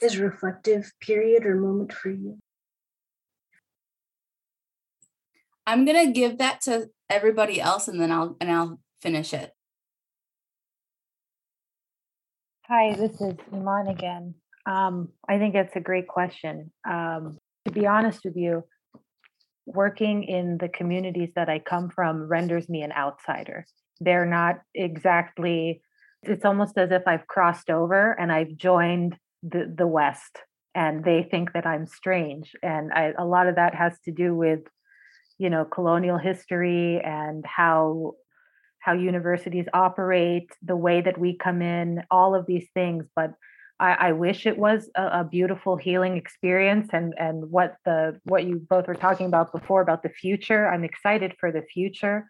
is 0.02 0.20
a 0.20 0.24
reflective 0.24 0.92
period 1.02 1.46
or 1.46 1.56
moment 1.56 1.92
for 1.92 2.12
you? 2.12 2.38
I'm 5.65 5.86
gonna 5.86 6.12
give 6.12 6.38
that 6.39 6.62
to 6.62 6.89
everybody 7.10 7.62
else 7.62 7.88
and 7.88 7.99
then 7.99 8.12
I'll 8.12 8.36
and 8.41 8.52
I'll 8.52 8.80
finish 9.02 9.34
it. 9.34 9.52
Hi, 12.67 12.95
this 12.95 13.19
is 13.21 13.36
Iman 13.52 13.88
again. 13.88 14.36
Um, 14.65 15.10
I 15.28 15.38
think 15.38 15.56
it's 15.56 15.76
a 15.76 15.82
great 15.82 16.08
question. 16.08 16.71
Um, 16.89 17.38
to 17.65 17.71
be 17.71 17.86
honest 17.86 18.21
with 18.23 18.36
you, 18.36 18.63
working 19.65 20.23
in 20.23 20.58
the 20.58 20.69
communities 20.69 21.30
that 21.36 21.49
I 21.49 21.60
come 21.60 21.89
from 21.89 22.28
renders 22.28 22.69
me 22.69 22.82
an 22.82 22.91
outsider. 22.91 23.65
They're 23.99 24.26
not 24.26 24.62
exactly, 24.73 25.82
it's 26.21 26.45
almost 26.45 26.78
as 26.78 26.91
if 26.91 27.04
I've 27.08 27.28
crossed 27.28 27.69
over 27.69 28.12
and 28.19 28.32
I've 28.32 28.56
joined 28.56 29.17
the, 29.41 29.73
the 29.76 29.88
West 29.88 30.39
and 30.76 31.04
they 31.04 31.28
think 31.30 31.54
that 31.54 31.65
I'm 31.65 31.86
strange. 31.86 32.54
And 32.62 32.91
I, 32.91 33.13
a 33.17 33.26
lot 33.26 33.47
of 33.47 33.56
that 33.56 33.76
has 33.76 33.93
to 34.06 34.12
do 34.12 34.36
with, 34.36 34.62
you 35.44 35.50
know, 35.50 35.66
colonial 35.66 36.18
history 36.18 37.02
and 37.04 37.46
how 37.46 38.14
how 38.80 38.94
universities 38.94 39.66
operate, 39.74 40.50
the 40.62 40.76
way 40.76 41.02
that 41.02 41.18
we 41.18 41.38
come 41.38 41.62
in, 41.62 42.04
all 42.10 42.34
of 42.34 42.46
these 42.46 42.68
things. 42.74 43.06
But 43.14 43.32
I, 43.78 43.92
I 44.08 44.12
wish 44.14 44.46
it 44.46 44.58
was 44.58 44.90
a, 44.96 45.20
a, 45.20 45.24
beautiful 45.30 45.76
healing 45.76 46.16
experience 46.16 46.88
and 46.94 47.14
and 47.18 47.52
what 47.52 47.76
the 47.84 48.22
what 48.24 48.46
you 48.46 48.66
both 48.70 48.88
were 48.88 48.96
talking 48.96 49.26
about 49.26 49.52
before 49.52 49.82
about 49.82 50.02
the 50.02 50.16
future. 50.24 50.66
I'm 50.66 50.86
excited 50.86 51.36
for 51.42 51.52
the 51.52 51.64
future. 51.74 52.30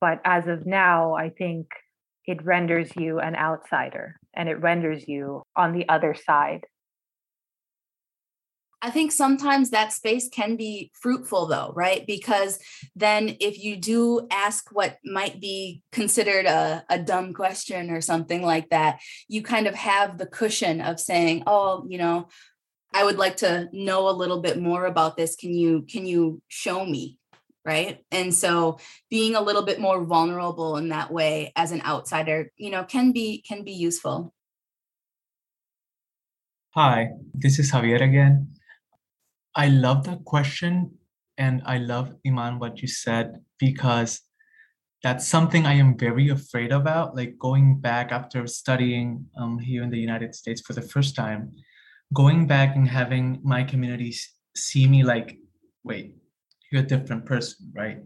But 0.00 0.20
as 0.24 0.46
of 0.46 0.64
now, 0.64 1.14
I 1.14 1.30
think 1.30 1.66
it 2.24 2.44
renders 2.44 2.90
you 2.96 3.18
an 3.18 3.34
outsider 3.34 4.14
and 4.36 4.48
it 4.48 4.60
renders 4.60 5.08
you 5.08 5.42
on 5.56 5.72
the 5.72 5.88
other 5.88 6.14
side 6.14 6.66
I 8.80 8.90
think 8.90 9.10
sometimes 9.10 9.70
that 9.70 9.92
space 9.92 10.28
can 10.28 10.56
be 10.56 10.92
fruitful 10.94 11.46
though, 11.46 11.72
right? 11.74 12.06
Because 12.06 12.60
then 12.94 13.36
if 13.40 13.58
you 13.58 13.76
do 13.76 14.26
ask 14.30 14.68
what 14.70 14.98
might 15.04 15.40
be 15.40 15.82
considered 15.90 16.46
a, 16.46 16.84
a 16.88 16.98
dumb 16.98 17.34
question 17.34 17.90
or 17.90 18.00
something 18.00 18.42
like 18.42 18.70
that, 18.70 19.00
you 19.26 19.42
kind 19.42 19.66
of 19.66 19.74
have 19.74 20.16
the 20.16 20.26
cushion 20.26 20.80
of 20.80 21.00
saying, 21.00 21.42
oh, 21.46 21.84
you 21.88 21.98
know, 21.98 22.28
I 22.94 23.04
would 23.04 23.18
like 23.18 23.38
to 23.38 23.68
know 23.72 24.08
a 24.08 24.14
little 24.14 24.40
bit 24.40 24.58
more 24.58 24.86
about 24.86 25.16
this. 25.16 25.34
Can 25.34 25.52
you 25.52 25.82
can 25.82 26.06
you 26.06 26.40
show 26.48 26.84
me? 26.84 27.18
Right. 27.64 27.98
And 28.10 28.32
so 28.32 28.78
being 29.10 29.34
a 29.34 29.42
little 29.42 29.62
bit 29.62 29.80
more 29.80 30.02
vulnerable 30.04 30.76
in 30.76 30.88
that 30.88 31.12
way 31.12 31.52
as 31.54 31.72
an 31.72 31.82
outsider, 31.82 32.50
you 32.56 32.70
know, 32.70 32.84
can 32.84 33.12
be 33.12 33.42
can 33.46 33.64
be 33.64 33.72
useful. 33.72 34.32
Hi, 36.70 37.10
this 37.34 37.58
is 37.58 37.72
Javier 37.72 38.00
again. 38.00 38.57
I 39.54 39.68
love 39.68 40.04
that 40.04 40.24
question. 40.24 40.92
And 41.36 41.62
I 41.64 41.78
love, 41.78 42.14
Iman, 42.26 42.58
what 42.58 42.82
you 42.82 42.88
said, 42.88 43.40
because 43.58 44.20
that's 45.02 45.26
something 45.26 45.66
I 45.66 45.74
am 45.74 45.96
very 45.96 46.28
afraid 46.28 46.72
about. 46.72 47.14
Like 47.14 47.38
going 47.38 47.80
back 47.80 48.10
after 48.10 48.46
studying 48.46 49.26
um, 49.38 49.58
here 49.58 49.82
in 49.82 49.90
the 49.90 49.98
United 49.98 50.34
States 50.34 50.60
for 50.60 50.72
the 50.72 50.82
first 50.82 51.14
time, 51.14 51.52
going 52.12 52.46
back 52.46 52.74
and 52.74 52.88
having 52.88 53.40
my 53.44 53.62
communities 53.62 54.34
see 54.56 54.86
me 54.86 55.04
like, 55.04 55.38
wait, 55.84 56.16
you're 56.72 56.82
a 56.82 56.86
different 56.86 57.24
person, 57.24 57.70
right? 57.74 57.98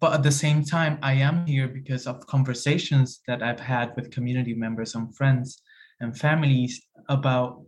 But 0.00 0.14
at 0.14 0.22
the 0.22 0.32
same 0.32 0.64
time, 0.64 0.98
I 1.02 1.12
am 1.12 1.46
here 1.46 1.68
because 1.68 2.06
of 2.06 2.26
conversations 2.26 3.20
that 3.28 3.42
I've 3.42 3.60
had 3.60 3.94
with 3.96 4.10
community 4.10 4.54
members 4.54 4.94
and 4.94 5.14
friends 5.14 5.62
and 6.00 6.18
families 6.18 6.80
about, 7.08 7.62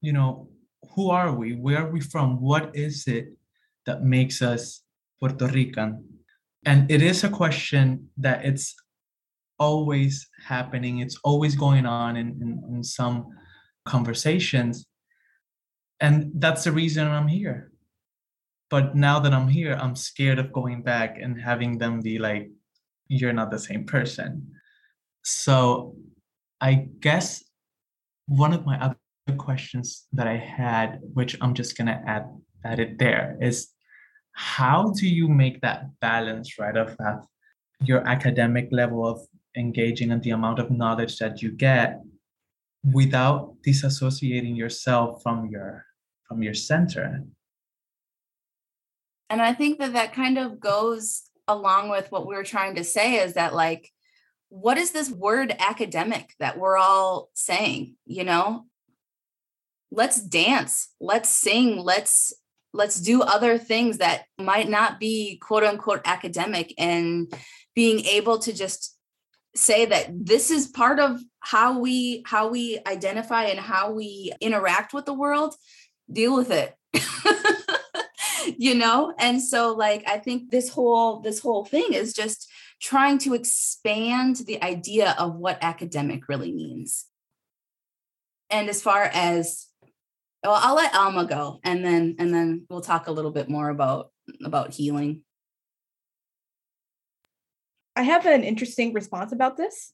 you 0.00 0.12
know, 0.12 0.48
who 0.94 1.10
are 1.10 1.32
we? 1.32 1.54
Where 1.54 1.86
are 1.86 1.90
we 1.90 2.00
from? 2.00 2.40
What 2.40 2.74
is 2.74 3.06
it 3.06 3.32
that 3.86 4.02
makes 4.02 4.42
us 4.42 4.82
Puerto 5.20 5.46
Rican? 5.46 6.04
And 6.66 6.90
it 6.90 7.02
is 7.02 7.24
a 7.24 7.28
question 7.28 8.08
that 8.18 8.44
it's 8.44 8.74
always 9.58 10.28
happening, 10.44 10.98
it's 10.98 11.18
always 11.22 11.54
going 11.54 11.86
on 11.86 12.16
in, 12.16 12.28
in, 12.40 12.62
in 12.74 12.84
some 12.84 13.28
conversations. 13.84 14.86
And 16.00 16.32
that's 16.34 16.64
the 16.64 16.72
reason 16.72 17.06
I'm 17.06 17.28
here. 17.28 17.70
But 18.70 18.94
now 18.94 19.20
that 19.20 19.34
I'm 19.34 19.48
here, 19.48 19.74
I'm 19.74 19.96
scared 19.96 20.38
of 20.38 20.52
going 20.52 20.82
back 20.82 21.18
and 21.20 21.40
having 21.40 21.78
them 21.78 22.00
be 22.00 22.18
like, 22.18 22.50
you're 23.08 23.32
not 23.32 23.50
the 23.50 23.58
same 23.58 23.84
person. 23.84 24.52
So 25.24 25.96
I 26.60 26.88
guess 27.00 27.44
one 28.26 28.52
of 28.52 28.64
my 28.64 28.94
questions 29.32 30.06
that 30.12 30.26
I 30.26 30.36
had, 30.36 31.00
which 31.14 31.36
I'm 31.40 31.54
just 31.54 31.76
gonna 31.76 32.02
add 32.06 32.26
add 32.64 32.78
it 32.78 32.98
there, 32.98 33.36
is 33.40 33.68
how 34.32 34.92
do 34.92 35.08
you 35.08 35.28
make 35.28 35.60
that 35.60 35.86
balance, 36.00 36.58
right, 36.58 36.76
of 36.76 36.96
that 36.98 37.24
your 37.82 38.06
academic 38.06 38.68
level 38.70 39.06
of 39.06 39.20
engaging 39.56 40.12
and 40.12 40.22
the 40.22 40.30
amount 40.30 40.58
of 40.58 40.70
knowledge 40.70 41.18
that 41.18 41.42
you 41.42 41.50
get 41.50 42.00
without 42.92 43.56
disassociating 43.66 44.56
yourself 44.56 45.22
from 45.22 45.48
your 45.50 45.84
from 46.28 46.42
your 46.42 46.54
center? 46.54 47.24
And 49.28 49.40
i 49.40 49.52
think 49.52 49.78
that 49.78 49.92
that 49.92 50.12
kind 50.12 50.38
of 50.38 50.60
goes 50.60 51.22
along 51.46 51.88
with 51.88 52.10
what 52.12 52.26
we 52.26 52.34
were 52.34 52.44
trying 52.44 52.76
to 52.76 52.84
say 52.84 53.16
is 53.16 53.34
that 53.34 53.54
like 53.54 53.90
what 54.48 54.78
is 54.78 54.90
this 54.92 55.10
word 55.10 55.54
academic 55.58 56.34
that 56.38 56.58
we're 56.58 56.76
all 56.76 57.30
saying 57.34 57.96
you 58.06 58.24
know 58.24 58.64
let's 59.90 60.20
dance 60.20 60.88
let's 61.00 61.28
sing 61.28 61.78
let's 61.78 62.32
let's 62.72 63.00
do 63.00 63.22
other 63.22 63.58
things 63.58 63.98
that 63.98 64.24
might 64.38 64.68
not 64.68 65.00
be 65.00 65.38
quote 65.38 65.64
unquote 65.64 66.02
academic. 66.04 66.72
And 66.78 67.32
being 67.74 68.04
able 68.06 68.38
to 68.40 68.52
just 68.52 68.96
say 69.54 69.84
that 69.86 70.08
this 70.12 70.50
is 70.50 70.68
part 70.68 71.00
of 71.00 71.20
how 71.40 71.78
we 71.78 72.22
how 72.26 72.48
we 72.48 72.78
identify 72.86 73.44
and 73.44 73.58
how 73.58 73.92
we 73.92 74.32
interact 74.40 74.92
with 74.94 75.06
the 75.06 75.14
world 75.14 75.54
deal 76.12 76.34
with 76.36 76.50
it. 76.50 76.74
You 78.56 78.74
know? 78.74 79.14
And 79.18 79.40
so 79.40 79.74
like 79.74 80.02
i 80.08 80.18
think 80.18 80.50
this 80.50 80.70
whole 80.70 81.20
this 81.20 81.40
whole 81.40 81.64
thing 81.64 81.92
is 81.92 82.12
just 82.14 82.50
trying 82.80 83.18
to 83.18 83.34
expand 83.34 84.36
the 84.36 84.62
idea 84.62 85.14
of 85.18 85.36
what 85.36 85.58
academic 85.60 86.28
really 86.28 86.52
means. 86.52 87.06
And 88.48 88.68
as 88.68 88.82
far 88.82 89.04
as 89.04 89.69
well 90.42 90.58
i'll 90.62 90.74
let 90.74 90.94
alma 90.94 91.24
go 91.24 91.60
and 91.64 91.84
then 91.84 92.16
and 92.18 92.32
then 92.32 92.66
we'll 92.68 92.80
talk 92.80 93.06
a 93.06 93.12
little 93.12 93.30
bit 93.30 93.48
more 93.48 93.68
about 93.68 94.10
about 94.44 94.72
healing 94.72 95.22
I 97.96 98.02
have 98.04 98.24
an 98.24 98.44
interesting 98.44 98.94
response 98.94 99.32
about 99.32 99.58
this 99.58 99.92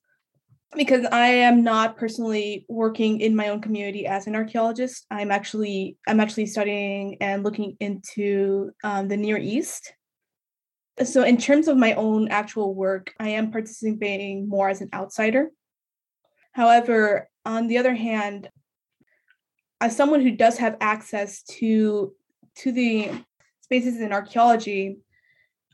because 0.76 1.04
I 1.06 1.26
am 1.26 1.64
not 1.64 1.96
personally 1.96 2.66
working 2.68 3.20
in 3.20 3.34
my 3.34 3.48
own 3.48 3.60
community 3.60 4.06
as 4.06 4.28
an 4.28 4.36
archaeologist. 4.36 5.06
I'm 5.10 5.30
actually 5.30 5.96
I'm 6.06 6.20
actually 6.20 6.46
studying 6.46 7.16
and 7.20 7.42
looking 7.42 7.76
into 7.80 8.70
um, 8.84 9.08
the 9.08 9.16
Near 9.16 9.38
East. 9.38 9.92
So 11.02 11.24
in 11.24 11.36
terms 11.36 11.68
of 11.68 11.76
my 11.76 11.94
own 11.94 12.28
actual 12.28 12.74
work, 12.74 13.12
I 13.18 13.30
am 13.30 13.50
participating 13.50 14.48
more 14.48 14.68
as 14.68 14.80
an 14.80 14.90
outsider. 14.94 15.50
However, 16.52 17.28
on 17.44 17.66
the 17.66 17.78
other 17.78 17.94
hand, 17.94 18.48
as 19.80 19.96
someone 19.96 20.20
who 20.20 20.32
does 20.32 20.58
have 20.58 20.76
access 20.80 21.42
to 21.42 22.14
to 22.56 22.72
the 22.72 23.10
spaces 23.60 24.00
in 24.00 24.12
archaeology, 24.12 24.98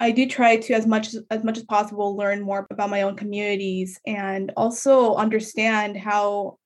I 0.01 0.11
do 0.11 0.27
try 0.27 0.57
to 0.57 0.75
as 0.75 0.87
much 0.87 1.15
as 1.31 1.45
much 1.45 1.59
as 1.59 1.65
possible 1.65 2.17
learn 2.17 2.43
more 2.43 2.67
about 2.71 2.91
my 2.91 3.03
own 3.03 3.17
communities 3.17 4.01
and 4.07 4.53
also 4.57 5.15
understand 5.15 5.97
how 5.97 6.59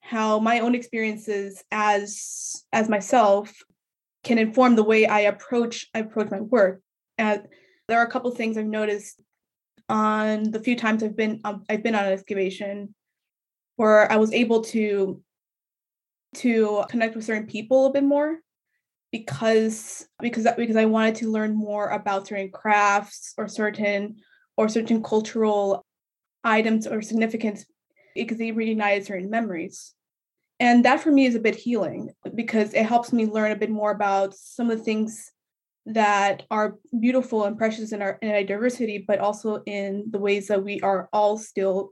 how 0.00 0.38
my 0.38 0.60
own 0.60 0.74
experiences 0.74 1.62
as 1.70 2.64
as 2.72 2.88
myself 2.88 3.54
can 4.24 4.38
inform 4.38 4.74
the 4.74 4.84
way 4.84 5.06
I 5.06 5.20
approach 5.20 5.86
I 5.94 6.00
approach 6.00 6.30
my 6.30 6.40
work. 6.40 6.80
And 7.18 7.46
there 7.86 7.98
are 8.00 8.06
a 8.06 8.10
couple 8.10 8.30
things 8.32 8.58
I've 8.58 8.66
noticed 8.66 9.20
on 9.88 10.50
the 10.50 10.60
few 10.60 10.74
times 10.76 11.02
I've 11.02 11.16
been 11.16 11.40
um, 11.44 11.64
I've 11.68 11.84
been 11.84 11.94
on 11.94 12.06
an 12.06 12.12
excavation 12.12 12.94
where 13.76 14.10
I 14.10 14.16
was 14.16 14.32
able 14.32 14.64
to 14.64 15.22
to 16.36 16.84
connect 16.88 17.14
with 17.14 17.24
certain 17.24 17.46
people 17.46 17.86
a 17.86 17.92
bit 17.92 18.04
more 18.04 18.38
because 19.12 20.06
because 20.20 20.46
because 20.56 20.76
I 20.76 20.84
wanted 20.84 21.16
to 21.16 21.30
learn 21.30 21.54
more 21.54 21.88
about 21.88 22.26
certain 22.26 22.50
crafts 22.50 23.34
or 23.38 23.48
certain 23.48 24.16
or 24.56 24.68
certain 24.68 25.02
cultural 25.02 25.84
items 26.44 26.86
or 26.86 27.02
significance 27.02 27.66
because 28.14 28.38
they 28.38 28.52
reunited 28.52 29.06
certain 29.06 29.30
memories. 29.30 29.94
And 30.58 30.84
that 30.84 31.00
for 31.00 31.10
me 31.10 31.26
is 31.26 31.34
a 31.34 31.40
bit 31.40 31.54
healing 31.54 32.10
because 32.34 32.72
it 32.72 32.86
helps 32.86 33.12
me 33.12 33.26
learn 33.26 33.52
a 33.52 33.56
bit 33.56 33.70
more 33.70 33.90
about 33.90 34.34
some 34.34 34.70
of 34.70 34.78
the 34.78 34.84
things 34.84 35.30
that 35.84 36.44
are 36.50 36.78
beautiful 36.98 37.44
and 37.44 37.58
precious 37.58 37.92
in 37.92 38.02
our 38.02 38.18
in 38.22 38.30
our 38.30 38.42
diversity, 38.42 39.04
but 39.06 39.18
also 39.18 39.62
in 39.66 40.06
the 40.10 40.18
ways 40.18 40.48
that 40.48 40.64
we 40.64 40.80
are 40.80 41.08
all 41.12 41.38
still 41.38 41.90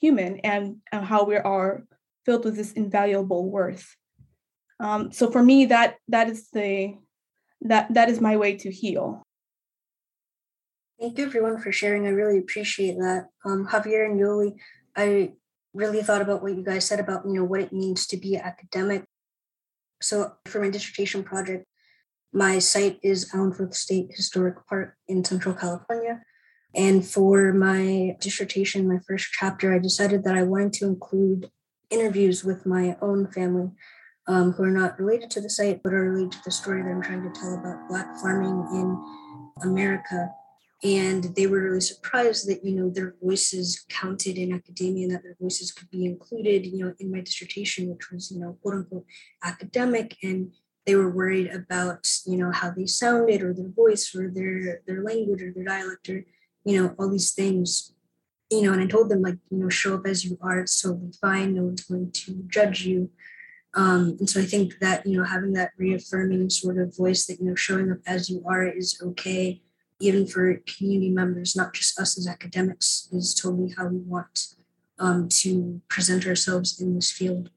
human 0.00 0.38
and, 0.40 0.76
and 0.92 1.04
how 1.04 1.24
we 1.24 1.36
are 1.36 1.84
filled 2.24 2.44
with 2.44 2.56
this 2.56 2.72
invaluable 2.72 3.50
worth. 3.50 3.96
Um, 4.80 5.12
so 5.12 5.30
for 5.30 5.42
me, 5.42 5.66
that 5.66 5.96
that 6.08 6.28
is 6.28 6.50
the 6.50 6.94
that 7.62 7.92
that 7.94 8.08
is 8.08 8.20
my 8.20 8.36
way 8.36 8.56
to 8.56 8.70
heal. 8.70 9.22
Thank 11.00 11.18
you 11.18 11.26
everyone 11.26 11.58
for 11.58 11.72
sharing. 11.72 12.06
I 12.06 12.10
really 12.10 12.38
appreciate 12.38 12.96
that. 12.98 13.26
Um, 13.44 13.66
Javier 13.66 14.06
and 14.06 14.20
Yoli, 14.20 14.54
I 14.96 15.32
really 15.72 16.02
thought 16.02 16.22
about 16.22 16.42
what 16.42 16.56
you 16.56 16.62
guys 16.62 16.84
said 16.84 17.00
about 17.00 17.26
you 17.26 17.34
know 17.34 17.44
what 17.44 17.60
it 17.60 17.72
means 17.72 18.06
to 18.08 18.16
be 18.16 18.36
academic. 18.36 19.04
So 20.00 20.32
for 20.46 20.60
my 20.60 20.70
dissertation 20.70 21.24
project, 21.24 21.66
my 22.32 22.58
site 22.58 22.98
is 23.02 23.30
Allensworth 23.32 23.74
State 23.74 24.10
Historic 24.10 24.66
Park 24.66 24.96
in 25.08 25.24
Central 25.24 25.54
California. 25.54 26.20
And 26.74 27.06
for 27.06 27.52
my 27.52 28.16
dissertation, 28.20 28.88
my 28.88 28.98
first 29.06 29.28
chapter, 29.32 29.72
I 29.72 29.78
decided 29.78 30.24
that 30.24 30.34
I 30.34 30.42
wanted 30.42 30.72
to 30.74 30.86
include 30.86 31.48
interviews 31.90 32.44
with 32.44 32.66
my 32.66 32.96
own 33.00 33.26
family 33.28 33.70
um, 34.26 34.52
who 34.52 34.62
are 34.64 34.70
not 34.70 34.98
related 34.98 35.30
to 35.32 35.40
the 35.40 35.50
site, 35.50 35.82
but 35.82 35.92
are 35.92 36.10
related 36.10 36.32
to 36.32 36.44
the 36.44 36.50
story 36.50 36.82
that 36.82 36.88
I'm 36.88 37.02
trying 37.02 37.22
to 37.22 37.40
tell 37.40 37.54
about 37.54 37.88
Black 37.88 38.16
farming 38.20 38.66
in 38.72 39.04
America. 39.62 40.30
And 40.82 41.24
they 41.36 41.46
were 41.46 41.62
really 41.62 41.80
surprised 41.80 42.48
that, 42.48 42.64
you 42.64 42.74
know, 42.74 42.90
their 42.90 43.14
voices 43.22 43.84
counted 43.88 44.36
in 44.36 44.52
academia 44.52 45.06
and 45.06 45.14
that 45.14 45.22
their 45.22 45.36
voices 45.40 45.72
could 45.72 45.90
be 45.90 46.04
included, 46.04 46.66
you 46.66 46.78
know, 46.78 46.94
in 46.98 47.10
my 47.10 47.20
dissertation, 47.20 47.88
which 47.88 48.10
was, 48.10 48.30
you 48.30 48.40
know, 48.40 48.58
quote 48.60 48.74
unquote 48.74 49.06
academic. 49.42 50.16
And 50.22 50.52
they 50.84 50.94
were 50.94 51.10
worried 51.10 51.50
about, 51.50 52.06
you 52.26 52.36
know, 52.36 52.50
how 52.52 52.70
they 52.70 52.86
sounded 52.86 53.40
or 53.42 53.54
their 53.54 53.70
voice 53.70 54.14
or 54.14 54.30
their 54.30 54.82
their 54.86 55.02
language 55.02 55.42
or 55.42 55.52
their 55.52 55.64
dialect 55.64 56.08
or, 56.10 56.24
you 56.64 56.82
know, 56.82 56.94
all 56.98 57.08
these 57.08 57.32
things 57.32 57.94
you 58.54 58.62
know, 58.62 58.72
and 58.72 58.82
I 58.82 58.86
told 58.86 59.08
them 59.08 59.22
like, 59.22 59.38
you 59.50 59.58
know, 59.58 59.68
show 59.68 59.94
up 59.94 60.06
as 60.06 60.24
you 60.24 60.38
are, 60.40 60.60
it's 60.60 60.80
totally 60.80 61.12
fine. 61.20 61.54
No 61.54 61.64
one's 61.64 61.84
going 61.84 62.10
to 62.12 62.42
judge 62.46 62.84
you. 62.84 63.10
Um, 63.74 64.16
and 64.20 64.30
so 64.30 64.40
I 64.40 64.44
think 64.44 64.78
that, 64.80 65.04
you 65.04 65.18
know, 65.18 65.24
having 65.24 65.52
that 65.54 65.72
reaffirming 65.76 66.48
sort 66.50 66.78
of 66.78 66.96
voice 66.96 67.26
that, 67.26 67.40
you 67.40 67.46
know, 67.46 67.54
showing 67.56 67.90
up 67.90 67.98
as 68.06 68.30
you 68.30 68.42
are 68.48 68.64
is 68.66 69.00
okay, 69.02 69.62
even 70.00 70.26
for 70.26 70.62
community 70.78 71.10
members, 71.10 71.56
not 71.56 71.74
just 71.74 71.98
us 71.98 72.16
as 72.16 72.28
academics, 72.28 73.08
is 73.12 73.34
totally 73.34 73.74
how 73.76 73.88
we 73.88 73.98
want 73.98 74.46
um, 74.98 75.28
to 75.28 75.80
present 75.88 76.26
ourselves 76.26 76.80
in 76.80 76.94
this 76.94 77.10
field. 77.10 77.50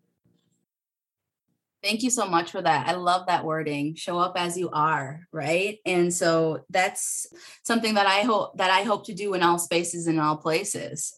Thank 1.87 2.03
you 2.03 2.09
so 2.09 2.27
much 2.27 2.51
for 2.51 2.61
that. 2.61 2.87
I 2.87 2.95
love 2.95 3.27
that 3.27 3.45
wording. 3.45 3.95
Show 3.95 4.19
up 4.19 4.33
as 4.35 4.57
you 4.57 4.69
are, 4.71 5.21
right? 5.31 5.79
And 5.85 6.13
so 6.13 6.65
that's 6.69 7.27
something 7.63 7.93
that 7.93 8.07
I 8.07 8.21
hope 8.21 8.57
that 8.57 8.71
I 8.71 8.83
hope 8.83 9.05
to 9.05 9.13
do 9.13 9.33
in 9.33 9.41
all 9.41 9.57
spaces 9.57 10.07
in 10.07 10.19
all 10.19 10.35
places 10.35 11.17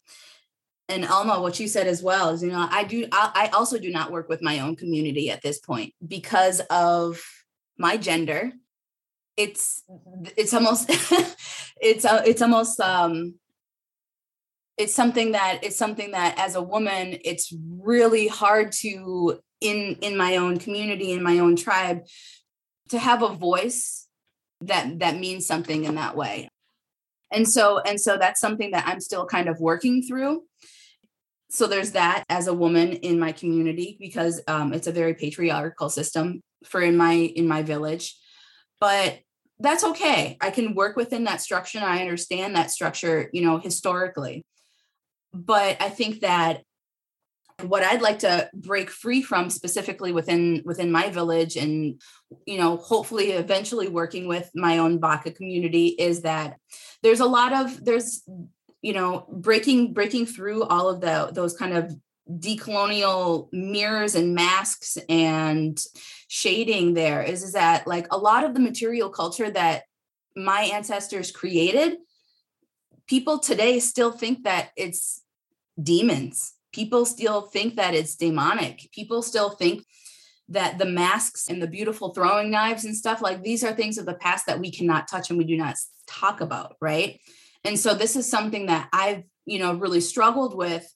and 0.90 1.06
Alma, 1.06 1.40
what 1.40 1.60
you 1.60 1.68
said 1.68 1.86
as 1.88 2.02
well 2.02 2.30
is, 2.30 2.42
you 2.42 2.50
know, 2.50 2.68
I 2.70 2.84
do, 2.84 3.08
I 3.12 3.52
also 3.54 3.78
do 3.78 3.92
not 3.92 4.12
work 4.12 4.28
with 4.28 4.42
my 4.42 4.60
own 4.60 4.76
community 4.76 5.30
at 5.30 5.44
this 5.44 5.60
point 5.60 5.94
because 6.06 6.62
of 6.72 7.22
my 7.78 7.96
gender. 7.96 8.52
It's, 9.38 9.84
it's 10.36 10.54
almost, 10.54 10.90
it's, 11.80 12.06
uh, 12.06 12.24
it's 12.26 12.42
almost, 12.42 12.80
um, 12.80 13.36
it's 14.78 14.96
something 14.96 15.34
that 15.34 15.60
it's 15.62 15.78
something 15.78 16.12
that 16.12 16.40
as 16.40 16.56
a 16.56 16.62
woman, 16.62 17.18
it's 17.24 17.54
really 17.80 18.28
hard 18.28 18.72
to 18.72 19.40
in 19.62 19.98
in 20.02 20.18
my 20.18 20.38
own 20.38 20.58
community 20.58 21.12
in 21.12 21.24
my 21.24 21.40
own 21.40 21.56
tribe 21.56 22.02
to 22.90 23.00
have 23.00 23.22
a 23.22 23.30
voice 23.30 24.08
that 24.62 25.00
that 25.00 25.18
means 25.18 25.46
something 25.46 25.86
in 25.86 25.96
that 25.96 26.16
way. 26.16 26.50
And 27.32 27.48
so 27.48 27.80
and 27.80 28.00
so 28.00 28.18
that's 28.18 28.42
something 28.42 28.72
that 28.72 28.88
i'm 28.88 29.00
still 29.00 29.26
kind 29.26 29.48
of 29.48 29.60
working 29.60 30.04
through. 30.04 30.44
So 31.52 31.68
there's 31.68 31.92
that 31.92 32.24
as 32.30 32.48
a 32.48 32.54
woman 32.54 32.94
in 32.94 33.20
my 33.20 33.32
community 33.32 33.98
because 34.00 34.42
um, 34.48 34.72
it's 34.72 34.86
a 34.86 34.92
very 34.92 35.16
patriarchal 35.16 35.90
system 35.90 36.42
for 36.64 36.82
in 36.82 36.96
my 36.96 37.14
in 37.14 37.48
my 37.48 37.64
village. 37.64 38.16
But 38.80 39.20
that's 39.60 39.84
okay. 39.84 40.38
I 40.40 40.52
can 40.52 40.74
work 40.74 40.96
within 40.96 41.26
that 41.26 41.42
structure 41.42 41.80
and 41.80 41.88
i 41.88 42.00
understand 42.00 42.56
that 42.56 42.72
structure 42.72 43.30
you 43.34 43.42
know 43.42 43.60
historically. 43.60 44.44
But 45.34 45.78
i 45.80 45.90
think 45.90 46.22
that 46.22 46.64
what 47.64 47.84
i'd 47.84 48.02
like 48.02 48.20
to 48.20 48.50
break 48.54 48.90
free 48.90 49.22
from 49.22 49.50
specifically 49.50 50.12
within 50.12 50.62
within 50.66 50.92
my 50.92 51.10
village 51.10 51.56
and 51.56 52.02
you 52.46 52.58
know 52.58 52.78
hopefully 52.78 53.32
eventually 53.32 53.88
working 53.88 54.28
with 54.28 54.50
my 54.56 54.78
own 54.78 54.98
baka 54.98 55.32
community 55.32 55.88
is 55.88 56.22
that 56.22 56.58
there's 57.04 57.20
a 57.20 57.26
lot 57.26 57.54
of 57.54 57.84
there's 57.84 58.24
you 58.82 58.94
know 58.94 59.26
breaking 59.32 59.94
breaking 59.94 60.26
through 60.26 60.64
all 60.64 60.90
of 60.90 61.02
the 61.02 61.30
those 61.34 61.56
kind 61.56 61.74
of 61.74 61.94
decolonial 62.30 63.52
mirrors 63.52 64.14
and 64.14 64.36
masks 64.36 64.98
and 65.10 65.82
shading 66.28 66.94
there 66.94 67.24
is, 67.24 67.42
is 67.42 67.54
that 67.54 67.88
like 67.88 68.06
a 68.12 68.18
lot 68.18 68.44
of 68.44 68.54
the 68.54 68.60
material 68.60 69.10
culture 69.10 69.50
that 69.50 69.84
my 70.36 70.70
ancestors 70.74 71.32
created 71.32 71.98
people 73.08 73.40
today 73.40 73.80
still 73.80 74.12
think 74.12 74.44
that 74.44 74.70
it's 74.78 75.24
demons 75.82 76.54
people 76.72 77.06
still 77.06 77.42
think 77.42 77.76
that 77.76 77.94
it's 77.94 78.16
demonic. 78.16 78.90
People 78.94 79.22
still 79.22 79.50
think 79.50 79.84
that 80.50 80.78
the 80.78 80.86
masks 80.86 81.48
and 81.48 81.62
the 81.62 81.68
beautiful 81.68 82.14
throwing 82.14 82.50
knives 82.50 82.84
and 82.84 82.96
stuff 82.96 83.22
like 83.22 83.44
these 83.44 83.64
are 83.64 83.74
things 83.74 83.98
of 83.98 84.06
the 84.06 84.16
past 84.16 84.48
that 84.48 84.60
we 84.60 84.72
cannot 84.72 85.08
touch 85.08 85.30
and 85.30 85.38
we 85.38 85.46
do 85.46 85.56
not 85.56 85.76
talk 86.08 86.42
about 86.42 86.76
right? 86.82 87.20
And 87.64 87.78
so 87.78 87.94
this 87.94 88.16
is 88.16 88.30
something 88.30 88.68
that 88.68 88.90
i've 88.94 89.24
you 89.46 89.60
know 89.60 89.74
really 89.74 90.02
struggled 90.02 90.56
with 90.56 90.88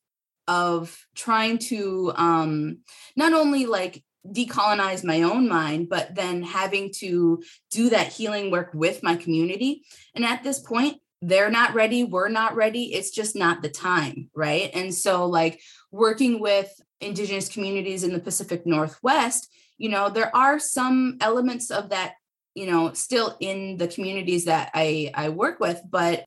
of 0.47 0.97
trying 1.15 1.57
to 1.57 2.11
um 2.15 2.77
not 3.15 3.33
only 3.33 3.65
like 3.65 4.03
decolonize 4.25 5.03
my 5.03 5.23
own 5.23 5.49
mind 5.49 5.89
but 5.89 6.15
then 6.15 6.43
having 6.43 6.91
to 6.93 7.43
do 7.71 7.89
that 7.89 8.07
healing 8.07 8.51
work 8.51 8.71
with 8.73 9.03
my 9.03 9.17
community. 9.17 9.83
And 10.15 10.23
at 10.23 10.43
this 10.43 10.59
point 10.59 10.97
they're 11.27 11.49
not 11.49 11.73
ready 11.73 12.03
we're 12.03 12.29
not 12.29 12.55
ready 12.55 12.93
it's 12.93 13.11
just 13.11 13.35
not 13.35 13.61
the 13.61 13.69
time 13.69 14.29
right? 14.35 14.69
And 14.73 14.93
so 14.93 15.25
like 15.25 15.61
working 15.91 16.39
with 16.39 16.69
indigenous 16.99 17.49
communities 17.49 18.03
in 18.03 18.13
the 18.13 18.19
pacific 18.19 18.65
northwest 18.65 19.49
you 19.77 19.89
know 19.89 20.09
there 20.09 20.33
are 20.35 20.59
some 20.59 21.17
elements 21.21 21.69
of 21.71 21.89
that 21.89 22.13
you 22.55 22.65
know 22.65 22.93
still 22.93 23.35
in 23.39 23.77
the 23.77 23.87
communities 23.87 24.45
that 24.45 24.69
i 24.73 25.11
i 25.13 25.29
work 25.29 25.59
with 25.59 25.81
but 25.89 26.25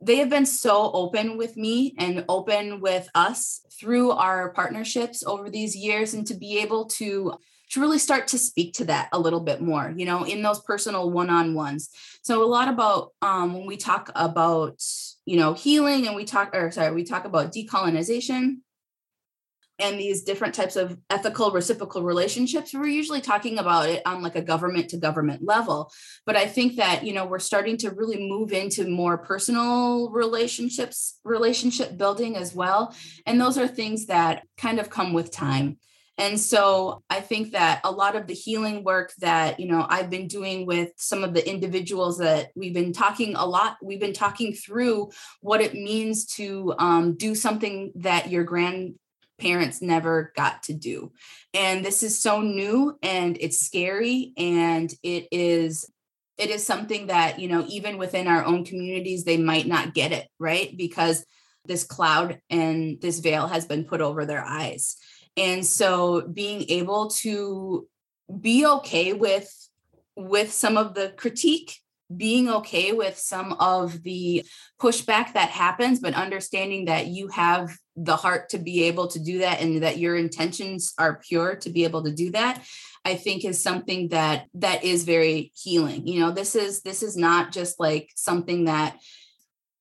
they 0.00 0.16
have 0.16 0.28
been 0.28 0.46
so 0.46 0.92
open 0.92 1.38
with 1.38 1.56
me 1.56 1.94
and 1.98 2.24
open 2.28 2.80
with 2.80 3.08
us 3.14 3.64
through 3.72 4.10
our 4.10 4.50
partnerships 4.50 5.24
over 5.24 5.48
these 5.48 5.74
years 5.74 6.14
and 6.14 6.26
to 6.26 6.34
be 6.34 6.58
able 6.58 6.84
to 6.86 7.32
to 7.70 7.80
really 7.80 7.98
start 7.98 8.28
to 8.28 8.38
speak 8.38 8.74
to 8.74 8.84
that 8.86 9.08
a 9.12 9.18
little 9.18 9.40
bit 9.40 9.60
more 9.60 9.92
you 9.96 10.04
know 10.04 10.24
in 10.24 10.42
those 10.42 10.60
personal 10.60 11.10
one-on-ones. 11.10 11.90
So 12.22 12.42
a 12.42 12.46
lot 12.46 12.68
about 12.68 13.10
um, 13.22 13.54
when 13.54 13.66
we 13.66 13.76
talk 13.76 14.10
about 14.14 14.82
you 15.24 15.36
know 15.36 15.54
healing 15.54 16.06
and 16.06 16.16
we 16.16 16.24
talk 16.24 16.54
or 16.54 16.70
sorry 16.70 16.94
we 16.94 17.04
talk 17.04 17.24
about 17.24 17.52
decolonization 17.52 18.56
and 19.80 19.98
these 19.98 20.22
different 20.22 20.54
types 20.54 20.76
of 20.76 20.96
ethical 21.10 21.50
reciprocal 21.50 22.04
relationships 22.04 22.72
we're 22.72 22.86
usually 22.86 23.20
talking 23.20 23.58
about 23.58 23.88
it 23.88 24.02
on 24.06 24.22
like 24.22 24.36
a 24.36 24.42
government 24.42 24.90
to 24.90 24.96
government 24.96 25.42
level. 25.42 25.90
But 26.26 26.36
i 26.36 26.46
think 26.46 26.76
that 26.76 27.04
you 27.04 27.12
know 27.12 27.26
we're 27.26 27.38
starting 27.38 27.76
to 27.78 27.90
really 27.90 28.28
move 28.28 28.52
into 28.52 28.88
more 28.88 29.18
personal 29.18 30.10
relationships 30.10 31.18
relationship 31.24 31.96
building 31.96 32.36
as 32.36 32.54
well. 32.54 32.94
And 33.26 33.40
those 33.40 33.58
are 33.58 33.66
things 33.66 34.06
that 34.06 34.46
kind 34.56 34.78
of 34.78 34.90
come 34.90 35.12
with 35.12 35.30
time 35.30 35.78
and 36.16 36.38
so 36.38 37.02
I 37.10 37.20
think 37.20 37.52
that 37.52 37.80
a 37.82 37.90
lot 37.90 38.14
of 38.14 38.26
the 38.26 38.34
healing 38.34 38.84
work 38.84 39.12
that, 39.18 39.58
you 39.58 39.66
know, 39.66 39.84
I've 39.88 40.10
been 40.10 40.28
doing 40.28 40.64
with 40.64 40.92
some 40.96 41.24
of 41.24 41.34
the 41.34 41.48
individuals 41.48 42.18
that 42.18 42.50
we've 42.54 42.74
been 42.74 42.92
talking 42.92 43.34
a 43.34 43.44
lot, 43.44 43.76
we've 43.82 44.00
been 44.00 44.12
talking 44.12 44.52
through 44.52 45.10
what 45.40 45.60
it 45.60 45.74
means 45.74 46.26
to 46.36 46.74
um, 46.78 47.16
do 47.16 47.34
something 47.34 47.92
that 47.96 48.30
your 48.30 48.44
grandparents 48.44 49.82
never 49.82 50.32
got 50.36 50.62
to 50.64 50.72
do. 50.72 51.10
And 51.52 51.84
this 51.84 52.04
is 52.04 52.20
so 52.20 52.40
new 52.40 52.96
and 53.02 53.36
it's 53.40 53.58
scary 53.58 54.32
and 54.36 54.92
it 55.02 55.26
is 55.32 55.90
it 56.36 56.50
is 56.50 56.66
something 56.66 57.08
that, 57.08 57.38
you 57.38 57.46
know, 57.48 57.64
even 57.68 57.96
within 57.96 58.26
our 58.26 58.44
own 58.44 58.64
communities 58.64 59.24
they 59.24 59.36
might 59.36 59.66
not 59.66 59.94
get 59.94 60.12
it, 60.12 60.28
right? 60.38 60.76
Because 60.76 61.24
this 61.64 61.84
cloud 61.84 62.40
and 62.50 63.00
this 63.00 63.20
veil 63.20 63.46
has 63.48 63.66
been 63.66 63.84
put 63.84 64.00
over 64.00 64.26
their 64.26 64.44
eyes. 64.44 64.96
And 65.36 65.66
so 65.66 66.22
being 66.22 66.64
able 66.68 67.10
to 67.22 67.88
be 68.40 68.66
okay 68.66 69.12
with 69.12 69.50
with 70.16 70.52
some 70.52 70.76
of 70.76 70.94
the 70.94 71.12
critique 71.16 71.80
being 72.14 72.48
okay 72.48 72.92
with 72.92 73.18
some 73.18 73.54
of 73.54 74.02
the 74.02 74.44
pushback 74.80 75.32
that 75.32 75.48
happens, 75.48 76.00
but 76.00 76.14
understanding 76.14 76.84
that 76.84 77.06
you 77.06 77.28
have 77.28 77.76
the 77.96 78.16
heart 78.16 78.48
to 78.50 78.58
be 78.58 78.84
able 78.84 79.08
to 79.08 79.18
do 79.18 79.38
that 79.38 79.60
and 79.60 79.82
that 79.82 79.98
your 79.98 80.16
intentions 80.16 80.94
are 80.98 81.20
pure 81.26 81.54
to 81.56 81.70
be 81.70 81.84
able 81.84 82.02
to 82.02 82.12
do 82.12 82.32
that 82.32 82.60
i 83.04 83.14
think 83.14 83.44
is 83.44 83.62
something 83.62 84.08
that 84.08 84.46
that 84.54 84.82
is 84.82 85.04
very 85.04 85.52
healing. 85.54 86.06
You 86.06 86.20
know 86.20 86.30
this 86.32 86.56
is 86.56 86.82
this 86.82 87.02
is 87.02 87.16
not 87.16 87.52
just 87.52 87.78
like 87.78 88.10
something 88.16 88.64
that 88.64 88.98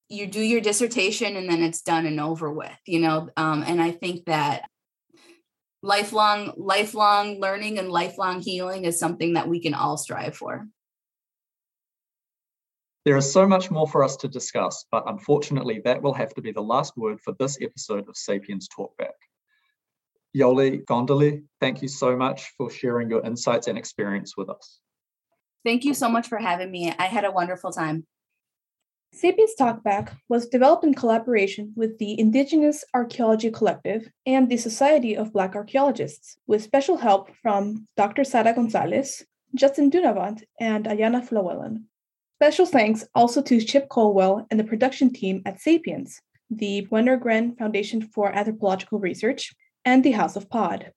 you 0.09 0.27
do 0.27 0.41
your 0.41 0.61
dissertation 0.61 1.35
and 1.35 1.49
then 1.49 1.63
it's 1.63 1.81
done 1.81 2.05
and 2.05 2.19
over 2.19 2.51
with 2.51 2.77
you 2.85 2.99
know? 2.99 3.29
Um, 3.35 3.63
and 3.65 3.81
i 3.81 3.91
think 3.91 4.25
that 4.25 4.69
lifelong 5.83 6.53
lifelong 6.57 7.39
learning 7.39 7.77
and 7.77 7.89
lifelong 7.89 8.41
healing 8.41 8.85
is 8.85 8.97
something 8.97 9.33
that 9.33 9.47
we 9.47 9.59
can 9.59 9.73
all 9.73 9.97
strive 9.97 10.35
for 10.35 10.67
there 13.05 13.17
is 13.17 13.31
so 13.31 13.45
much 13.45 13.69
more 13.69 13.85
for 13.85 14.01
us 14.01 14.15
to 14.17 14.29
discuss, 14.29 14.85
but 14.89 15.03
unfortunately, 15.07 15.81
that 15.83 16.01
will 16.01 16.13
have 16.13 16.33
to 16.35 16.41
be 16.41 16.53
the 16.53 16.61
last 16.61 16.95
word 16.95 17.19
for 17.19 17.35
this 17.37 17.57
episode 17.61 18.07
of 18.07 18.15
Sapiens 18.15 18.69
Talkback. 18.69 19.11
Yoli 20.35 20.85
Ngandali, 20.85 21.43
thank 21.59 21.81
you 21.81 21.89
so 21.89 22.15
much 22.15 22.53
for 22.57 22.69
sharing 22.69 23.09
your 23.09 23.23
insights 23.25 23.67
and 23.67 23.77
experience 23.77 24.37
with 24.37 24.49
us. 24.49 24.79
Thank 25.65 25.83
you 25.83 25.93
so 25.93 26.07
much 26.09 26.27
for 26.27 26.37
having 26.37 26.71
me. 26.71 26.93
I 26.97 27.05
had 27.05 27.25
a 27.25 27.31
wonderful 27.31 27.71
time. 27.71 28.05
Sapiens 29.15 29.53
Talkback 29.59 30.09
was 30.27 30.47
developed 30.47 30.83
in 30.83 30.95
collaboration 30.95 31.71
with 31.75 31.99
the 31.99 32.19
Indigenous 32.19 32.83
Archaeology 32.95 33.51
Collective 33.51 34.09
and 34.25 34.49
the 34.49 34.57
Society 34.57 35.15
of 35.15 35.31
Black 35.31 35.55
Archaeologists, 35.55 36.37
with 36.47 36.63
special 36.63 36.97
help 36.97 37.29
from 37.43 37.87
Dr. 37.95 38.23
Sara 38.23 38.53
Gonzalez, 38.53 39.23
Justin 39.53 39.91
Dunavant, 39.91 40.41
and 40.59 40.85
Ayana 40.85 41.21
Flewellen. 41.21 41.83
Special 42.41 42.65
thanks 42.65 43.05
also 43.13 43.43
to 43.43 43.61
Chip 43.61 43.87
Colwell 43.87 44.47
and 44.49 44.59
the 44.59 44.63
production 44.63 45.13
team 45.13 45.43
at 45.45 45.61
Sapiens, 45.61 46.19
the 46.49 46.87
Wenner-Gren 46.91 47.55
Foundation 47.55 48.01
for 48.01 48.35
Anthropological 48.35 48.97
Research, 48.97 49.53
and 49.85 50.03
the 50.03 50.13
House 50.13 50.35
of 50.35 50.49
Pod. 50.49 50.91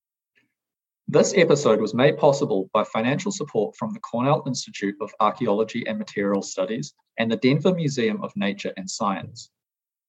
This 1.09 1.35
episode 1.37 1.81
was 1.81 1.95
made 1.95 2.19
possible 2.19 2.69
by 2.73 2.83
financial 2.83 3.31
support 3.31 3.77
from 3.77 3.93
the 3.93 4.01
Cornell 4.01 4.43
Institute 4.45 4.97
of 5.01 5.15
Archaeology 5.21 5.87
and 5.87 5.99
Material 5.99 6.43
Studies 6.43 6.95
and 7.17 7.31
the 7.31 7.37
Denver 7.37 7.73
Museum 7.73 8.25
of 8.25 8.33
Nature 8.35 8.73
and 8.77 8.91
Science. 8.91 9.49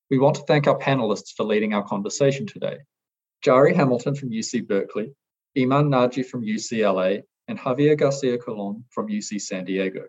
We 0.09 0.17
want 0.17 0.37
to 0.37 0.43
thank 0.47 0.65
our 0.65 0.79
panelists 0.79 1.35
for 1.37 1.43
leading 1.43 1.75
our 1.75 1.83
conversation 1.83 2.47
today. 2.47 2.79
Jari 3.45 3.75
Hamilton 3.75 4.15
from 4.15 4.31
UC 4.31 4.67
Berkeley, 4.67 5.13
Iman 5.55 5.91
Naji 5.91 6.25
from 6.25 6.43
UCLA, 6.43 7.21
and 7.47 7.59
Javier 7.59 7.95
Garcia 7.95 8.39
Colon 8.39 8.83
from 8.89 9.07
UC 9.07 9.39
San 9.39 9.65
Diego. 9.65 10.05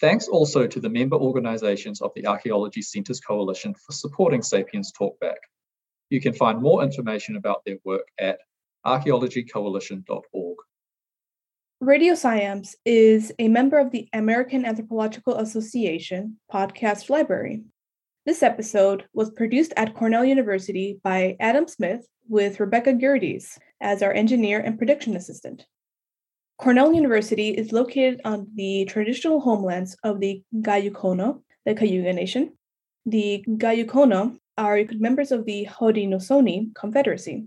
Thanks 0.00 0.26
also 0.26 0.66
to 0.66 0.80
the 0.80 0.90
member 0.90 1.16
organizations 1.16 2.00
of 2.00 2.10
the 2.16 2.26
Archaeology 2.26 2.82
Centers 2.82 3.20
Coalition 3.20 3.72
for 3.74 3.92
supporting 3.92 4.42
Sapiens 4.42 4.90
Talkback. 4.90 5.38
You 6.10 6.20
can 6.20 6.32
find 6.32 6.60
more 6.60 6.82
information 6.82 7.36
about 7.36 7.64
their 7.64 7.78
work 7.84 8.08
at 8.18 8.40
archaeologycoalition.org. 8.86 10.56
Radio 11.80 12.14
SciAms 12.14 12.74
is 12.84 13.32
a 13.38 13.48
member 13.48 13.78
of 13.78 13.90
the 13.90 14.08
American 14.12 14.64
Anthropological 14.64 15.36
Association 15.36 16.38
podcast 16.52 17.10
library. 17.10 17.62
This 18.24 18.42
episode 18.42 19.04
was 19.12 19.30
produced 19.30 19.72
at 19.76 19.94
Cornell 19.94 20.24
University 20.24 21.00
by 21.02 21.36
Adam 21.40 21.66
Smith 21.66 22.06
with 22.28 22.60
Rebecca 22.60 22.92
Gerdes 22.92 23.58
as 23.80 24.00
our 24.00 24.12
engineer 24.12 24.60
and 24.60 24.78
production 24.78 25.16
assistant. 25.16 25.66
Cornell 26.58 26.92
University 26.92 27.48
is 27.48 27.72
located 27.72 28.20
on 28.24 28.46
the 28.54 28.84
traditional 28.84 29.40
homelands 29.40 29.96
of 30.04 30.20
the 30.20 30.42
Gayogo̱hó:nǫ', 30.54 31.42
the 31.66 31.74
Cayuga 31.74 32.12
Nation. 32.12 32.56
The 33.06 33.44
Gayogo̱hó:nǫ' 33.48 34.38
are 34.56 34.84
members 34.92 35.32
of 35.32 35.44
the 35.44 35.66
Haudenosaunee 35.66 36.72
Confederacy, 36.76 37.46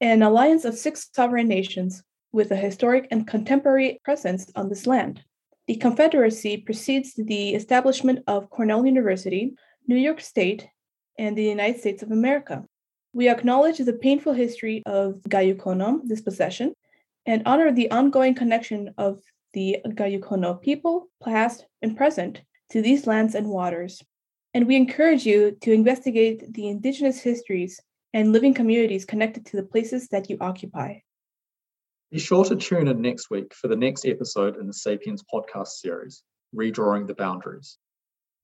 an 0.00 0.22
alliance 0.22 0.64
of 0.64 0.76
six 0.76 1.08
sovereign 1.12 1.48
nations 1.48 2.02
with 2.32 2.50
a 2.50 2.56
historic 2.56 3.06
and 3.10 3.26
contemporary 3.26 4.00
presence 4.04 4.50
on 4.56 4.68
this 4.68 4.86
land. 4.86 5.22
The 5.66 5.76
Confederacy 5.76 6.58
precedes 6.58 7.14
the 7.14 7.54
establishment 7.54 8.24
of 8.26 8.50
Cornell 8.50 8.84
University, 8.84 9.54
New 9.86 9.96
York 9.96 10.20
State, 10.20 10.66
and 11.18 11.36
the 11.36 11.44
United 11.44 11.80
States 11.80 12.02
of 12.02 12.10
America. 12.10 12.64
We 13.12 13.28
acknowledge 13.28 13.78
the 13.78 13.92
painful 13.92 14.32
history 14.32 14.82
of 14.84 15.20
Gayogo̱hó:nǫ' 15.28 16.08
dispossession 16.08 16.74
and 17.24 17.42
honor 17.46 17.70
the 17.72 17.90
ongoing 17.90 18.34
connection 18.34 18.92
of 18.98 19.22
the 19.52 19.78
Gayogo̱hó:nǫ' 19.86 20.60
people, 20.60 21.08
past 21.22 21.66
and 21.80 21.96
present, 21.96 22.42
to 22.70 22.82
these 22.82 23.06
lands 23.06 23.34
and 23.34 23.48
waters. 23.48 24.02
And 24.52 24.66
we 24.66 24.76
encourage 24.76 25.24
you 25.24 25.56
to 25.62 25.72
investigate 25.72 26.52
the 26.52 26.68
indigenous 26.68 27.20
histories 27.20 27.80
and 28.14 28.32
living 28.32 28.54
communities 28.54 29.04
connected 29.04 29.44
to 29.44 29.56
the 29.56 29.62
places 29.64 30.08
that 30.08 30.30
you 30.30 30.38
occupy. 30.40 31.00
Be 32.12 32.20
sure 32.20 32.44
to 32.44 32.54
tune 32.54 32.86
in 32.86 33.02
next 33.02 33.28
week 33.28 33.52
for 33.52 33.66
the 33.66 33.76
next 33.76 34.06
episode 34.06 34.56
in 34.56 34.68
the 34.68 34.72
Sapiens 34.72 35.22
podcast 35.22 35.82
series, 35.82 36.22
Redrawing 36.54 37.08
the 37.08 37.14
Boundaries. 37.14 37.76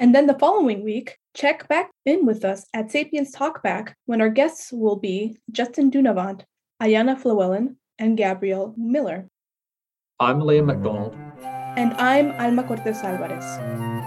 And 0.00 0.12
then 0.12 0.26
the 0.26 0.38
following 0.38 0.82
week, 0.82 1.16
check 1.34 1.68
back 1.68 1.90
in 2.04 2.26
with 2.26 2.44
us 2.44 2.66
at 2.74 2.90
Sapiens 2.90 3.32
Talkback 3.32 3.92
when 4.06 4.20
our 4.20 4.28
guests 4.28 4.72
will 4.72 4.96
be 4.96 5.36
Justin 5.52 5.90
Dunavant, 5.90 6.42
Ayana 6.82 7.20
Flewellen, 7.20 7.76
and 7.98 8.16
Gabrielle 8.16 8.74
Miller. 8.76 9.28
I'm 10.18 10.40
Liam 10.40 10.66
McDonald. 10.66 11.14
And 11.76 11.92
I'm 11.94 12.32
Alma 12.32 12.64
Cortez 12.64 13.02
Alvarez. 13.02 13.44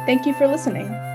Thank 0.06 0.26
you 0.26 0.34
for 0.34 0.48
listening. 0.48 1.13